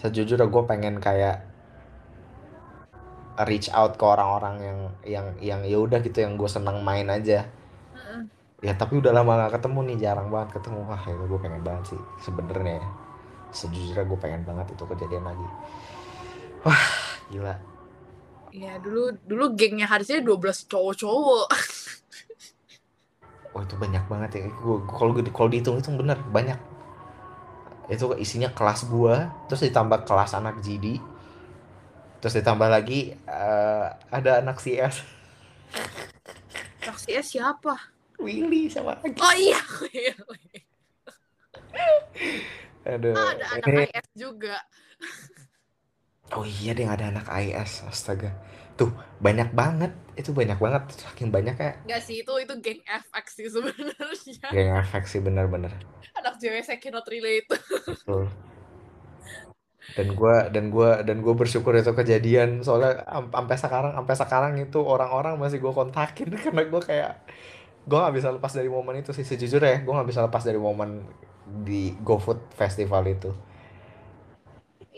sejujurnya 0.00 0.46
gue 0.48 0.62
pengen 0.68 0.96
kayak 1.00 1.36
reach 3.44 3.68
out 3.68 4.00
ke 4.00 4.04
orang-orang 4.04 4.56
yang 4.64 4.80
yang 5.04 5.26
yang 5.44 5.60
ya 5.68 5.76
udah 5.76 6.00
gitu 6.00 6.24
yang 6.24 6.40
gue 6.40 6.48
seneng 6.48 6.80
main 6.80 7.04
aja. 7.12 7.44
Ya 8.64 8.72
tapi 8.72 8.96
udah 8.96 9.12
lama 9.12 9.46
gak 9.46 9.60
ketemu 9.60 9.92
nih 9.92 9.96
jarang 10.08 10.32
banget 10.32 10.56
ketemu. 10.56 10.88
Wah 10.88 11.02
ya 11.04 11.12
gue 11.12 11.40
pengen 11.44 11.60
banget 11.60 11.84
sih 11.92 12.00
sebenarnya 12.24 12.80
ya. 12.80 12.88
sejujurnya 13.46 14.04
gue 14.04 14.18
pengen 14.20 14.42
banget 14.42 14.72
itu 14.72 14.84
kejadian 14.84 15.24
lagi. 15.28 15.46
Wah 16.64 16.84
gila. 17.28 17.54
Iya 18.52 18.80
dulu 18.80 19.12
dulu 19.28 19.44
gengnya 19.52 19.84
harusnya 19.84 20.24
12 20.24 20.72
cowok-cowok. 20.72 21.46
oh 23.56 23.60
itu 23.60 23.74
banyak 23.76 24.04
banget 24.08 24.30
ya. 24.32 24.40
Gue 24.48 24.76
kalau 24.88 25.12
gue 25.12 25.24
kalau 25.28 25.52
dihitung 25.52 25.76
hitung 25.76 26.00
bener 26.00 26.16
banyak. 26.32 26.56
Itu 27.86 28.16
isinya 28.18 28.50
kelas 28.50 28.90
gua 28.90 29.30
terus 29.46 29.62
ditambah 29.62 30.08
kelas 30.08 30.34
anak 30.34 30.58
GD 30.58 31.15
terus 32.26 32.42
ditambah 32.42 32.66
lagi 32.66 33.14
eh, 33.14 33.86
ada 34.10 34.42
anak 34.42 34.58
CS 34.58 34.98
Anak 36.82 36.98
CS 36.98 37.38
siapa? 37.38 37.78
Willy 38.18 38.66
sama 38.66 38.98
Agi 38.98 39.14
Oh 39.14 39.30
iya. 39.30 39.62
aduh 42.82 43.14
Ah, 43.14 43.30
ada 43.30 43.46
anak 43.52 43.66
ini 43.68 43.82
IS 43.86 44.08
juga. 44.12 44.58
oh 46.34 46.42
iya 46.42 46.74
deh 46.74 46.82
ada 46.82 47.14
anak 47.14 47.30
IS 47.30 47.86
astaga 47.86 48.34
tuh 48.74 48.90
banyak 49.18 49.54
banget 49.54 49.94
itu 50.14 50.34
banyak 50.34 50.58
banget 50.58 50.82
saking 50.98 51.30
banyak 51.30 51.54
ya 51.54 51.78
Enggak 51.86 52.02
sih, 52.02 52.26
itu 52.26 52.32
itu 52.42 52.54
geng 52.58 52.82
FX 52.82 53.26
sih 53.38 53.46
sebenarnya. 53.46 54.34
gak 54.42 54.66
ngefek 54.66 55.04
sih 55.06 55.22
bener-bener 55.22 55.70
Anak 56.18 56.42
JWC 56.42 56.82
cannot 56.82 57.06
relate. 57.06 57.46
betul 57.86 58.26
dan 59.96 60.08
gua 60.18 60.50
dan 60.50 60.64
gua 60.74 60.90
dan 61.06 61.22
gua 61.24 61.34
bersyukur 61.38 61.72
itu 61.78 61.92
kejadian. 61.94 62.60
Soalnya 62.66 63.04
am- 63.08 63.30
sampai 63.32 63.56
sekarang 63.60 63.92
sampai 63.98 64.14
sekarang 64.18 64.52
itu 64.60 64.78
orang-orang 64.82 65.34
masih 65.40 65.58
gua 65.62 65.72
kontakin. 65.76 66.28
Karena 66.42 66.62
gua 66.68 66.82
kayak 66.82 67.10
gua 67.88 67.98
nggak 68.08 68.16
bisa 68.18 68.28
lepas 68.36 68.52
dari 68.56 68.70
momen 68.72 68.96
itu 69.02 69.10
sih. 69.16 69.24
Sejujurnya 69.26 69.70
ya 69.76 69.80
gua 69.86 69.92
nggak 70.02 70.08
bisa 70.12 70.22
lepas 70.26 70.42
dari 70.44 70.60
momen 70.60 71.04
di 71.66 71.94
GoFood 72.02 72.54
Festival 72.56 73.04
itu. 73.10 73.30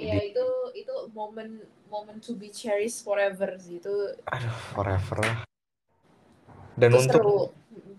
Iya, 0.02 0.16
itu 0.28 0.44
itu 0.80 0.94
momen 1.18 1.48
momen 1.92 2.16
to 2.24 2.32
be 2.40 2.48
cherished 2.60 3.00
forever 3.06 3.50
sih. 3.64 3.74
Itu 3.80 3.94
aduh 4.34 4.56
forever 4.72 5.16
lah. 5.26 5.38
Dan 6.78 6.92
itu 6.92 6.98
untung 7.02 7.24
seru. 7.24 7.52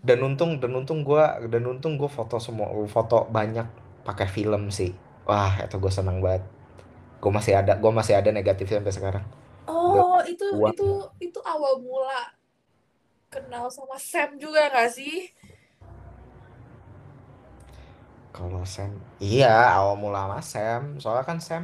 dan 0.07 0.19
untung 0.23 0.51
dan 0.63 0.71
untung 0.79 0.99
gua 1.07 1.37
dan 1.53 1.63
untung 1.67 1.93
gua 1.99 2.09
foto 2.11 2.37
semua 2.39 2.67
foto 2.87 3.27
banyak 3.29 3.67
pakai 4.07 4.27
film 4.31 4.71
sih. 4.71 4.91
Wah 5.29 5.53
itu 5.65 5.75
gue 5.77 5.93
seneng 5.93 6.17
banget 6.25 6.43
gue 7.19 7.31
masih 7.31 7.53
ada 7.59 7.75
gue 7.75 7.91
masih 7.91 8.15
ada 8.15 8.29
negatifnya 8.31 8.79
sampai 8.79 8.95
sekarang. 8.95 9.25
Oh, 9.69 10.19
itu 10.25 10.45
buang 10.55 10.73
itu 10.73 10.87
itu 11.21 11.39
awal 11.45 11.77
mula 11.83 12.33
kenal 13.29 13.69
sama 13.69 13.99
Sam 14.01 14.39
juga 14.41 14.71
nggak 14.71 14.89
sih? 14.89 15.29
kalau 18.39 18.63
Sam 18.63 18.95
iya 19.19 19.75
awal 19.75 19.99
mula 19.99 20.23
sama 20.23 20.39
Sam. 20.39 20.83
Soalnya 21.01 21.25
kan 21.27 21.39
Sam 21.43 21.63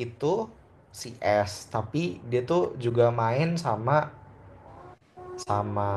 itu 0.00 0.48
CS 0.96 1.68
tapi 1.68 2.24
dia 2.24 2.40
tuh 2.40 2.72
juga 2.80 3.12
main 3.12 3.60
sama 3.60 4.08
sama 5.36 5.90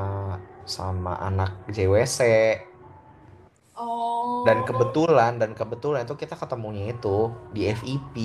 sama 0.68 1.16
anak 1.24 1.56
JWC 1.72 2.20
dan 4.46 4.58
Oh, 4.70 4.70
kebetulan 4.70 5.34
dan 5.42 5.52
kebetulan 5.60 6.02
itu 6.08 6.16
kita 6.22 6.36
ketemunya 6.42 6.84
itu 6.96 7.18
di 7.56 7.62
FIP 7.78 8.16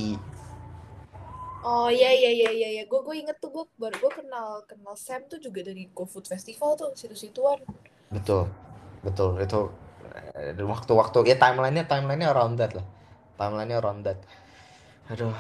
oh 1.71 1.87
iya 1.99 2.09
iya 2.19 2.31
iya 2.39 2.49
iya 2.59 2.69
iya. 2.75 2.83
Gue 2.91 3.01
gue 3.07 3.15
inget 3.23 3.37
tuh 3.43 3.51
gue 3.55 3.65
baru 3.83 3.97
gue 4.03 4.13
kenal 4.19 4.49
kenal 4.71 4.95
Sam 5.07 5.23
tuh 5.33 5.39
juga 5.47 5.61
dari 5.69 5.83
GoFood 5.97 6.27
Festival 6.33 6.71
tuh 6.81 6.91
situ-situan. 7.01 7.59
betul 8.13 8.47
betul 9.05 9.31
itu 9.43 9.59
eh, 10.39 10.55
waktu-waktu 10.63 11.19
ya 11.31 11.37
timelinenya 11.43 11.85
timelinenya 11.91 12.29
around 12.33 12.55
that 12.61 12.73
lah 12.77 12.87
timelinenya 13.39 13.79
around 13.83 14.03
that 14.07 14.19
aduh 15.11 15.35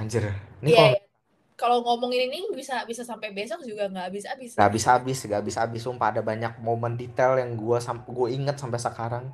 anjir 0.00 0.24
ini 0.62 0.70
Iya 0.70 0.76
kalau 0.76 0.90
iya. 0.92 1.00
Kalau 1.60 1.78
ngomongin 1.86 2.22
ini 2.28 2.38
bisa 2.60 2.74
bisa 2.90 3.02
sampai 3.10 3.30
besok 3.38 3.60
juga 3.70 3.84
nggak 3.92 4.06
habis-habis. 4.10 4.52
Gak 4.58 4.66
habis 4.70 4.84
habis 4.86 5.18
gak 5.26 5.38
habis 5.42 5.56
habis 5.58 5.82
sumpah 5.86 6.08
ada 6.14 6.22
banyak 6.22 6.52
momen 6.62 6.94
detail 6.94 7.34
yang 7.42 7.58
sam 7.82 8.02
gue 8.06 8.28
inget 8.36 8.56
sampai 8.62 8.78
sekarang 8.78 9.24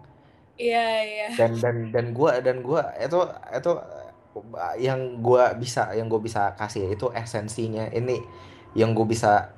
Iya 0.60 0.86
iya. 1.08 1.26
dan 1.40 1.56
dan 1.56 1.76
dan 1.88 2.06
gua 2.12 2.36
dan 2.44 2.60
gua 2.60 2.92
itu 3.00 3.16
itu 3.56 3.72
uh, 4.36 4.76
yang 4.76 5.24
gua 5.24 5.56
bisa 5.56 5.88
yang 5.96 6.12
gue 6.12 6.20
bisa 6.20 6.52
kasih 6.52 6.92
itu 6.92 7.08
esensinya. 7.16 7.88
Ini 7.88 8.20
yang 8.76 8.92
gue 8.92 9.06
bisa 9.08 9.50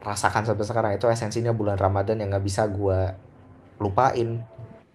rasakan 0.00 0.48
sampai 0.48 0.64
sekarang 0.64 0.92
itu 0.96 1.06
esensinya 1.12 1.52
bulan 1.52 1.76
Ramadan 1.76 2.24
yang 2.24 2.32
nggak 2.32 2.46
bisa 2.46 2.64
gua 2.72 3.12
lupain. 3.76 4.40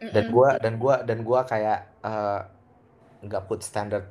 Dan 0.01 0.33
gua 0.33 0.57
dan 0.57 0.81
gua 0.81 1.05
dan 1.05 1.21
gua 1.21 1.45
kayak 1.45 1.79
eh, 2.01 2.41
nggak 3.21 3.45
put 3.45 3.61
standard 3.61 4.09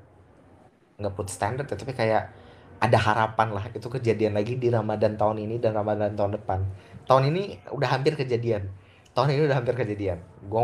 nggak 1.02 1.14
put 1.18 1.26
standard 1.26 1.66
ya, 1.66 1.74
tapi 1.74 1.92
kayak 1.98 2.30
ada 2.78 2.98
harapan 3.00 3.48
lah. 3.50 3.64
Itu 3.74 3.90
kejadian 3.90 4.38
lagi 4.38 4.54
di 4.54 4.70
Ramadan 4.70 5.18
tahun 5.18 5.42
ini 5.42 5.58
dan 5.58 5.74
Ramadan 5.74 6.14
tahun 6.14 6.38
depan. 6.38 6.62
Tahun 7.10 7.22
ini 7.26 7.58
udah 7.74 7.88
hampir 7.90 8.14
kejadian 8.14 8.70
tahun 9.14 9.28
ini 9.34 9.42
udah 9.50 9.56
hampir 9.58 9.74
kejadian 9.74 10.18
gue 10.42 10.60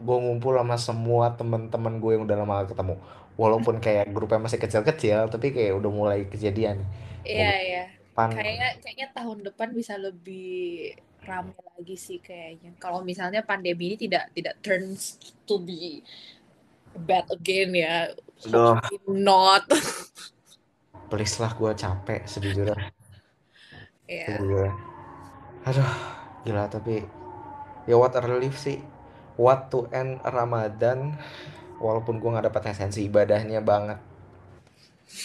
gue 0.00 0.16
ngumpul 0.24 0.52
sama 0.56 0.76
semua 0.80 1.24
teman-teman 1.36 2.00
gue 2.02 2.10
yang 2.16 2.22
udah 2.26 2.36
lama 2.40 2.52
gak 2.64 2.72
ketemu 2.76 2.94
walaupun 3.36 3.76
kayak 3.80 4.10
grupnya 4.12 4.40
masih 4.40 4.60
kecil-kecil 4.60 5.28
tapi 5.32 5.52
kayak 5.52 5.72
udah 5.80 5.90
mulai 5.92 6.20
kejadian 6.28 6.84
Iya 7.20 7.52
iya. 7.60 7.84
depan 8.16 8.32
Kayaknya 8.32 8.68
kayaknya 8.80 9.08
tahun 9.12 9.38
depan 9.44 9.68
bisa 9.76 9.94
lebih 10.00 10.96
ramai 11.20 11.52
lagi 11.76 11.96
sih 12.00 12.16
kayaknya. 12.16 12.72
Kalau 12.80 13.04
misalnya 13.04 13.44
pandemi 13.44 13.92
ini 13.92 13.96
tidak 14.00 14.32
tidak 14.32 14.56
turns 14.64 15.20
to 15.44 15.60
be 15.60 16.00
bad 16.96 17.28
again 17.28 17.76
ya. 17.76 18.08
Hopefully 18.40 19.20
not. 19.20 19.68
please 21.10 21.36
lah 21.42 21.52
gue 21.58 21.70
capek 21.74 22.20
sejujurnya 22.24 22.76
Iya. 24.08 24.26
sejujurnya 24.26 24.72
aduh 25.60 25.92
gila 26.42 26.64
tapi 26.72 27.04
ya 27.90 27.98
what 27.98 28.14
a 28.14 28.22
relief 28.22 28.54
sih. 28.54 28.78
What 29.34 29.74
to 29.74 29.90
end 29.90 30.22
Ramadan. 30.22 31.18
Walaupun 31.82 32.22
gue 32.22 32.30
nggak 32.30 32.46
dapat 32.54 32.70
esensi 32.70 33.10
ibadahnya 33.10 33.58
banget. 33.64 33.98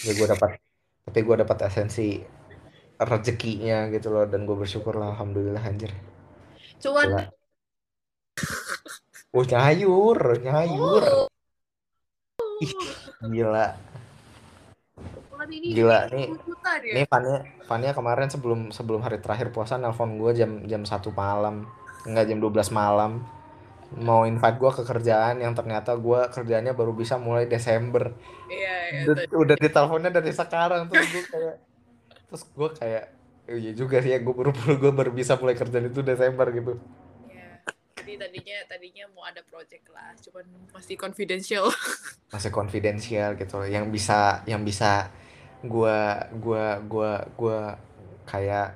Ya 0.02 0.12
gue 0.18 0.26
dapat 0.26 0.58
tapi 1.06 1.20
gue 1.22 1.36
dapat 1.46 1.70
esensi 1.70 2.18
rezekinya 2.98 3.92
gitu 3.94 4.10
loh 4.10 4.26
dan 4.26 4.50
gue 4.50 4.58
bersyukur 4.58 4.98
lah 4.98 5.14
alhamdulillah 5.14 5.62
anjir. 5.62 5.94
Cuman 6.82 7.14
gila. 7.14 7.24
Oh 9.36 9.44
nyayur 9.44 10.20
nyayur. 10.42 11.04
Oh, 11.06 11.28
ih 12.64 12.72
gila. 13.30 13.78
Ini 15.46 15.78
gila 15.78 16.10
ini 16.10 16.26
nih. 16.26 16.28
ya. 16.34 16.94
ini 16.98 17.02
Fania 17.06 17.38
Fania 17.70 17.92
kemarin 17.94 18.34
sebelum 18.34 18.74
sebelum 18.74 19.06
hari 19.06 19.22
terakhir 19.22 19.54
puasa 19.54 19.78
nelpon 19.78 20.18
gue 20.18 20.32
jam 20.34 20.66
jam 20.66 20.82
satu 20.90 21.14
malam 21.14 21.70
enggak 22.06 22.26
jam 22.30 22.40
12 22.40 22.70
malam 22.72 23.26
mau 23.96 24.26
invite 24.26 24.58
gue 24.58 24.72
ke 24.76 24.84
kerjaan 24.84 25.40
yang 25.40 25.54
ternyata 25.54 25.94
gue 25.94 26.20
kerjanya 26.34 26.74
baru 26.74 26.92
bisa 26.92 27.16
mulai 27.22 27.46
Desember 27.46 28.12
Iya 28.50 28.76
iya 29.06 29.30
udah, 29.32 29.56
diteleponnya 29.56 30.10
dari 30.10 30.34
sekarang 30.34 30.86
terus 30.90 31.08
gue 31.14 31.24
kayak 31.30 31.56
terus 32.28 32.44
gue 32.50 32.70
kayak 32.76 33.04
"Oh 33.46 33.58
iya 33.62 33.72
juga 33.78 34.02
sih 34.02 34.10
ya 34.10 34.20
gue 34.20 34.34
baru 34.34 34.52
gue 34.54 34.92
baru 34.92 35.12
bisa 35.14 35.38
mulai 35.38 35.54
kerjaan 35.54 35.88
itu 35.90 36.02
Desember 36.02 36.50
gitu 36.50 36.74
Iya. 37.30 37.62
Jadi 38.02 38.14
tadinya 38.18 38.58
tadinya 38.70 39.06
mau 39.14 39.24
ada 39.26 39.42
project 39.46 39.86
lah, 39.90 40.14
cuman 40.22 40.46
masih 40.74 40.94
confidential. 40.98 41.66
masih 42.34 42.52
confidential 42.54 43.34
gitu 43.38 43.54
loh. 43.62 43.70
yang 43.70 43.90
bisa 43.90 44.44
yang 44.46 44.62
bisa 44.62 45.10
gue 45.66 45.98
gua 46.38 46.78
gua 46.86 47.12
gua 47.34 47.60
kayak 48.28 48.76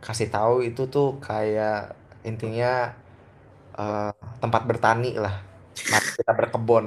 kasih 0.00 0.26
tahu 0.30 0.62
itu 0.66 0.86
tuh 0.90 1.18
kayak 1.22 1.94
intinya 2.24 2.96
eh, 3.76 4.12
tempat 4.42 4.62
bertani 4.64 5.14
lah. 5.20 5.36
Mari 5.92 6.08
kita 6.18 6.32
berkebun. 6.32 6.84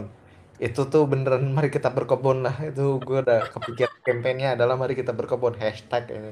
Itu 0.58 0.90
tuh 0.90 1.06
beneran 1.06 1.54
mari 1.54 1.70
kita 1.70 1.90
berkebun 1.94 2.44
lah. 2.46 2.56
Itu 2.66 2.98
gue 3.00 3.22
udah 3.24 3.54
kepikiran 3.54 3.98
kampanyenya 4.02 4.58
adalah 4.58 4.76
mari 4.76 4.98
kita 4.98 5.14
berkebun. 5.14 5.54
Hashtag 5.62 6.10
ini. 6.12 6.32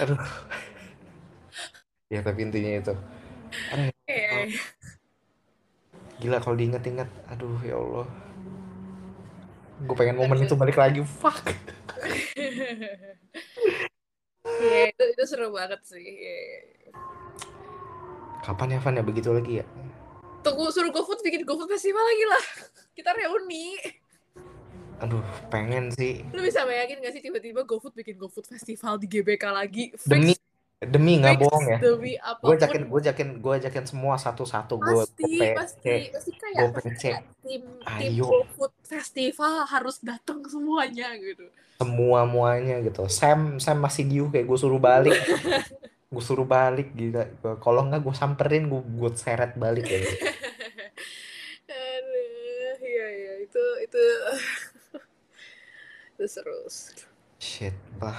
Aduh. 0.00 0.20
Ya 2.10 2.20
tapi 2.24 2.42
intinya 2.48 2.72
itu. 2.80 2.94
Aduh. 3.70 3.92
Iya. 4.08 4.50
Gila 6.20 6.36
kalau 6.44 6.56
diinget-inget 6.56 7.08
aduh 7.32 7.60
ya 7.64 7.76
Allah. 7.76 8.08
Gue 9.80 9.96
pengen 9.96 10.16
momen 10.20 10.44
itu 10.44 10.56
balik 10.56 10.76
lagi. 10.80 11.04
Fuck. 11.04 11.44
Iya, 14.60 14.92
itu 14.92 15.02
itu 15.16 15.22
seru 15.24 15.48
banget 15.56 15.80
sih. 15.88 16.04
Iya. 16.04 16.60
Kapan 18.40 18.76
ya 18.76 18.78
Van 18.80 18.96
ya? 18.96 19.04
Begitu 19.04 19.30
lagi 19.30 19.60
ya? 19.60 19.66
Tunggu 20.40 20.72
suruh 20.72 20.88
GoFood 20.88 21.20
bikin 21.20 21.44
GoFood 21.44 21.68
festival 21.68 22.00
lagi 22.00 22.24
lah. 22.24 22.44
Kita 22.96 23.12
reuni. 23.12 23.76
aduh 25.00 25.24
pengen 25.48 25.88
sih. 25.96 26.20
Lu 26.28 26.44
bisa 26.44 26.60
bayangin 26.68 27.00
gak 27.00 27.16
sih 27.16 27.24
tiba-tiba 27.24 27.64
GoFood 27.64 27.96
bikin 27.96 28.20
GoFood 28.20 28.44
festival 28.44 29.00
di 29.00 29.08
GBK 29.08 29.44
lagi? 29.48 29.84
demi 30.04 30.36
Fix, 30.36 30.44
demi 30.92 31.20
nggak 31.20 31.36
fix. 31.36 31.42
bohong 31.44 31.64
ya. 31.68 31.78
Demi 31.80 32.12
gue 32.20 32.54
jakin 32.60 32.82
gue 32.88 33.00
jakin 33.08 33.28
gue 33.40 33.54
jakin 33.64 33.84
semua 33.88 34.20
satu-satu. 34.20 34.76
Gue 34.76 35.04
Pasti, 35.08 35.24
PC 35.24 35.44
pasti, 35.56 35.92
pasti 36.12 36.32
kayak, 36.36 36.76
tim 37.40 37.64
tim 37.80 38.12
GoFood 38.20 38.72
festival 38.84 39.64
harus 39.68 40.00
datang 40.04 40.44
semuanya 40.44 41.16
gitu. 41.16 41.48
semua 41.80 42.28
muanya 42.28 42.76
gitu. 42.84 43.08
Sam 43.08 43.56
Sam 43.56 43.80
masih 43.80 44.04
diu 44.04 44.26
kayak 44.28 44.44
gue 44.44 44.58
suruh 44.60 44.76
balik 44.76 45.16
gue 46.14 46.22
suruh 46.28 46.46
balik 46.56 46.86
Gua- 47.42 47.58
kalau 47.64 47.80
nggak 47.86 48.00
gue 48.06 48.14
samperin 48.20 48.62
gue 48.70 48.80
gue 49.00 49.10
seret 49.24 49.52
balik 49.62 49.86
ya. 49.94 49.98
Aduh, 51.70 52.76
iya 52.84 53.06
iya. 53.18 53.32
Itu 53.44 53.62
terus 53.90 54.40
terus 56.18 56.76
shit 57.40 57.74
lah 58.02 58.16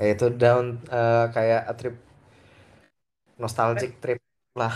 ya 0.00 0.06
itu 0.14 0.26
down 0.42 0.66
eh, 0.92 1.24
kayak 1.34 1.62
a 1.70 1.74
trip 1.78 1.96
nostalgic 3.42 3.92
trip 4.02 4.20
lah. 4.56 4.74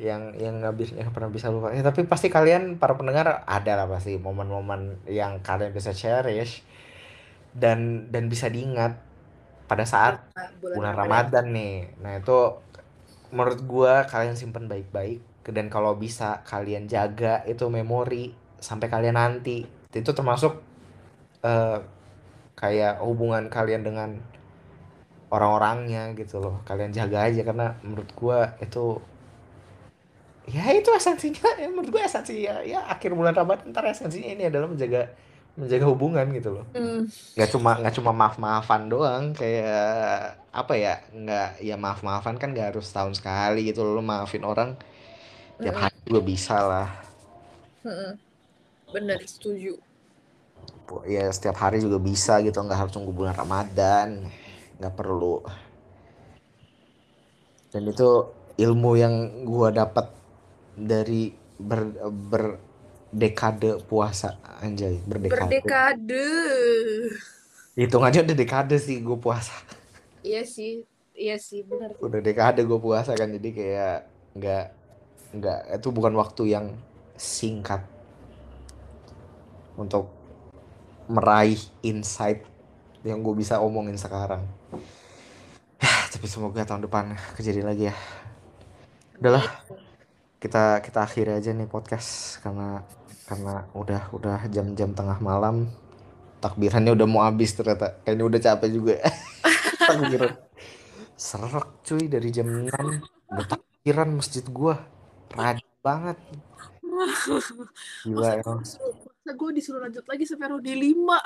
Yang 0.00 0.22
yang 0.44 0.54
nggak 0.64 0.74
bisa 0.80 0.92
yang 1.00 1.10
pernah 1.14 1.30
bisa 1.32 1.48
lupa. 1.54 1.68
Ya, 1.76 1.82
tapi 1.84 2.02
pasti 2.08 2.28
kalian 2.32 2.80
para 2.82 2.94
pendengar 2.98 3.44
ada 3.46 3.72
lah 3.78 3.86
pasti 3.94 4.16
momen-momen 4.16 5.04
yang 5.10 5.40
kalian 5.44 5.72
bisa 5.76 5.92
cherish. 5.92 6.64
Dan 7.54 8.08
dan 8.14 8.30
bisa 8.30 8.46
diingat 8.46 8.94
pada 9.70 9.86
saat 9.86 10.26
Nah, 10.34 10.50
bulan 10.58 10.94
Ramadan 10.98 11.46
nih. 11.54 11.94
Nah, 12.02 12.18
itu 12.18 12.38
menurut 13.30 13.60
gua 13.62 14.02
kalian 14.10 14.34
simpen 14.34 14.66
baik-baik 14.66 15.22
dan 15.46 15.70
kalau 15.70 15.94
bisa 15.94 16.42
kalian 16.42 16.90
jaga 16.90 17.46
itu 17.46 17.70
memori 17.70 18.34
sampai 18.58 18.90
kalian 18.90 19.14
nanti. 19.14 19.62
Itu 19.94 20.10
termasuk 20.10 20.58
eh, 21.46 21.78
kayak 22.58 22.98
hubungan 23.06 23.46
kalian 23.46 23.86
dengan 23.86 24.18
orang-orangnya 25.30 26.18
gitu 26.18 26.42
loh. 26.42 26.66
Kalian 26.66 26.90
jaga 26.90 27.30
aja 27.30 27.46
karena 27.46 27.78
menurut 27.86 28.10
gua 28.18 28.58
itu 28.58 28.98
ya 30.50 30.66
itu 30.74 30.90
esensinya 30.90 31.46
ya 31.62 31.70
menurut 31.70 31.94
gua 31.94 32.02
esensi 32.10 32.42
ya, 32.42 32.58
ya 32.66 32.82
akhir 32.90 33.14
bulan 33.14 33.38
Ramadan 33.38 33.70
ntar 33.70 33.86
esensinya 33.86 34.34
ini 34.34 34.50
adalah 34.50 34.66
menjaga 34.66 35.14
menjaga 35.60 35.86
hubungan 35.92 36.26
gitu 36.36 36.48
loh. 36.56 36.66
Nggak 37.36 37.50
cuma 37.54 37.70
nggak 37.80 37.94
cuma 37.98 38.12
maaf 38.20 38.36
maafan 38.44 38.82
doang 38.92 39.24
kayak 39.38 40.36
apa 40.60 40.74
ya 40.84 40.94
nggak 41.20 41.46
ya 41.68 41.74
maaf 41.84 42.00
maafan 42.08 42.36
kan 42.40 42.48
nggak 42.54 42.68
harus 42.74 42.86
tahun 42.96 43.14
sekali 43.18 43.58
gitu 43.70 43.80
loh 43.86 44.02
maafin 44.04 44.44
orang 44.50 44.70
tiap 45.62 45.76
Mm-mm. 45.76 45.82
hari 45.82 45.96
juga 46.08 46.20
bisa 46.32 46.56
lah. 46.70 46.88
Mm-mm. 47.84 48.12
bener 48.94 49.20
setuju. 49.28 49.74
Ya 51.06 51.30
setiap 51.30 51.56
hari 51.62 51.78
juga 51.78 51.98
bisa 52.02 52.42
gitu 52.42 52.58
nggak 52.58 52.78
harus 52.86 52.92
tunggu 52.94 53.14
bulan 53.14 53.34
Ramadan 53.38 54.26
nggak 54.78 54.94
perlu. 54.98 55.38
Dan 57.70 57.82
itu 57.90 58.08
ilmu 58.58 58.90
yang 58.98 59.14
gua 59.46 59.70
dapat 59.70 60.10
dari 60.76 61.30
ber 61.60 62.58
berdekade 63.10 63.82
puasa 63.90 64.38
anjay 64.62 65.02
berdekade. 65.02 65.50
Berdekade. 65.50 66.26
Hitung 67.74 68.06
aja 68.06 68.22
udah 68.22 68.36
dekade 68.38 68.78
sih 68.78 69.02
gue 69.02 69.18
puasa. 69.18 69.54
Iya 70.22 70.46
sih 70.46 70.86
iya 71.18 71.36
sih 71.36 71.66
benar. 71.66 71.98
Udah 71.98 72.22
dekade 72.22 72.62
gue 72.62 72.78
puasa 72.78 73.18
kan 73.18 73.34
jadi 73.34 73.50
kayak 73.50 73.98
nggak 74.38 74.64
nggak 75.30 75.58
itu 75.74 75.88
bukan 75.90 76.14
waktu 76.14 76.42
yang 76.54 76.66
singkat 77.18 77.82
untuk 79.74 80.10
meraih 81.10 81.58
insight 81.82 82.46
yang 83.02 83.26
gue 83.26 83.34
bisa 83.34 83.58
omongin 83.58 83.98
sekarang. 83.98 84.46
Tapi 86.14 86.26
semoga 86.30 86.62
tahun 86.62 86.86
depan 86.86 87.18
kejadian 87.34 87.74
lagi 87.74 87.90
ya. 87.90 87.96
Udahlah 89.18 89.46
kita 90.40 90.80
kita 90.80 91.04
akhiri 91.04 91.36
aja 91.36 91.52
nih 91.52 91.68
podcast 91.68 92.40
karena 92.40 92.80
karena 93.30 93.70
udah 93.78 94.10
udah 94.10 94.38
jam-jam 94.50 94.90
tengah 94.90 95.22
malam 95.22 95.70
takbirannya 96.42 96.96
udah 96.96 97.06
mau 97.06 97.22
habis 97.22 97.54
ternyata. 97.54 98.00
Kayaknya 98.02 98.24
udah 98.26 98.40
capek 98.40 98.70
juga. 98.72 98.94
Takbiran 99.88 100.32
serak 101.20 101.84
cuy 101.84 102.08
dari 102.08 102.32
jam 102.32 102.48
6 102.48 102.72
udah 103.30 103.46
takbiran 103.46 104.08
masjid 104.16 104.42
gua. 104.48 104.82
Rajin 105.30 105.70
banget. 105.84 106.18
Gila 108.02 108.40
emang. 108.40 108.60
masa 108.64 109.30
gue 109.36 109.50
disuruh 109.54 109.84
lanjut 109.84 110.02
lagi 110.08 110.24
sampai 110.26 110.50
rodi 110.50 110.74
lima? 110.74 111.20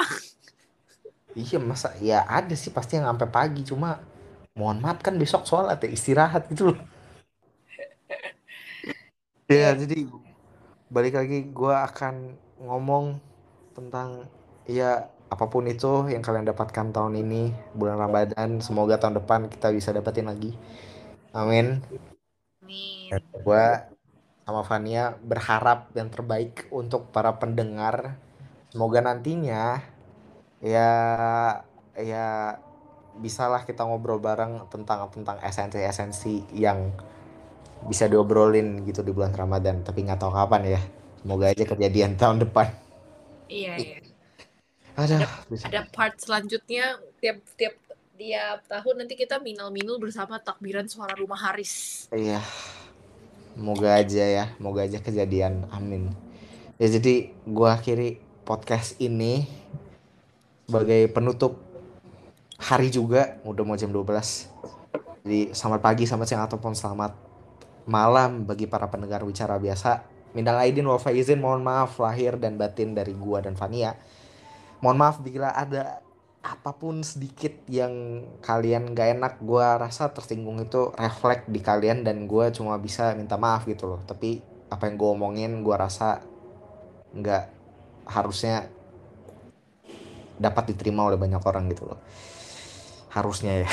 Iya 1.32 1.56
masa? 1.62 1.94
Ya 2.04 2.26
ada 2.28 2.52
sih. 2.52 2.68
Pasti 2.68 3.00
yang 3.00 3.08
sampai 3.08 3.30
pagi. 3.30 3.62
Cuma 3.64 4.02
mohon 4.52 4.82
maaf 4.82 5.00
kan 5.00 5.16
besok 5.16 5.48
sholat 5.48 5.80
ya. 5.80 5.88
Istirahat 5.88 6.52
gitu 6.52 6.74
loh. 6.74 6.78
Ya 9.44 9.76
jadi 9.76 10.08
balik 10.94 11.18
lagi 11.18 11.50
gua 11.50 11.90
akan 11.90 12.38
ngomong 12.62 13.18
tentang 13.74 14.30
ya 14.70 15.10
apa 15.26 15.50
pun 15.50 15.66
itu 15.66 16.06
yang 16.06 16.22
kalian 16.22 16.46
dapatkan 16.46 16.94
tahun 16.94 17.18
ini 17.18 17.50
bulan 17.74 17.98
Ramadan 17.98 18.62
semoga 18.62 18.94
tahun 19.02 19.18
depan 19.18 19.50
kita 19.50 19.74
bisa 19.74 19.90
dapetin 19.90 20.30
lagi. 20.30 20.54
Amin. 21.34 21.82
Gua 23.42 23.90
sama 24.46 24.62
Fania 24.62 25.18
berharap 25.18 25.90
yang 25.98 26.14
terbaik 26.14 26.70
untuk 26.70 27.10
para 27.10 27.34
pendengar. 27.42 28.14
Semoga 28.70 29.02
nantinya 29.02 29.82
ya 30.62 30.90
ya 31.98 32.58
bisalah 33.18 33.66
kita 33.66 33.86
ngobrol 33.86 34.22
bareng 34.22 34.66
tentang 34.70 35.06
tentang 35.10 35.38
esensi-esensi 35.42 36.50
yang 36.54 36.94
bisa 37.88 38.08
diobrolin 38.08 38.84
gitu 38.88 39.04
di 39.04 39.12
bulan 39.12 39.32
Ramadan 39.32 39.84
tapi 39.84 40.04
nggak 40.04 40.20
tahu 40.20 40.32
kapan 40.32 40.78
ya. 40.78 40.80
Semoga 41.20 41.52
aja 41.52 41.64
kejadian 41.64 42.16
tahun 42.20 42.44
depan. 42.44 42.68
Iya 43.48 43.74
iya. 43.78 43.98
Ada 44.94 45.26
bisa. 45.50 45.66
ada 45.66 45.82
part 45.90 46.14
selanjutnya 46.22 47.02
tiap 47.18 47.42
tiap 47.58 47.74
tiap 48.14 48.62
tahun 48.70 48.94
nanti 49.02 49.18
kita 49.18 49.42
minal 49.42 49.74
minul 49.74 49.98
bersama 49.98 50.38
takbiran 50.38 50.86
suara 50.86 51.18
rumah 51.18 51.38
Haris. 51.38 52.06
Iya. 52.14 52.38
Semoga 53.54 53.98
aja 53.98 54.24
ya 54.26 54.44
semoga 54.54 54.86
aja 54.86 54.98
kejadian 54.98 55.66
amin. 55.70 56.14
Ya 56.78 56.90
jadi 56.90 57.30
gua 57.46 57.78
akhiri 57.78 58.18
podcast 58.44 58.98
ini 58.98 59.46
sebagai 60.64 61.12
penutup 61.12 61.60
hari 62.60 62.88
juga 62.88 63.36
udah 63.44 63.64
mau 63.66 63.76
jam 63.76 63.92
12 63.92 64.48
jadi 65.24 65.40
selamat 65.52 65.80
pagi 65.80 66.04
selamat 66.08 66.26
siang 66.28 66.44
ataupun 66.44 66.72
selamat 66.72 67.12
malam 67.84 68.48
bagi 68.48 68.64
para 68.64 68.88
pendengar 68.88 69.24
bicara 69.24 69.60
biasa. 69.60 70.04
Minal 70.34 70.58
aidin 70.66 70.88
wal 70.88 70.98
faizin 70.98 71.38
mohon 71.38 71.62
maaf 71.62 72.00
lahir 72.02 72.34
dan 72.40 72.58
batin 72.58 72.96
dari 72.96 73.14
gua 73.14 73.44
dan 73.44 73.54
Fania. 73.54 73.94
Mohon 74.82 74.98
maaf 74.98 75.16
bila 75.22 75.54
ada 75.54 76.02
apa 76.44 76.76
pun 76.76 77.00
sedikit 77.00 77.64
yang 77.72 78.20
kalian 78.44 78.92
gak 78.92 79.16
enak 79.16 79.34
gua 79.40 79.80
rasa 79.80 80.12
tersinggung 80.12 80.60
itu 80.60 80.92
refleks 80.92 81.48
di 81.48 81.60
kalian 81.62 82.04
dan 82.04 82.28
gua 82.28 82.52
cuma 82.52 82.76
bisa 82.82 83.14
minta 83.14 83.38
maaf 83.38 83.64
gitu 83.68 83.86
loh. 83.86 84.00
Tapi 84.02 84.42
apa 84.68 84.90
yang 84.90 84.96
gua 84.98 85.10
omongin 85.14 85.62
gua 85.62 85.86
rasa 85.86 86.18
nggak 87.14 87.44
harusnya 88.10 88.66
dapat 90.34 90.74
diterima 90.74 91.06
oleh 91.06 91.16
banyak 91.20 91.40
orang 91.40 91.70
gitu 91.70 91.86
loh. 91.94 92.00
Harusnya 93.14 93.62
ya 93.62 93.68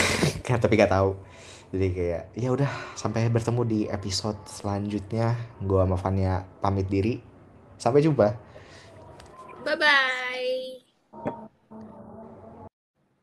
tapi 0.62 0.78
gak 0.78 0.94
tahu 0.94 1.31
jadi 1.72 1.88
kayak 1.96 2.24
ya 2.36 2.50
udah 2.52 2.68
sampai 3.00 3.32
bertemu 3.32 3.62
di 3.64 3.80
episode 3.88 4.38
selanjutnya. 4.44 5.40
Gua 5.64 5.88
sama 5.88 5.96
Fania 5.96 6.44
pamit 6.60 6.92
diri. 6.92 7.24
Sampai 7.80 8.04
jumpa. 8.04 8.36
Bye 9.64 9.78
bye 9.80 10.81